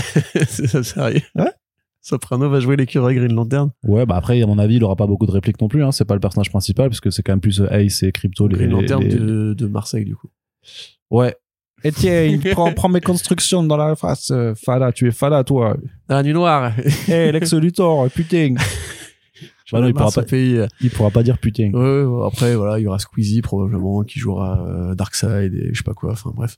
[0.47, 1.51] c'est ça, sérieux Ouais.
[2.07, 3.71] Soprano va jouer l'écureuil Green Lantern.
[3.83, 5.83] Ouais, bah après, à mon avis, il aura pas beaucoup de répliques non plus.
[5.83, 5.91] Hein.
[5.91, 8.47] C'est pas le personnage principal, parce que c'est quand même plus euh, Ace et Crypto.
[8.47, 10.29] Les, Green les- Lantern les- de, de Marseille, du coup.
[11.11, 11.35] Ouais.
[11.85, 14.31] Etienne, prends, prends mes constructions dans la face.
[14.31, 15.75] euh, Fala, tu es Fala, toi.
[16.09, 16.71] Ah, nu noir.
[17.09, 18.55] Hé, Lex Luthor, putain.
[19.69, 20.61] Bah non, il pourra, pas, Pays.
[20.79, 21.71] il pourra pas dire putain.
[21.73, 25.83] Ouais, après, voilà, il y aura Squeezie probablement qui jouera euh, Darkseid et je sais
[25.83, 26.13] pas quoi.
[26.13, 26.55] Enfin, bref.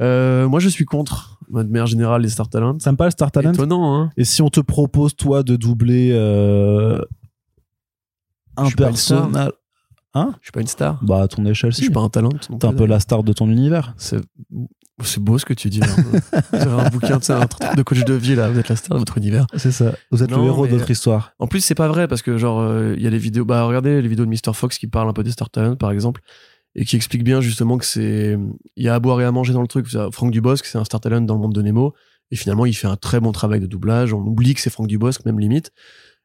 [0.00, 2.78] Euh, moi, je suis contre, de manière générale, les Star Talent.
[2.78, 4.10] Sympa pas le Star Talent Étonnant, hein.
[4.16, 6.98] Et si on te propose, toi, de doubler euh,
[8.58, 9.50] Je un personnage.
[10.14, 10.34] Hein?
[10.40, 11.02] Je suis pas une star.
[11.02, 11.82] Bah, à ton échelle, Je si.
[11.84, 12.28] suis pas un talent.
[12.58, 13.94] T'es un peu la star de ton univers.
[13.96, 14.20] C'est
[15.02, 15.80] c'est beau ce que tu dis.
[15.80, 15.86] là.
[16.52, 18.50] vous avez un bouquin, tu sais, un truc de coach de vie là.
[18.50, 19.46] Vous êtes la star de votre univers.
[19.56, 19.94] C'est ça.
[20.10, 21.32] Vous êtes Non, le héros de mais- notre histoire.
[21.38, 23.46] En plus, c'est pas vrai parce que genre euh, il y a les vidéos.
[23.46, 25.90] Bah regardez les vidéos de Mr Fox qui parlent un peu des Star Talent par
[25.90, 26.20] exemple
[26.74, 28.38] et qui expliquent bien justement que c'est
[28.76, 29.86] il y a à boire et à manger dans le truc.
[30.12, 31.92] Franck Dubosc, c'est un Star Talent dans le monde de Nemo
[32.30, 34.14] et finalement il fait un très bon travail de doublage.
[34.14, 35.70] On oublie que c'est Franck Dubosc même limite.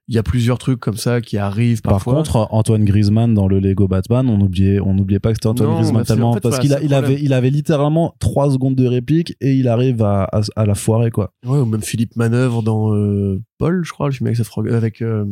[0.09, 2.13] Il y a plusieurs trucs comme ça qui arrivent Par parfois.
[2.13, 5.67] contre, Antoine Griezmann dans le Lego Batman, on oubliait, on n'oubliait pas que c'était Antoine
[5.67, 7.49] Non, Griezmann bah, c'est- tellement en fait, parce voilà, qu'il a, il avait, il avait
[7.49, 11.33] littéralement trois secondes de réplique et il arrive à, à, à la foirer quoi.
[11.45, 14.39] ouais, ou même Philippe Manœuvre dans euh, Paul, je crois, le film avec
[14.73, 15.25] avec euh,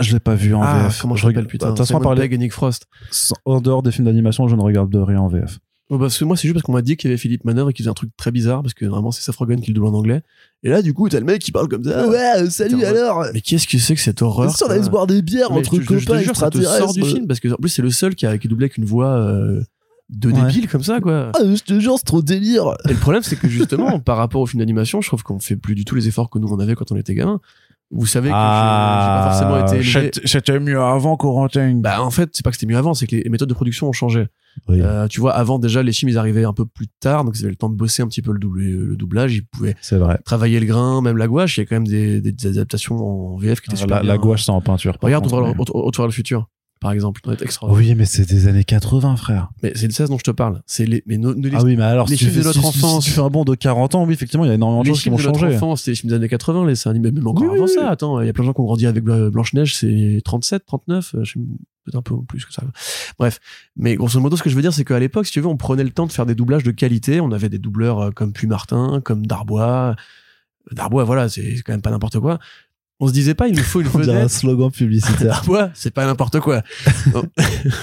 [0.00, 1.00] Je l'ai pas vu en ah, VF.
[1.00, 1.66] comment je Je regarde- putain.
[1.66, 2.86] De toute façon, Simon par les- Pegg et Nick Frost.
[3.44, 5.58] en dehors des films d'animation, je ne regarde de rien en VF.
[5.90, 7.70] Bah, parce que moi, c'est juste parce qu'on m'a dit qu'il y avait Philippe Manœuvre
[7.70, 9.74] et qu'il faisait un truc très bizarre parce que normalement, c'est Seth Rogen qui le
[9.74, 10.20] double en anglais.
[10.62, 12.06] Et là, du coup, t'as le mec qui parle comme ça.
[12.06, 15.22] Ouais, salut, alors Mais qu'est-ce que c'est que cette horreur on allait se boire des
[15.22, 17.14] bières Mais entre je te- je te copains jure, ça te sort du extraterrestres.
[17.16, 19.08] film parce que en plus c'est le seul qui a qui doublé avec une voix
[19.16, 19.62] euh,
[20.10, 20.40] de Ouais.
[20.42, 21.32] débiles comme ça, quoi.
[21.34, 22.74] Ah, je te jure, c'est trop délire.
[22.86, 25.56] Et le problème, c'est que justement, par rapport au film d'animation, je trouve qu'on fait
[25.56, 27.40] plus du tout les efforts que nous on avait quand on était gamin.
[27.90, 30.10] Vous savez que j'ai- j'ai pas forcément été élevé.
[30.24, 31.74] C'était- mieux avant Corentin.
[31.76, 33.88] Bah, en fait, c'est pas que c'était mieux avant, c'est que les méthodes de production
[33.88, 34.26] ont changé.
[34.68, 37.34] Oui, Euh, tu vois, avant déjà, les films ils arrivaient un peu plus tard, donc
[37.38, 39.36] ils avaient le temps de bosser un petit peu le, double- le doublage.
[39.36, 40.18] Ils pouvaient vrai.
[40.24, 41.56] travailler le grain, même la gouache.
[41.56, 44.02] Il y a quand même des, des, des adaptations en VF qui étaient super La,
[44.02, 44.96] la gouache, c'est en peinture.
[45.00, 46.48] Regarde contre, mais- Retour Retour vers le futur,
[46.80, 47.20] par exemple.
[47.22, 47.88] Ça doit être extraordinaire.
[47.88, 49.48] Oui, mais c'est des années 80, frère.
[49.62, 50.62] Mais c'est le 16 dont je te parle.
[50.66, 52.58] C'est les, mais no- les, Ah oui, mais alors, les si tu, films de fais,
[52.58, 53.04] notre si- enfance.
[53.04, 54.86] si tu fais un bond de 40 ans, oui, effectivement, il y a énormément de
[54.86, 55.56] les choses qui films vont de notre changer.
[55.56, 57.72] enfance, c'était les films des années 80, les dessins animés, même encore Oui, avant oui,
[57.74, 57.88] ça.
[57.90, 60.64] Attends, il y a plein de gens qui ont grandi avec Bla- Blanche-Neige, c'est 37,
[60.66, 61.40] 39, euh, je sais
[61.84, 62.62] peut-être un peu plus que ça.
[63.18, 63.40] Bref.
[63.76, 65.56] Mais grosso modo, ce que je veux dire, c'est qu'à l'époque, si tu veux, on
[65.56, 67.20] prenait le temps de faire des doublages de qualité.
[67.22, 69.96] On avait des doubleurs euh, comme Puy Martin, comme Darbois.
[70.70, 72.38] Darbois, voilà, c'est quand même pas n'importe quoi.
[73.00, 74.30] On se disait pas, il nous faut une On dirait un vedette.
[74.30, 75.42] slogan publicitaire.
[75.74, 76.62] C'est pas n'importe quoi.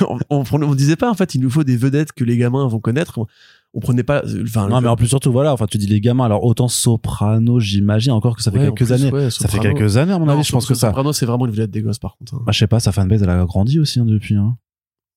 [0.10, 2.68] on, on, on disait pas, en fait, il nous faut des vedettes que les gamins
[2.68, 3.18] vont connaître.
[3.20, 3.26] On,
[3.74, 6.26] on prenait pas, enfin, non, mais en plus, surtout, voilà, enfin, tu dis les gamins,
[6.26, 9.12] alors autant Soprano, j'imagine encore que ça fait Ouais, quelques plus, années.
[9.12, 9.76] ouais, Ça fait Soprano.
[9.76, 10.88] quelques années, à mon Non, avis, je pense que ça.
[10.88, 12.36] Soprano, c'est vraiment une vedette des gosses, par contre.
[12.36, 12.42] hein.
[12.46, 14.36] Bah, je sais pas, sa fanbase, elle a grandi aussi hein, depuis.
[14.36, 14.56] Hein.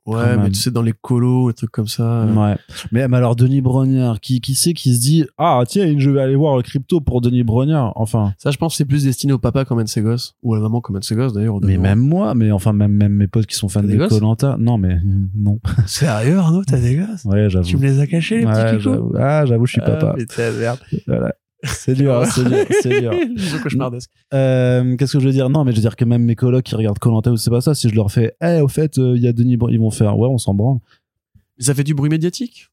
[0.08, 2.22] Ouais, mais tu sais, dans les colos, des trucs comme ça.
[2.22, 2.56] euh, Ouais.
[2.92, 6.20] Mais, mais alors, Denis Brognard, qui, qui c'est qui se dit Ah, tiens, je vais
[6.20, 8.32] aller voir le crypto pour Denis Brognard Enfin.
[8.38, 10.34] Ça, je pense, que c'est plus destiné au papa comme ses gosses.
[10.42, 11.58] Ou à la maman comme ses gosses, d'ailleurs.
[11.62, 14.56] Mais même moi, mais enfin, même, même mes potes qui sont fans de Colanta.
[14.58, 15.00] Non, mais euh,
[15.36, 15.58] non.
[15.86, 17.24] Sérieux, Arnaud, t'as des gosses?
[17.24, 17.66] Ouais, j'avoue.
[17.66, 18.88] Tu me les as cachés, les Ouais, petits.
[19.18, 20.10] Ah, j'avoue, je suis papa.
[20.12, 20.78] Ah, mais t'es la merde.
[21.06, 21.34] Voilà.
[21.64, 23.12] C'est dur, c'est dur, c'est dur.
[24.32, 25.50] Euh, Qu'est-ce que je veux dire?
[25.50, 27.60] Non, mais je veux dire que même mes colocs qui regardent Colanta ou c'est pas
[27.60, 29.90] ça, si je leur fais, eh, au fait, euh, il y a Denis, ils vont
[29.90, 30.78] faire, ouais, on s'en branle.
[31.58, 32.68] Mais ça fait du bruit médiatique?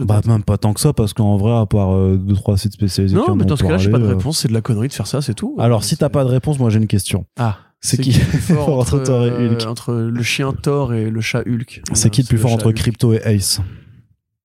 [0.00, 2.72] Bah, même pas tant que ça, parce qu'en vrai, à part euh, deux, trois sites
[2.72, 4.38] spécialisés Non, mais dans ce cas-là, j'ai pas de euh, réponse.
[4.38, 5.56] C'est de la connerie de faire ça, c'est tout.
[5.58, 7.26] Alors, si t'as pas de réponse, moi j'ai une question.
[7.38, 10.94] Ah, C'est qui le plus fort entre Thor et euh, Hulk Entre le chien Thor
[10.94, 11.82] et le chat Hulk?
[11.92, 12.72] C'est qui le plus fort entre.
[12.72, 13.60] Crypto et Ace?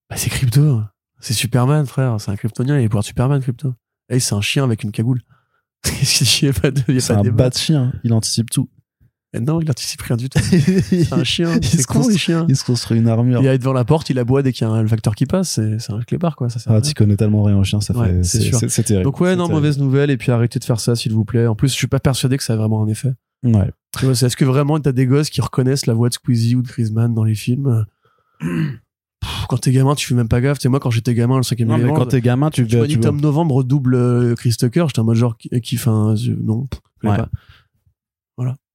[0.09, 0.82] Bah, c'est Crypto.
[1.26, 2.17] C'est Superman, frère.
[2.19, 2.78] C'est un Kryptonien.
[2.80, 3.73] Il est pouvoir de Superman, Crypto.
[4.09, 5.21] Hey, c'est un chien avec une cagoule.
[6.41, 7.43] Il y a pas de, il y a C'est pas un débat.
[7.45, 8.69] bas de chien, il anticipe tout.
[9.34, 10.39] Eh Non, il anticipe rien du tout.
[10.41, 11.55] C'est un chien.
[11.61, 12.45] Il C'est se con, les construit- chiens.
[12.47, 13.41] Il se construit une armure.
[13.41, 15.26] Il est devant la porte, il aboie dès qu'il y a un le facteur qui
[15.26, 15.49] passe.
[15.51, 16.49] C'est c'est un clébard, quoi.
[16.49, 16.88] Ça sert à Ah, rien.
[16.89, 18.23] tu connais tellement rien au chien, ça Ouais, fait.
[18.23, 18.59] c'est C'est sûr.
[18.59, 19.03] c'est- c'est terrible.
[19.05, 19.55] Donc ouais, C'est non, terrible.
[19.61, 20.09] mauvaise nouvelle.
[20.11, 21.47] Et puis arrêtez de faire ça, s'il vous plaît.
[21.47, 23.13] En plus, je suis pas persuadé que ça a vraiment un effet.
[23.43, 23.71] Ouais.
[23.99, 26.55] Tu vois, c'est- Est-ce que vraiment t'as des gosses qui reconnaissent la voix de Squeezie
[26.55, 27.86] ou de Griezmann dans les films?
[29.47, 30.59] Quand t'es gamin, tu fais même pas gaffe.
[30.59, 32.87] Tu moi, quand j'étais gamin, le cinquième Non, mais quand t'es gamin, tu tu veux.
[32.87, 35.49] tu Tom Novembre double euh, Chris Tucker, j'étais en mode genre qui,
[35.87, 36.67] un non,
[37.03, 37.17] je Ouais.
[37.17, 37.29] pas.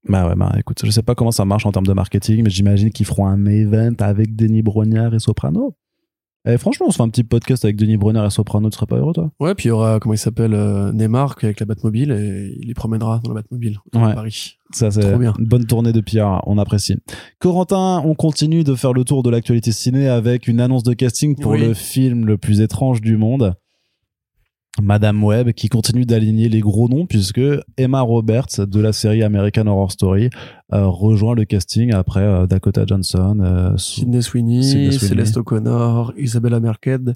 [0.09, 2.51] Bah ouais, bah écoute, je sais pas comment ça marche en termes de marketing, mais
[2.51, 5.77] j'imagine qu'ils feront un event avec Denis Brognard et Soprano.
[6.47, 8.87] Eh, franchement, on se fait un petit podcast avec Denis Brognard et Soprano, tu serais
[8.87, 9.31] pas heureux, toi?
[9.41, 12.69] Ouais, puis il y aura comment il s'appelle euh, Neymar avec la Batmobile et il
[12.69, 14.15] les promènera dans la Batmobile de Ouais.
[14.15, 14.57] Paris.
[14.73, 16.97] Ça, c'est une bonne tournée de Pierre, on apprécie.
[17.41, 21.37] Corentin, on continue de faire le tour de l'actualité ciné avec une annonce de casting
[21.37, 21.61] pour Oui.
[21.61, 23.55] le film le plus étrange du monde.
[24.81, 27.41] Madame Webb qui continue d'aligner les gros noms puisque
[27.77, 30.31] Emma Roberts de la série American Horror Story
[30.73, 33.41] euh, rejoint le casting après euh, Dakota Johnson.
[33.41, 35.09] euh, Sidney Sweeney, Sydney Sweeney.
[35.09, 37.15] Céleste O'Connor, Isabella Merced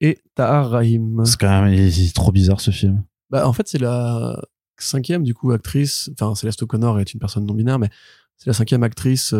[0.00, 1.22] et Tahar Rahim.
[1.26, 3.02] C'est quand même il est trop bizarre ce film.
[3.30, 4.40] Bah, en fait, c'est la
[4.78, 6.10] cinquième, du coup, actrice.
[6.18, 7.88] Enfin, Céleste O'Connor est une personne non binaire, mais
[8.36, 9.34] c'est la cinquième actrice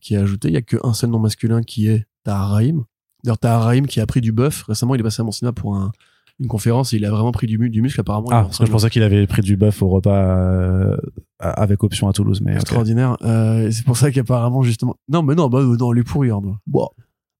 [0.00, 0.48] qui est ajoutée.
[0.48, 2.84] Il y a qu'un seul nom masculin qui est Tahar Rahim.
[3.24, 4.64] D'ailleurs, Tahar Rahim qui a pris du bœuf.
[4.64, 5.92] Récemment, il est passé à mon cinéma pour un-
[6.40, 8.28] une conférence et il a vraiment pris du, mu- du muscle, apparemment.
[8.30, 10.96] Ah, en parce que je pensais qu'il avait pris du bœuf au repas euh,
[11.40, 13.16] avec option à Toulouse, mais extraordinaire.
[13.22, 14.96] Euh, c'est pour ça qu'apparemment, justement.
[15.08, 16.56] Non, mais non, bah, euh, non, les pourris, Arnaud.
[16.66, 16.88] Bon,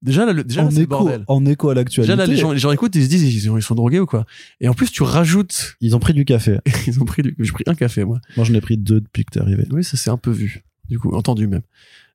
[0.03, 1.25] Déjà, là, le- déjà, là, en, c'est le écho, bordel.
[1.27, 3.25] en écho à l'actualité, Déjà, là, les gens, les gens écoutent et ils se disent,
[3.35, 4.25] ils sont, ils sont drogués ou quoi.
[4.61, 6.59] Et en plus, tu rajoutes, ils ont pris du café.
[6.87, 8.21] ils ont pris du, j'ai pris un café, moi.
[8.37, 9.67] Moi, j'en ai pris deux depuis que t'es arrivé.
[9.73, 10.63] Oui, ça s'est un peu vu.
[10.89, 11.63] Du coup, entendu même.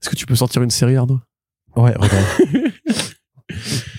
[0.01, 1.19] Est-ce que tu peux sortir une série, Arnaud?
[1.75, 2.25] Ouais, regarde.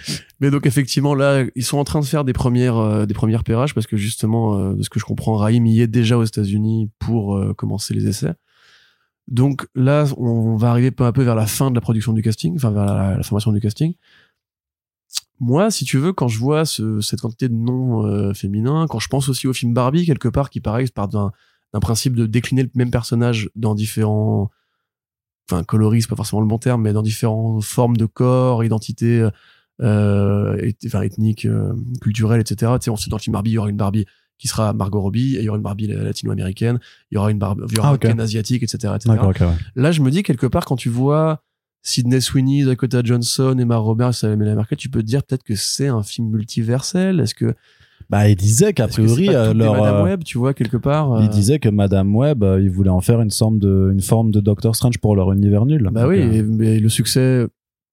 [0.43, 3.45] Mais donc effectivement là, ils sont en train de faire des premières euh, des premières
[3.45, 6.24] pérages parce que justement euh, de ce que je comprends, Raïm y est déjà aux
[6.24, 8.34] États-Unis pour euh, commencer les essais.
[9.28, 12.22] Donc là, on va arriver peu à peu vers la fin de la production du
[12.22, 13.95] casting, enfin vers la, formation du casting.
[15.38, 19.07] Moi, si tu veux, quand je vois ce, cette quantité de noms féminins, quand je
[19.07, 21.30] pense aussi au film Barbie quelque part, qui pareil part d'un
[21.80, 24.51] principe de décliner le même personnage dans différents,
[25.49, 29.28] enfin coloris, c'est pas forcément le bon terme, mais dans différentes formes de corps, identités
[29.81, 32.73] euh, et- enfin, ethniques, euh, culturelles, etc.
[32.81, 34.05] Tu sais, on sait dans le film Barbie, il y aura une Barbie
[34.39, 36.81] qui sera Margot Robbie, et il y aura une Barbie latino-américaine,
[37.11, 37.99] il y aura une Barbie, il y aura Ah.
[37.99, 39.16] Ken asiatique, etc., etc.
[39.24, 39.47] Ouais.
[39.77, 41.43] Là, je me dis quelque part quand tu vois
[41.82, 45.89] Sidney Sweeney, Dakota Johnson, Emma Roberts, Samuel Merkel, tu peux te dire peut-être que c'est
[45.89, 47.20] un film multiversel.
[47.20, 47.55] Est-ce que
[48.11, 51.12] Bah, il disait qu'a priori, euh, leur, Madame Web, tu vois quelque part.
[51.12, 54.01] euh, il disait que Madame Webb, euh, il voulait en faire une forme de, une
[54.03, 55.89] forme de Doctor Strange pour leur univers nul.
[55.93, 57.47] Bah oui, et- mais le succès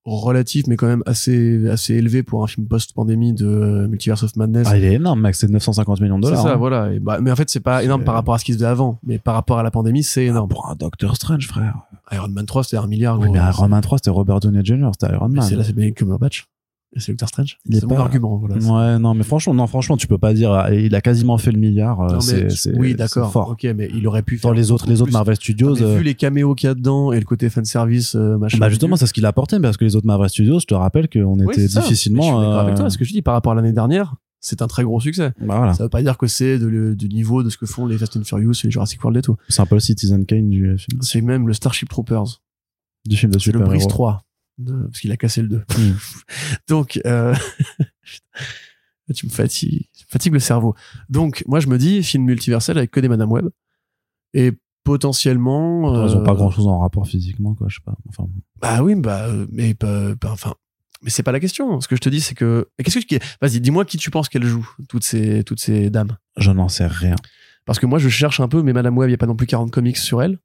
[0.09, 4.35] relatif, mais quand même assez, assez élevé pour un film post-pandémie de euh, Multiverse of
[4.35, 4.67] Madness.
[4.69, 5.35] Ah, il est énorme, mec.
[5.35, 6.43] C'est 950 millions de c'est dollars.
[6.43, 6.57] ça, hein.
[6.57, 6.91] voilà.
[6.93, 8.57] Et bah, mais en fait, c'est pas énorme C'est- par rapport à ce qui se
[8.57, 10.49] faisait avant, mais par rapport à la pandémie, c'est Ah, énorme.
[10.49, 11.75] Pour un Doctor Strange, frère.
[12.11, 13.17] Iron Man 3, c'était un milliard.
[13.19, 13.33] Oui, gros.
[13.33, 15.43] mais Iron Man 3, c'était Robert Downey Jr., c'était Iron Man.
[15.43, 16.45] c'est là, c'est Benedict Cumberbatch.
[16.95, 17.57] C'est Doctor Strange.
[17.65, 18.55] Il est C'est mon pas- argument, voilà.
[18.57, 20.51] Ouais, non, mais franchement, non, franchement, tu peux pas dire.
[20.51, 22.01] euh, Il a quasiment fait le milliard.
[22.01, 23.31] euh, Non, mais- oui, d'accord.
[23.31, 23.49] fort.
[23.51, 25.13] Ok, mais il aurait pu Dans faire les autres, les autres plus.
[25.13, 25.75] Marvel Studios.
[25.75, 28.57] Mais euh, vu les caméos qu'il y a dedans et le côté fanservice, euh, machin.
[28.57, 30.73] bah justement, c'est ce qu'il a apporté, parce que les autres Marvel Studios, je te
[30.73, 32.21] rappelle qu'on était difficilement.
[32.23, 32.89] Je suis avec toi.
[32.89, 35.31] Ce que je dis par rapport à l'année dernière, c'est un très gros succès.
[35.41, 35.73] bah voilà.
[35.73, 38.23] Ça veut pas dire que c'est du niveau de ce que font les Fast and
[38.23, 39.35] Furious et les Jurassic World et tout.
[39.47, 42.41] C'est un peu le Citizen Kane du film, C'est même le Starship Troopers.
[43.05, 44.21] du film de C'est le super Breeze 3.
[44.59, 45.57] De- parce qu'il a cassé le 2.
[45.57, 45.93] Hmm.
[46.67, 47.33] Donc, euh,
[49.15, 50.75] tu me fatigues, fatigues le cerveau.
[51.09, 53.49] Donc, moi, je me dis, film multiversel avec que des Madame Web.
[54.35, 54.51] Et
[54.83, 56.05] potentiellement.
[56.07, 57.95] Ils ont euh, pas grand chose en rapport physiquement, quoi, je sais pas.
[58.09, 58.27] Enfin,
[58.61, 60.53] Bah oui, bah, euh, mais pas, pas- enfin.
[61.01, 61.79] Mais c'est pas la question.
[61.79, 62.67] Ce que je te dis, c'est que.
[62.83, 63.19] Qu'est-ce que tu.
[63.41, 66.17] Vas-y, dis-moi qui tu penses qu'elle joue, toutes ces, toutes ces dames.
[66.37, 67.15] je n'en sais rien.
[67.65, 69.35] Parce que moi, je cherche un peu, mais Madame Web, il n'y a pas non
[69.35, 70.39] plus 40 comics sur elle.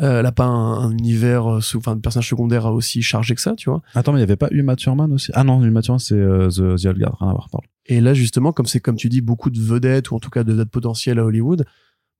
[0.00, 3.34] Euh, elle a pas un, un univers, euh, sous- enfin, de personnage secondaire aussi chargé
[3.36, 3.80] que ça, tu vois.
[3.94, 5.30] Attends, mais il y avait pas Uma Thurman aussi?
[5.34, 7.66] Ah non, Uma Thurman, c'est euh, The, The Old Guard, rien à voir, pardon.
[7.86, 10.42] Et là, justement, comme c'est, comme tu dis, beaucoup de vedettes, ou en tout cas
[10.42, 11.64] de vedettes potentielles à Hollywood,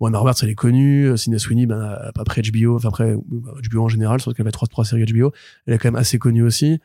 [0.01, 3.89] Emma Roberts, elle est connue, euh, Sidney Sweeney, ben, après HBO, enfin, après, HBO en
[3.89, 5.33] général, surtout qu'elle avait trois, trois séries HBO,
[5.67, 6.79] elle est quand même assez connue aussi.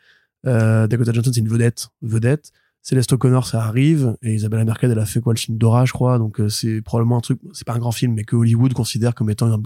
[0.48, 2.52] Euh, Dakota Johnson, c'est une vedette, vedette.
[2.82, 5.92] Céleste O'Connor, ça arrive, et Isabella Merced, elle a fait quoi, le film Dora, je
[5.92, 9.14] crois, donc c'est probablement un truc, c'est pas un grand film, mais que Hollywood considère
[9.14, 9.62] comme étant un,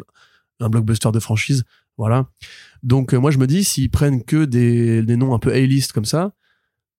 [0.60, 1.64] un blockbuster de franchise,
[1.98, 2.28] voilà.
[2.82, 5.92] Donc, euh, moi, je me dis, s'ils prennent que des, des noms un peu A-list
[5.92, 6.34] comme ça,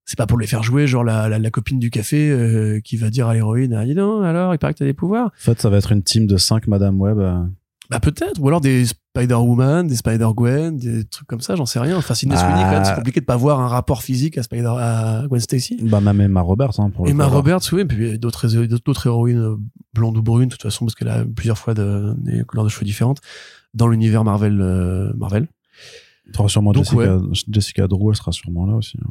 [0.04, 3.10] c'est pas pour les faire jouer, genre la, la, copine du café euh, qui va
[3.10, 5.26] dire à l'héroïne, ah, dis alors, il paraît que t'as des pouvoirs.
[5.26, 7.18] En fait, ça va être une team de 5 Madame Web.
[7.90, 11.96] Bah peut-être, ou alors des Spider-Woman, des Spider-Gwen, des trucs comme ça, j'en sais rien.
[11.98, 12.40] Enfin, Sidney Ah.
[12.40, 15.40] Sweeney, quand même, c'est compliqué de pas voir un rapport physique à Spider, à Gwen
[15.40, 15.78] Stacy.
[15.82, 17.26] Bah, même Emma Roberts, hein, pour le Emma.
[17.26, 19.56] Roberts, oui, et puis d'autres d'autres héroïnes euh,
[19.92, 22.70] blondes ou brunes, de toute façon, parce qu'elle a plusieurs fois de, des couleurs de
[22.70, 23.20] cheveux différentes
[23.74, 24.60] dans l'univers Marvel.
[24.60, 25.48] euh, Marvel.
[26.48, 27.18] Sûrement Donc, Jessica,
[27.50, 28.96] Jessica Drew, elle sera sûrement là aussi.
[29.04, 29.10] hein.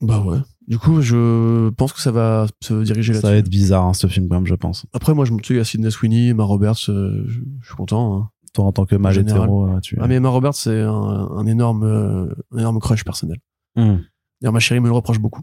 [0.00, 0.38] Bah ouais.
[0.66, 3.32] Du coup, je pense que ça va se diriger Ça là-dessus.
[3.32, 4.86] va être bizarre, hein, ce film, quand même, je pense.
[4.92, 8.16] Après, moi, je me suis à Sidney Sweeney, Emma Roberts, euh, je, je suis content.
[8.18, 8.30] hein.
[8.52, 9.20] Toi, en tant que général.
[9.42, 13.04] hétéro, euh, tu Ah, mais Emma Roberts, c'est un, un énorme, euh, un énorme crush
[13.04, 13.38] personnel.
[13.76, 14.02] Hum,
[14.40, 15.42] D'ailleurs, ma chérie me le reproche beaucoup.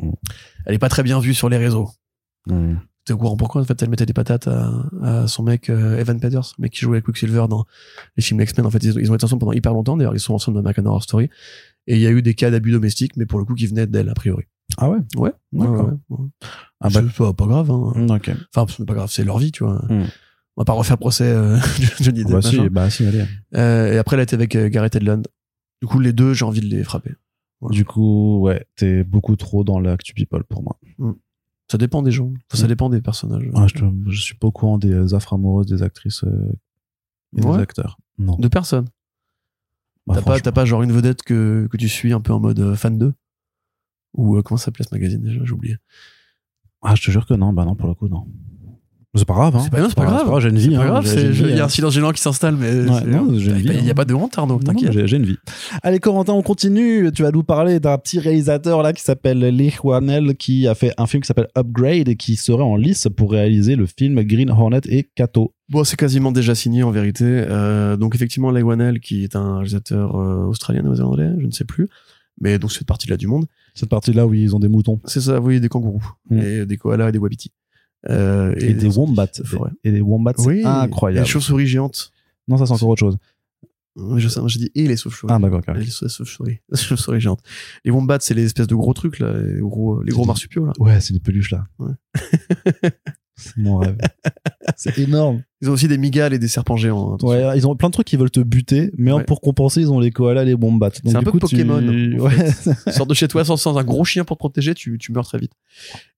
[0.00, 0.10] Mm.
[0.66, 1.88] Elle est pas très bien vue sur les réseaux.
[2.50, 2.80] hum.
[3.04, 4.70] T'es au courant pourquoi En fait, elle mettait des patates à,
[5.02, 7.64] à son mec euh, Evan Peters, mec qui jouait avec Quicksilver dans
[8.16, 8.64] les films X-Men.
[8.66, 9.96] En fait, ils, ils ont été ensemble pendant hyper longtemps.
[9.96, 11.28] D'ailleurs, ils sont ensemble dans American Horror Story.
[11.88, 13.86] Et il y a eu des cas d'abus domestiques, mais pour le coup, qui venaient
[13.88, 14.44] d'elle, a priori.
[14.78, 14.98] Ah ouais?
[15.16, 15.32] Ouais.
[15.52, 15.86] D'accord.
[15.86, 16.26] ouais, ouais.
[16.80, 17.70] Ah bah, C'est pas, pas grave.
[17.70, 18.06] Hein.
[18.08, 18.30] ok.
[18.54, 19.84] Enfin, c'est pas grave, c'est leur vie, tu vois.
[19.88, 20.04] Mm.
[20.56, 21.58] On va pas refaire procès euh,
[22.00, 22.32] Johnny Depp.
[22.32, 22.68] Bah si, machin.
[22.70, 23.24] bah si, allez.
[23.56, 25.26] Euh, et après, elle a été avec euh, Gareth Edlund.
[25.80, 27.14] Du coup, les deux, j'ai envie de les frapper.
[27.60, 27.74] Voilà.
[27.74, 30.78] Du coup, ouais, t'es beaucoup trop dans l'actu people pour moi.
[31.72, 32.34] Ça dépend des gens.
[32.50, 33.48] Enfin, ça dépend des personnages.
[33.54, 36.52] Ah, je, suis pas au courant des affres amoureuses des actrices euh,
[37.34, 37.56] et Ouais.
[37.56, 37.98] des acteurs.
[38.18, 38.36] Non.
[38.36, 38.90] De personnes.
[40.06, 42.40] Bah, t'as pas, t'as pas genre une vedette que, que tu suis un peu en
[42.40, 43.14] mode euh, fan d'eux?
[44.12, 45.42] Ou euh, comment ça s'appelait ce magazine déjà?
[45.42, 45.78] J'ai oublié.
[46.82, 48.26] Ah, je te jure que non, bah non, pour le coup, non.
[49.14, 49.60] C'est pas grave, hein.
[49.62, 50.40] C'est pas- non, c'est pas grave.
[50.40, 50.86] J'ai une vie, C'est pas hein.
[50.86, 51.66] grave, J'ai- une il y a hein.
[51.66, 53.94] un silence gênant qui s'installe, mais il vie, y a- hein.
[53.94, 55.06] pas de honte, Arnaud, non, t'inquiète.
[55.06, 55.36] j'ai- une vie.
[55.82, 57.12] Allez, Corentin, on continue.
[57.12, 60.94] Tu vas nous parler d'un petit réalisateur là qui s'appelle Lee Wanel qui a fait
[60.96, 64.48] un film qui s'appelle Upgrade et qui serait en lice pour réaliser le film Green
[64.48, 65.52] Hornet et Kato.
[65.68, 67.24] Bon, c'est quasiment déjà signé en vérité.
[67.26, 71.64] Euh, donc effectivement, Leigh Whannell, qui est un réalisateur euh, australien, néo-zélandais, je ne sais
[71.66, 71.86] plus,
[72.40, 73.44] mais donc cette partie-là du monde,
[73.74, 76.38] Cette partie-là où ils ont des moutons c'est ça, oui, des kangourous, Mm.
[76.38, 77.52] et des koalas et des wapitis.
[78.10, 79.28] Euh, et, des wombats.
[79.44, 79.70] forêt.
[79.84, 81.24] Et des wombats, Oui, et incroyable.
[81.24, 82.12] les chauves-souris géantes.
[82.48, 83.18] Non, ça c'est encore autre chose.
[83.94, 85.32] Oui, Je sais, moi, j'ai dit et les chauves-souris.
[85.32, 85.62] Ah, d'accord.
[85.74, 86.58] Les chauves- chauves-souris.
[86.70, 87.42] Les chauves-souris géantes.
[87.84, 90.72] Les wombats, c'est les espèces de gros trucs, là, les gros, les gros marsupiaux, là.
[90.78, 91.66] Ouais, c'est des peluches là.
[91.78, 91.92] Ouais.
[93.36, 93.96] c'est mon rêve.
[94.76, 95.42] c'est énorme.
[95.60, 97.14] Ils ont aussi des migales et des serpents géants.
[97.20, 97.26] hein.
[97.26, 99.24] Ouais, ils ont plein de trucs qui veulent te buter, mais Ouais.
[99.24, 100.90] pour compenser, ils ont les koalas, les wombats.
[100.90, 101.80] Donc, C'est un peu coup, tu- Pokémon,
[102.18, 102.52] Ouais.
[102.86, 105.12] Tu sors de chez toi sans, sans un gros chien pour te protéger, tu, tu
[105.12, 105.52] meurs très vite.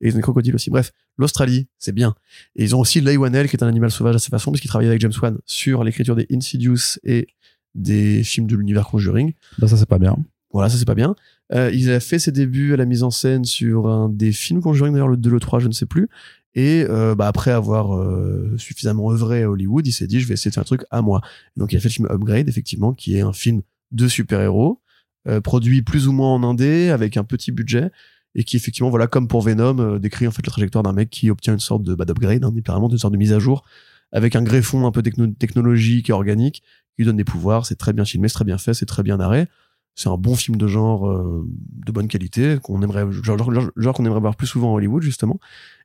[0.00, 0.70] Et ils ont des crocodiles aussi.
[0.70, 2.14] Bref, l'Australie, c'est bien.
[2.56, 4.60] Et ils ont aussi Leigh Whannell, qui est un animal sauvage à sa façon, parce
[4.60, 7.26] qu'il travaillait avec James Wan sur l'écriture des Insidious et
[7.74, 9.32] des films de l'univers Conjuring.
[9.58, 10.16] Bah, ça c'est pas bien.
[10.52, 11.16] Voilà, ça c'est pas bien.
[11.52, 14.60] Euh, il a fait ses débuts à la mise en scène sur un des films
[14.62, 16.08] Conjuring, d'ailleurs le 2, le 3, je ne sais plus.
[16.54, 20.34] Et euh, bah, après avoir euh, suffisamment œuvré à Hollywood, il s'est dit je vais
[20.34, 21.20] essayer de faire un truc à moi.
[21.56, 24.80] Donc il a fait le film Upgrade, effectivement, qui est un film de super-héros,
[25.26, 27.90] euh, produit plus ou moins en indé, avec un petit budget,
[28.34, 31.10] et qui effectivement, voilà, comme pour Venom, euh, décrit en fait la trajectoire d'un mec
[31.10, 33.64] qui obtient une sorte de bah, d'upgrade, hein, littéralement une sorte de mise à jour,
[34.12, 36.62] avec un greffon un peu techno- technologique et organique,
[36.94, 37.66] qui lui donne des pouvoirs.
[37.66, 39.48] C'est très bien filmé, c'est très bien fait, c'est très bien narré.
[39.96, 41.46] C'est un bon film de genre euh,
[41.86, 45.02] de bonne qualité qu'on aimerait genre, genre- genre qu'on aimerait voir plus souvent à Hollywood
[45.02, 45.38] justement.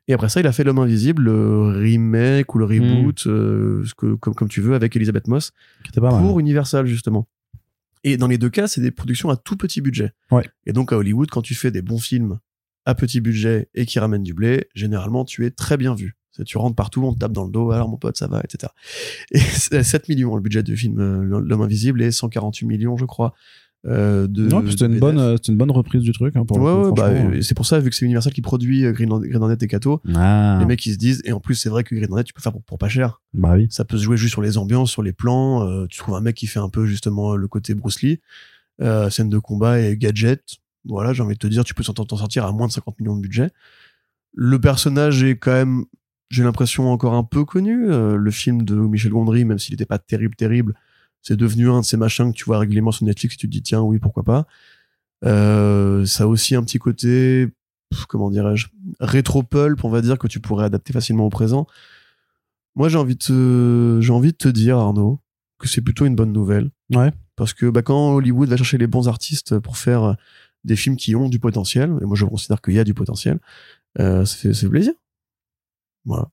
[0.08, 3.94] Et après ça, il a fait L'homme invisible, le remake ou le reboot, euh, ce
[3.94, 5.52] que, comme, comme tu veux, avec Elisabeth Moss
[6.00, 6.22] pas mal.
[6.22, 7.28] pour Universal justement.
[8.02, 10.12] Et dans les deux cas, c'est des productions à tout petit budget.
[10.30, 10.44] Ouais.
[10.66, 12.38] Et donc à Hollywood, quand tu fais des bons films
[12.86, 16.16] à petit budget et qui ramènent du blé, généralement tu es très bien vu.
[16.46, 18.72] Tu rentres partout, on te tape dans le dos, alors mon pote, ça va, etc.
[19.30, 23.04] Et c'est 7 millions le budget du film euh, L'homme invisible et 148 millions, je
[23.04, 23.34] crois.
[23.86, 26.36] Euh, Non, de une bonne, euh, une bonne reprise du truc.
[26.36, 28.32] Hein, pour le ouais, coup, ouais, bah, et c'est pour ça, vu que c'est Universal
[28.32, 31.32] qui produit euh, Green, Green Hornet et Kato, Ah, les mecs ils se disent, et
[31.32, 33.54] en plus c'est vrai que Green Hornet tu peux faire pour, pour pas cher bah
[33.56, 33.68] oui.
[33.70, 35.66] ça peut se jouer juste sur les ambiances, sur les plans.
[35.66, 38.20] euh, tu trouves un mec qui fait un peu justement le côté Bruce Lee,
[38.82, 40.42] euh, scène de combat et gadget.
[40.84, 43.16] Voilà, j'ai envie de te dire, tu peux t'en sortir à moins de 50 millions
[43.16, 43.50] de budget.
[44.34, 45.84] Le personnage est quand même,
[46.30, 47.86] j'ai l'impression, encore un peu connu.
[47.88, 50.74] Le film de Michel Gondry, même s'il n'était pas terrible, terrible,
[51.22, 53.52] c'est devenu un de ces machins que tu vois régulièrement sur Netflix et tu te
[53.52, 54.46] dis, tiens, oui, pourquoi pas.
[55.24, 57.48] Euh, ça a aussi un petit côté,
[58.08, 58.68] comment dirais-je,
[59.00, 61.66] rétro-pulp, on va dire, que tu pourrais adapter facilement au présent.
[62.74, 65.20] Moi, j'ai envie de te, j'ai envie de te dire, Arnaud,
[65.58, 66.70] que c'est plutôt une bonne nouvelle.
[66.94, 67.12] Ouais.
[67.36, 70.16] Parce que bah, quand Hollywood va chercher les bons artistes pour faire
[70.64, 73.38] des films qui ont du potentiel, et moi je considère qu'il y a du potentiel,
[73.98, 74.92] euh, ça, fait, ça fait plaisir.
[76.04, 76.28] Voilà.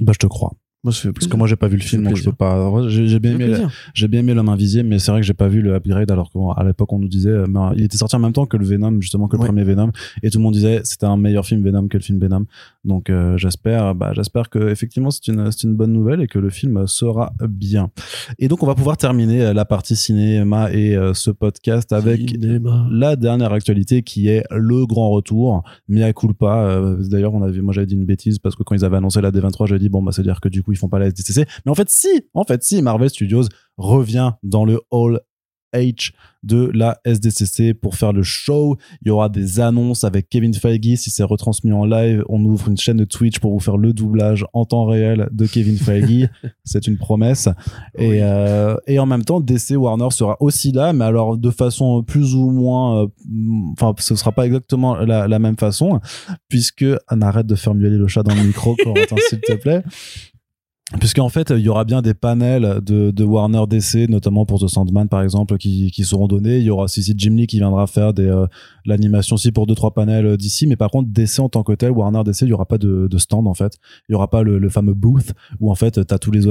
[0.00, 0.54] Bah, je te crois.
[0.84, 2.70] Moi, ça fait Parce que moi, j'ai pas vu le film, donc je peux pas.
[2.88, 3.56] J'ai bien aimé,
[3.94, 6.30] j'ai bien aimé l'homme invisible, mais c'est vrai que j'ai pas vu le upgrade, alors
[6.30, 7.46] qu'à l'époque, on- nous disait, euh,
[7.76, 9.48] il était sorti en même temps que le Venom, justement, que le Ouais.
[9.48, 9.90] premier Venom,
[10.22, 12.44] et tout le monde disait, c'était un meilleur film Venom que le film Venom.
[12.84, 16.38] Donc, euh, j'espère, bah, j'espère que effectivement, c'est une, c'est une bonne nouvelle et que
[16.38, 17.90] le film sera bien.
[18.38, 22.28] Et donc, on va pouvoir terminer euh, la partie cinéma et euh, ce podcast avec
[22.28, 22.86] Cinéma.
[22.90, 27.72] la dernière actualité qui est le grand retour mea culpa euh, d'ailleurs on avait moi
[27.72, 30.02] j'avais dit une bêtise parce que quand ils avaient annoncé la D23 j'ai dit bon
[30.02, 31.90] bah c'est à dire que du coup ils font pas la SDCC mais en fait
[31.90, 33.44] si en fait si Marvel Studios
[33.76, 35.20] revient dans le Hall
[35.74, 38.76] H de la SDCC pour faire le show.
[39.02, 40.96] Il y aura des annonces avec Kevin Feige.
[40.96, 43.92] Si c'est retransmis en live, on ouvre une chaîne de Twitch pour vous faire le
[43.92, 46.28] doublage en temps réel de Kevin Feige.
[46.64, 47.48] c'est une promesse.
[47.98, 52.02] Et, euh, et en même temps, DC Warner sera aussi là, mais alors de façon
[52.02, 53.06] plus ou moins, euh,
[53.72, 56.00] enfin, ce sera pas exactement la, la même façon,
[56.48, 59.82] puisque on arrête de faire miauler le chat dans le micro, Corentin, s'il te plaît.
[61.00, 64.68] Puisqu'en fait, il y aura bien des panels de, de Warner DC, notamment pour The
[64.68, 66.58] Sandman, par exemple, qui, qui seront donnés.
[66.58, 68.46] Il y aura aussi Jim Lee qui viendra faire des, euh,
[68.86, 70.66] l'animation aussi pour deux, trois panels euh, d'ici.
[70.66, 73.08] Mais par contre, DC en tant que tel, Warner DC, il y aura pas de,
[73.08, 73.76] de stand, en fait.
[74.08, 76.42] Il y aura pas le, le fameux booth où, en fait, t'as tous les,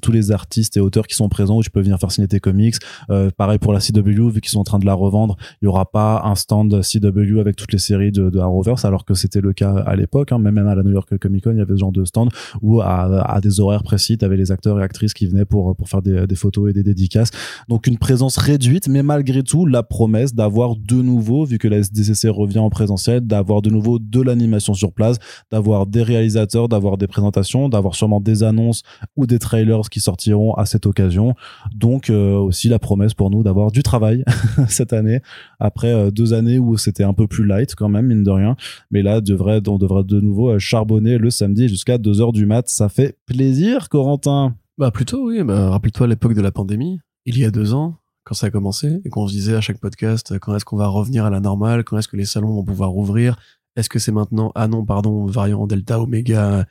[0.00, 2.40] tous les artistes et auteurs qui sont présents où tu peux venir faire signer tes
[2.40, 2.76] comics.
[3.10, 5.36] Euh, pareil pour la CW, vu qu'ils sont en train de la revendre.
[5.60, 9.04] Il y aura pas un stand CW avec toutes les séries de, de Arrowverse, alors
[9.04, 10.32] que c'était le cas à l'époque.
[10.32, 10.38] Hein.
[10.38, 12.30] Même à la New York Comic Con, il y avait ce genre de stand
[12.62, 15.88] où à, à des horaires précis, t'avais les acteurs et actrices qui venaient pour, pour
[15.88, 17.30] faire des, des photos et des dédicaces.
[17.68, 21.78] Donc une présence réduite, mais malgré tout, la promesse d'avoir de nouveau, vu que la
[21.78, 25.18] SDCC revient en présentiel, d'avoir de nouveau de l'animation sur place,
[25.50, 28.82] d'avoir des réalisateurs, d'avoir des présentations, d'avoir sûrement des annonces
[29.16, 31.34] ou des trailers qui sortiront à cette occasion.
[31.74, 34.24] Donc euh, aussi la promesse pour nous d'avoir du travail
[34.68, 35.20] cette année,
[35.60, 38.56] après euh, deux années où c'était un peu plus light quand même, mine de rien.
[38.90, 42.68] Mais là, devrait, on devrait de nouveau euh, charbonner le samedi jusqu'à 2h du mat.
[42.68, 43.45] Ça fait plaisir,
[43.90, 44.54] Corentin.
[44.78, 48.34] Bah plutôt oui, bah, rappelle-toi l'époque de la pandémie, il y a deux ans, quand
[48.34, 50.86] ça a commencé, et qu'on se disait à chaque podcast euh, quand est-ce qu'on va
[50.88, 53.38] revenir à la normale, quand est-ce que les salons vont pouvoir rouvrir,
[53.76, 56.66] est-ce que c'est maintenant, ah non, pardon, variant Delta, Oméga,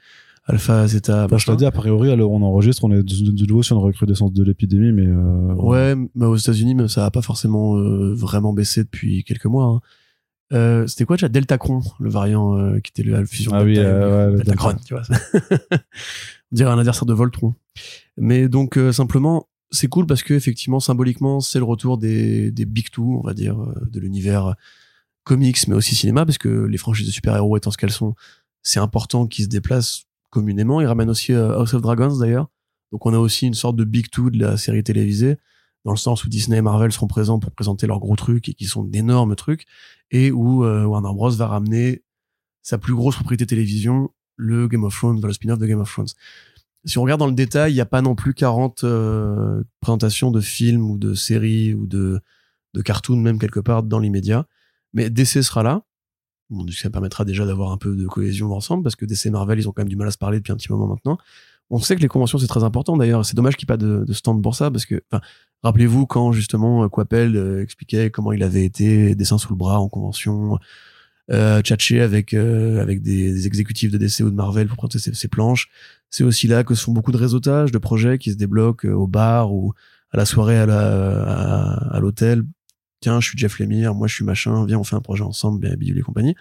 [0.48, 3.64] Alpha, Zeta, Enfin, je te dis, a priori, alors on enregistre, on est de, nouveau
[3.64, 7.78] sur une recrudescence de l'épidémie, mais euh, Ouais, mais aux États-Unis, ça a pas forcément
[7.78, 9.66] euh, vraiment baissé depuis quelques mois.
[9.66, 9.80] hein.
[10.54, 11.28] Euh, C'était quoi déjà?
[11.28, 15.02] Deltacron, le variant qui était la fusion Ah de oui, Delta ouais, Deltacron, tu vois.
[16.56, 17.54] Dirait un adversaire de Voltron.
[18.16, 22.66] Mais donc euh, simplement, c'est cool parce que effectivement, symboliquement, c'est le retour des, des
[22.66, 24.54] big two, on va dire, euh, de l'univers euh,
[25.26, 28.16] comics, mais aussi cinéma, parce que les franchises de super-héros étant ce qu'elles sont,
[28.64, 30.80] c'est important qu'ils se déplacent communément.
[30.80, 32.48] Ils ramènent aussi House of Dragons d'ailleurs.
[32.94, 35.36] Donc on a aussi une sorte de big two de la série télévisée,
[35.84, 38.54] dans le sens où Disney et Marvel seront présents pour présenter leurs gros trucs et
[38.54, 39.66] qui sont d'énormes trucs,
[40.10, 42.04] et où Warner Bros va ramener
[42.62, 46.08] sa plus grosse propriété télévision, le Game of Thrones, le spin-off de Game of Thrones.
[46.86, 50.30] Si on regarde dans le détail, il n'y a pas non plus 40 euh, présentations
[50.32, 52.20] de films ou de séries ou de,
[52.74, 54.46] de cartoons, même quelque part, dans l'immédiat.
[54.94, 55.82] Mais DC sera là.
[56.72, 59.68] Ça permettra déjà d'avoir un peu de cohésion ensemble, parce que DC et Marvel, ils
[59.68, 61.18] ont quand même du mal à se parler depuis un petit moment maintenant.
[61.72, 63.26] On sait que les conventions, c'est très important d'ailleurs.
[63.26, 65.02] C'est dommage qu'il n'y ait pas de, de stand pour ça, parce que,
[65.64, 69.90] rappelez-vous quand justement Coppel euh, expliquait comment il avait été dessin sous le bras en
[69.90, 70.60] convention,
[71.32, 75.28] euh, tchatché avec euh, avec des, exécutifs de DC ou de Marvel pour présenter ses,
[75.28, 75.70] planches.
[76.10, 78.94] C'est aussi là que se font beaucoup de réseautage, de projets qui se débloquent euh,
[78.94, 79.74] au bar ou
[80.12, 82.44] à la soirée à l'hôtel.
[83.02, 85.60] Tiens, je suis Jeff Lemire, moi je suis machin, viens on fait un projet ensemble,
[85.60, 86.36] bien bidule et compagnie.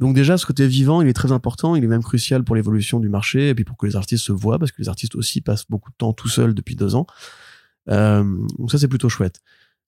[0.00, 3.00] Donc déjà, ce côté vivant, il est très important, il est même crucial pour l'évolution
[3.00, 5.42] du marché et puis pour que les artistes se voient, parce que les artistes aussi
[5.42, 7.06] passent beaucoup de temps tout seuls depuis deux ans.
[7.90, 8.24] Euh,
[8.58, 9.40] donc ça, c'est plutôt chouette.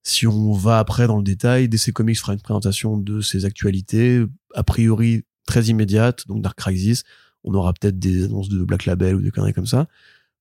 [0.02, 4.24] Si on va après dans le détail, DC Comics fera une présentation de ses actualités,
[4.54, 7.04] a priori très immédiate, donc Dark Crisis.
[7.44, 9.86] On aura peut-être des annonces de Black Label ou des conneries comme ça.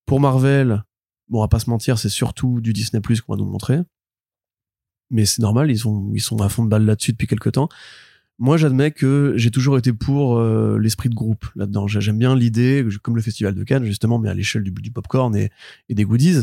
[0.06, 0.82] Pour Marvel,
[1.28, 3.78] bon, on va pas se mentir, c'est surtout du Disney Plus qu'on va nous montrer.
[5.10, 7.68] Mais c'est normal, ils sont, ils sont à fond de balle là-dessus depuis quelques temps.
[8.38, 11.86] Moi, j'admets que j'ai toujours été pour euh, l'esprit de groupe là-dedans.
[11.86, 14.90] J'ai- J'aime bien l'idée, comme le Festival de Cannes, justement, mais à l'échelle du, du
[14.90, 15.50] popcorn et,
[15.88, 16.42] et des goodies,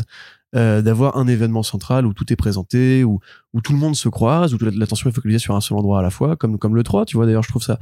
[0.56, 3.20] euh, d'avoir un événement central où tout est présenté, où,
[3.52, 6.02] où tout le monde se croise, où l'attention est focalisée sur un seul endroit à
[6.02, 7.26] la fois, comme, comme le 3, tu vois.
[7.26, 7.78] D'ailleurs, je trouve ça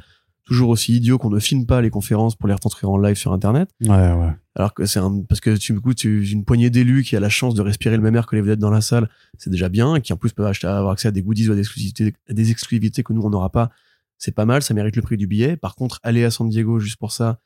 [0.49, 3.33] toujours aussi idiot qu'on ne filme pas les conférences pour les retranscrire en live sur
[3.33, 3.69] Internet.
[3.83, 4.33] Ouais, ouais.
[4.55, 7.29] Alors que c'est un, parce que tu écoutes tu, une poignée d'élus qui a la
[7.29, 9.95] chance de respirer le même air que les vedettes dans la salle, c'est déjà bien,
[9.95, 12.15] et qui en plus peuvent acheter, avoir accès à des goodies ou à des exclusivités,
[12.29, 13.71] à des exclusivités que nous on n'aura pas.
[14.17, 15.57] C'est pas mal, ça mérite le prix du billet.
[15.57, 17.41] Par contre, aller à San Diego juste pour ça,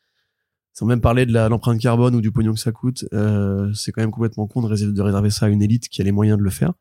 [0.72, 4.00] sans même parler de l'empreinte carbone ou du pognon que ça coûte, euh, c'est quand
[4.00, 6.50] même complètement con de, réserver- ça à une élite qui a les moyens de le
[6.50, 6.72] faire.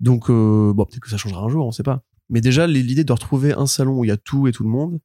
[0.00, 2.02] Donc, euh, bon, peut-être que ça changera un jour, on sait pas.
[2.30, 4.68] Mais déjà, l'idée de retrouver un salon où il y a tout et tout le
[4.70, 4.98] monde,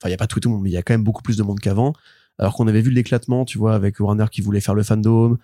[0.00, 0.94] enfin, il y a pas tout et tout le monde, mais il y a quand
[0.94, 1.92] même beaucoup plus de monde qu'avant.
[2.38, 5.38] Alors qu'on avait vu l'éclatement, tu vois, avec Warner qui voulait faire le fandom,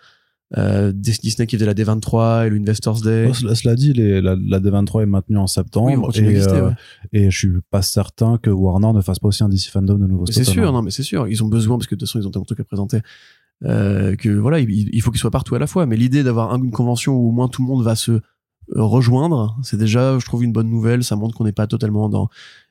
[0.59, 3.27] euh, Disney qui faisait la D23 et le Investors Day.
[3.31, 6.57] Oh, cela, cela dit, les- la, la D23 est maintenue en septembre Oui, et, d'exister,
[6.57, 6.75] euh, ouais.
[7.13, 10.07] et je suis pas certain que Warner ne fasse pas aussi un DC Fandom de
[10.07, 10.27] nouveau.
[10.27, 11.27] C'est sûr, non, mais c'est sûr.
[11.29, 13.01] Ils ont besoin, parce que de toute façon, ils ont tellement de trucs à présenter,
[13.65, 15.87] euh, que voilà, il, il faut qu'ils soient partout à la fois.
[15.87, 18.21] Mais l'idée d'avoir un- une convention où au moins tout le monde va se euh,
[18.77, 21.03] rejoindre, c'est déjà, je trouve, une bonne nouvelle.
[21.03, 22.29] Ça montre qu'on n'est pas totalement dans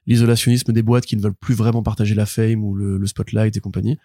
[0.07, 3.55] l'isolationnisme des boîtes qui ne veulent plus vraiment partager la fame ou le, le spotlight
[3.55, 3.97] et compagnie.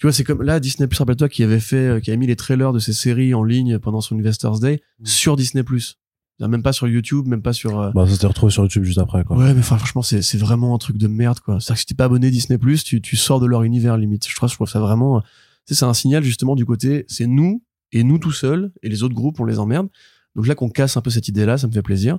[0.00, 2.26] Tu vois, c'est comme là, Disney Plus, rappelle-toi, qui avait fait, euh, qui avait mis
[2.26, 5.98] les trailers de ses séries en ligne pendant son Investors Day sur Disney Plus.
[6.40, 7.78] Même pas sur YouTube, même pas sur.
[7.78, 9.36] euh, Bah, ça s'était retrouvé sur YouTube juste après, quoi.
[9.36, 11.60] Ouais, mais enfin, franchement, c'est, c'est vraiment un truc de merde, quoi.
[11.60, 14.26] C'est-à-dire que si t'es pas abonné Disney+, tu, tu sors de leur univers, limite.
[14.26, 15.20] Je trouve, je trouve ça vraiment, euh,
[15.66, 17.62] tu sais, c'est un signal, justement, du côté, c'est nous,
[17.92, 19.88] et nous tout seuls, et les autres groupes, on les emmerde.
[20.34, 22.18] Donc là, qu'on casse un peu cette idée-là, ça me fait plaisir.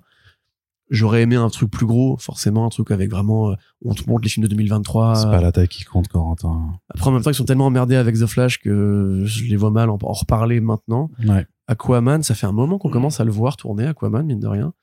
[0.92, 4.24] J'aurais aimé un truc plus gros, forcément, un truc avec vraiment, euh, on te montre
[4.24, 5.16] les films de 2023.
[5.16, 6.74] C'est pas la taille qui compte, Corentin.
[6.90, 9.72] Après, en même temps, ils sont tellement emmerdés avec The Flash que je les vois
[9.72, 11.10] mal en, en reparler maintenant.
[11.26, 11.48] Ouais.
[11.68, 14.74] Aquaman, ça fait un moment qu'on commence à le voir tourner, Aquaman, mine de rien.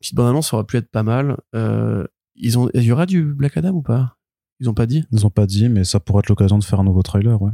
[0.00, 1.36] Petite bande annonce, ça aurait pu être pas mal.
[1.54, 4.16] Euh, ils ont, il y aura du Black Adam ou pas?
[4.60, 5.04] Ils ont pas dit?
[5.12, 7.52] Ils ont pas dit, mais ça pourrait être l'occasion de faire un nouveau trailer, ouais.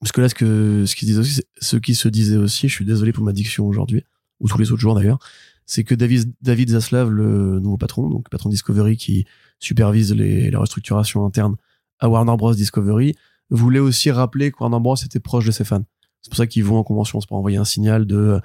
[0.00, 2.74] Parce que là, ce que ce qu'ils disaient aussi, ce qui se disait aussi, je
[2.74, 4.04] suis désolé pour ma diction aujourd'hui,
[4.38, 5.18] ou tous les autres jours d'ailleurs,
[5.68, 9.26] c'est que David, David Zaslav, le nouveau patron, donc patron Discovery qui
[9.60, 11.56] supervise les, la restructuration interne
[12.00, 12.54] à Warner Bros.
[12.54, 13.14] Discovery,
[13.50, 14.96] voulait aussi rappeler que Warner Bros.
[14.96, 15.84] était proche de ses fans.
[16.22, 18.40] C'est pour ça qu'ils vont en convention, c'est pour envoyer un signal de euh,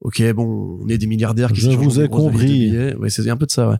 [0.00, 2.72] ok bon on est des milliardaires qui Je vous ai compris.
[2.96, 3.76] ouais, c'est un peu de ça ouais.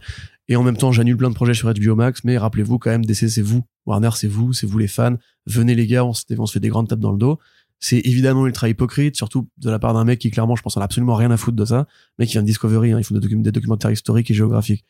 [0.49, 3.05] et en même temps j'annule plein de projets sur HBO Max mais rappelez-vous quand même
[3.05, 5.17] DC c'est vous Warner c'est vous c'est vous les fans
[5.47, 7.39] venez les gars on se, on se fait des grandes tapes dans le dos
[7.83, 10.81] c'est évidemment ultra hypocrite surtout de la part d'un mec qui clairement je pense en
[10.81, 11.87] a absolument rien à foutre de ça
[12.19, 14.85] mais qui vient de Discovery hein, ils font des, docu- des documentaires historiques et géographiques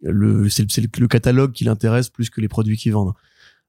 [0.00, 0.64] le c'est
[0.98, 3.14] le, catalogue qui l'intéresse plus que les produits qu'ils vendent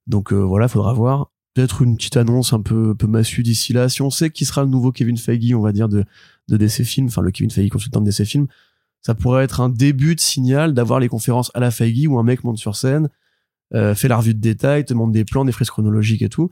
[0.08, 3.90] donc euh, voilà faudra voir peut-être une petite annonce un peu, peu massue d'ici là.
[3.90, 6.06] Si on sait qui sera le nouveau Kevin Feige, on va dire, de,
[6.48, 8.48] de DC Films, enfin le Kevin Feige consultant de DC Films,
[9.02, 12.24] ça pourrait être un début de signal d'avoir les conférences à la Feige où un
[12.24, 13.10] mec monte sur scène,
[13.74, 16.50] euh, fait la revue de détail, te montre des plans, des frises chronologiques et tout.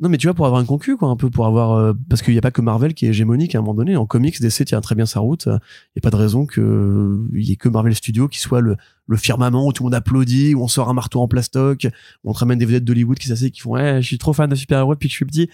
[0.00, 2.22] Non, mais tu vois, pour avoir un concu, quoi, un peu, pour avoir, euh, parce
[2.22, 3.96] qu'il n'y a pas que Marvel qui est hégémonique à un moment donné.
[3.96, 5.44] En comics, DC tient très bien sa route.
[5.46, 8.38] Il n'y a pas de raison que euh, il y ait que Marvel Studios qui
[8.38, 11.28] soit le, le firmament où tout le monde applaudit, où on sort un marteau en
[11.28, 11.86] plastoc,
[12.24, 14.32] où on te ramène des vedettes d'Hollywood qui s'asseyent, qui font, ouais, je suis trop
[14.32, 15.50] fan de super-héros depuis que je suis petit.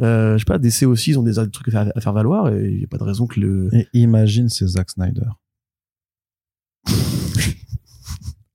[0.00, 2.48] Euh, je sais pas, DC aussi, ils ont des trucs à faire, à faire valoir
[2.48, 5.28] et il n'y a pas de raison que le, Et imagine, c'est Zack Snyder.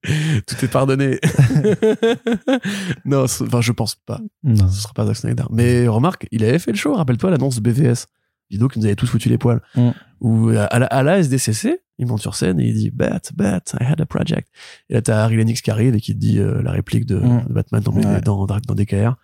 [0.48, 1.19] tout est pardonné.
[3.06, 4.19] non, enfin, je pense pas.
[4.44, 4.68] Non.
[4.69, 5.44] Ce sera pas Zack Snyder.
[5.52, 8.07] Mais remarque, il avait fait le show, rappelle-toi l'annonce de BVS.
[8.49, 9.61] Vidéo qui nous avait tous foutu les poils.
[9.76, 9.90] Mm.
[10.19, 13.61] Où à la, à la SDCC, il monte sur scène et il dit Bat, Bat,
[13.80, 14.49] I had a project.
[14.90, 17.15] Et là, t'as Harry Lennox qui arrive et qui te dit euh, la réplique de,
[17.18, 17.45] Mm.
[17.48, 18.22] de Batman dans, Ouais.
[18.22, 19.15] dans, dans, dans DKR.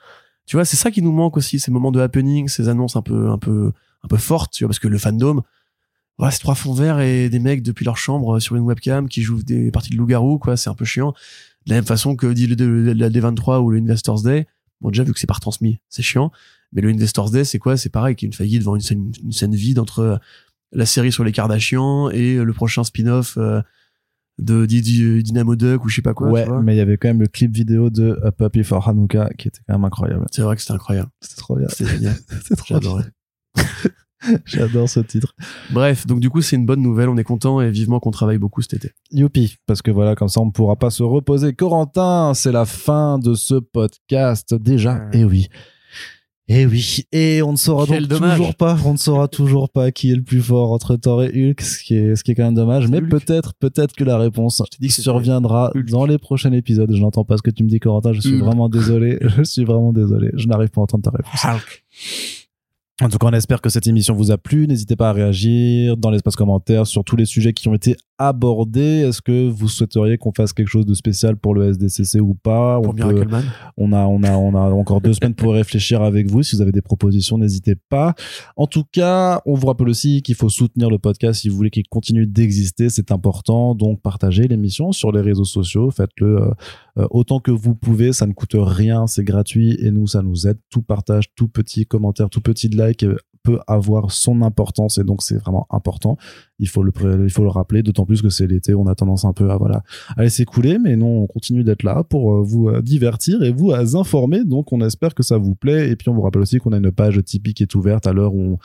[0.45, 3.01] Tu vois, c'est ça qui nous manque aussi, ces moments de happening, ces annonces un
[3.01, 3.73] peu, un peu,
[4.03, 5.41] un peu fortes, tu vois, parce que le fandom,
[6.17, 9.07] voilà, c'est trois fonds verts et des mecs depuis leur chambre euh, sur une webcam
[9.07, 11.13] qui jouent des parties de loup-garou, quoi, c'est un peu chiant.
[11.65, 14.47] De la même façon que dit la D23 ou le Investors Day,
[14.81, 16.31] bon, déjà, vu que c'est pas retransmis, c'est chiant.
[16.73, 17.77] Mais le Investors Day, c'est quoi?
[17.77, 20.17] C'est pareil, qu'il y a une faillite devant une scène, une scène vide entre euh,
[20.71, 23.37] la série sur les Kardashians et euh, le prochain spin-off
[24.39, 26.29] de Didi- Dynamo Duck ou je sais pas quoi.
[26.29, 26.61] ouais, tu vois.
[26.61, 29.47] mais il y avait quand même le clip vidéo de A Puppy for Hanukkah qui
[29.47, 30.25] était quand même incroyable.
[30.31, 31.09] C'est vrai que c'était incroyable.
[31.21, 31.67] C'était trop bien.
[31.69, 32.15] C'était génial.
[32.43, 32.81] C'était trop bien.
[32.81, 33.03] J'adorais.
[34.45, 35.35] J'adore ce titre.
[35.71, 37.09] Bref, donc du coup, c'est une bonne nouvelle.
[37.09, 38.91] On est content et vivement qu'on travaille beaucoup cet été.
[39.11, 41.53] Youpi, parce que voilà, comme ça, on ne pourra pas se reposer.
[41.53, 45.01] Corentin, c'est la fin de ce podcast déjà.
[45.13, 45.47] Et oui.
[46.49, 48.37] Et oui, et on ne saura Quel donc dommage.
[48.37, 51.27] toujours pas, on ne saura toujours pas qui est le plus fort entre Thor et
[51.27, 54.17] Hulk, ce qui est, ce qui est quand même dommage, mais peut-être, peut-être que la
[54.17, 56.89] réponse dit que surviendra dans les prochains épisodes.
[56.89, 58.45] Je n'entends pas ce que tu me dis, Corentin, je suis Hulk.
[58.45, 61.41] vraiment désolé, je suis vraiment désolé, je n'arrive pas à entendre ta réponse.
[62.99, 64.67] En tout cas, on espère que cette émission vous a plu.
[64.67, 69.05] N'hésitez pas à réagir dans l'espace commentaire sur tous les sujets qui ont été abordés.
[69.07, 72.79] Est-ce que vous souhaiteriez qu'on fasse quelque chose de spécial pour le SDCC ou pas?
[72.81, 73.19] Pour on, peut-
[73.77, 76.43] on a, on a, on a encore deux semaines pour réfléchir avec vous.
[76.43, 78.15] Si vous avez des propositions, n'hésitez pas.
[78.55, 81.69] En tout cas, on vous rappelle aussi qu'il faut soutenir le podcast si vous voulez
[81.69, 82.89] qu'il continue d'exister.
[82.89, 83.75] C'est important.
[83.75, 85.91] Donc, partagez l'émission sur les réseaux sociaux.
[85.91, 86.51] Faites-le euh,
[86.99, 88.13] euh, autant que vous pouvez.
[88.13, 89.07] Ça ne coûte rien.
[89.07, 90.57] C'est gratuit et nous, ça nous aide.
[90.69, 95.21] Tout partage, tout petit commentaire, tout petit like euh, peut avoir son importance et donc
[95.23, 96.17] c'est vraiment important.
[96.59, 96.91] Il faut le,
[97.23, 99.57] il faut le rappeler, d'autant plus que c'est l'été, on a tendance un peu à
[99.57, 99.83] voilà
[100.15, 103.51] à laisser couler, mais non, on continue d'être là pour euh, vous euh, divertir et
[103.51, 104.43] vous euh, informer.
[104.43, 105.89] Donc, on espère que ça vous plaît.
[105.89, 108.13] Et puis, on vous rappelle aussi qu'on a une page Tipeee qui est ouverte à
[108.13, 108.57] l'heure où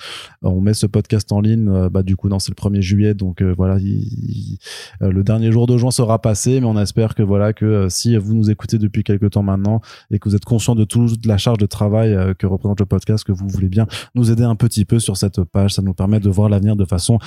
[0.43, 1.89] on, met ce podcast en ligne.
[1.90, 3.14] Bah, du coup, non, c'est le 1er juillet.
[3.14, 4.59] Donc, voilà, il- il-
[5.01, 8.35] le dernier jour de juin sera passé, mais on espère que voilà, que si vous
[8.35, 11.59] nous écoutez depuis quelques temps maintenant et que vous êtes conscient de toute la charge
[11.59, 14.98] de travail que représente le podcast, que vous voulez bien nous aider un petit peu
[14.98, 17.19] sur cette page, ça nous permet de voir l'avenir de façon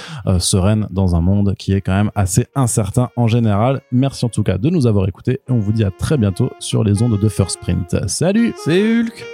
[0.55, 3.81] sereine dans un monde qui est quand même assez incertain en général.
[3.91, 6.49] Merci en tout cas de nous avoir écoutés et on vous dit à très bientôt
[6.59, 8.07] sur les ondes de First Sprint.
[8.07, 9.25] Salut C'est Hulk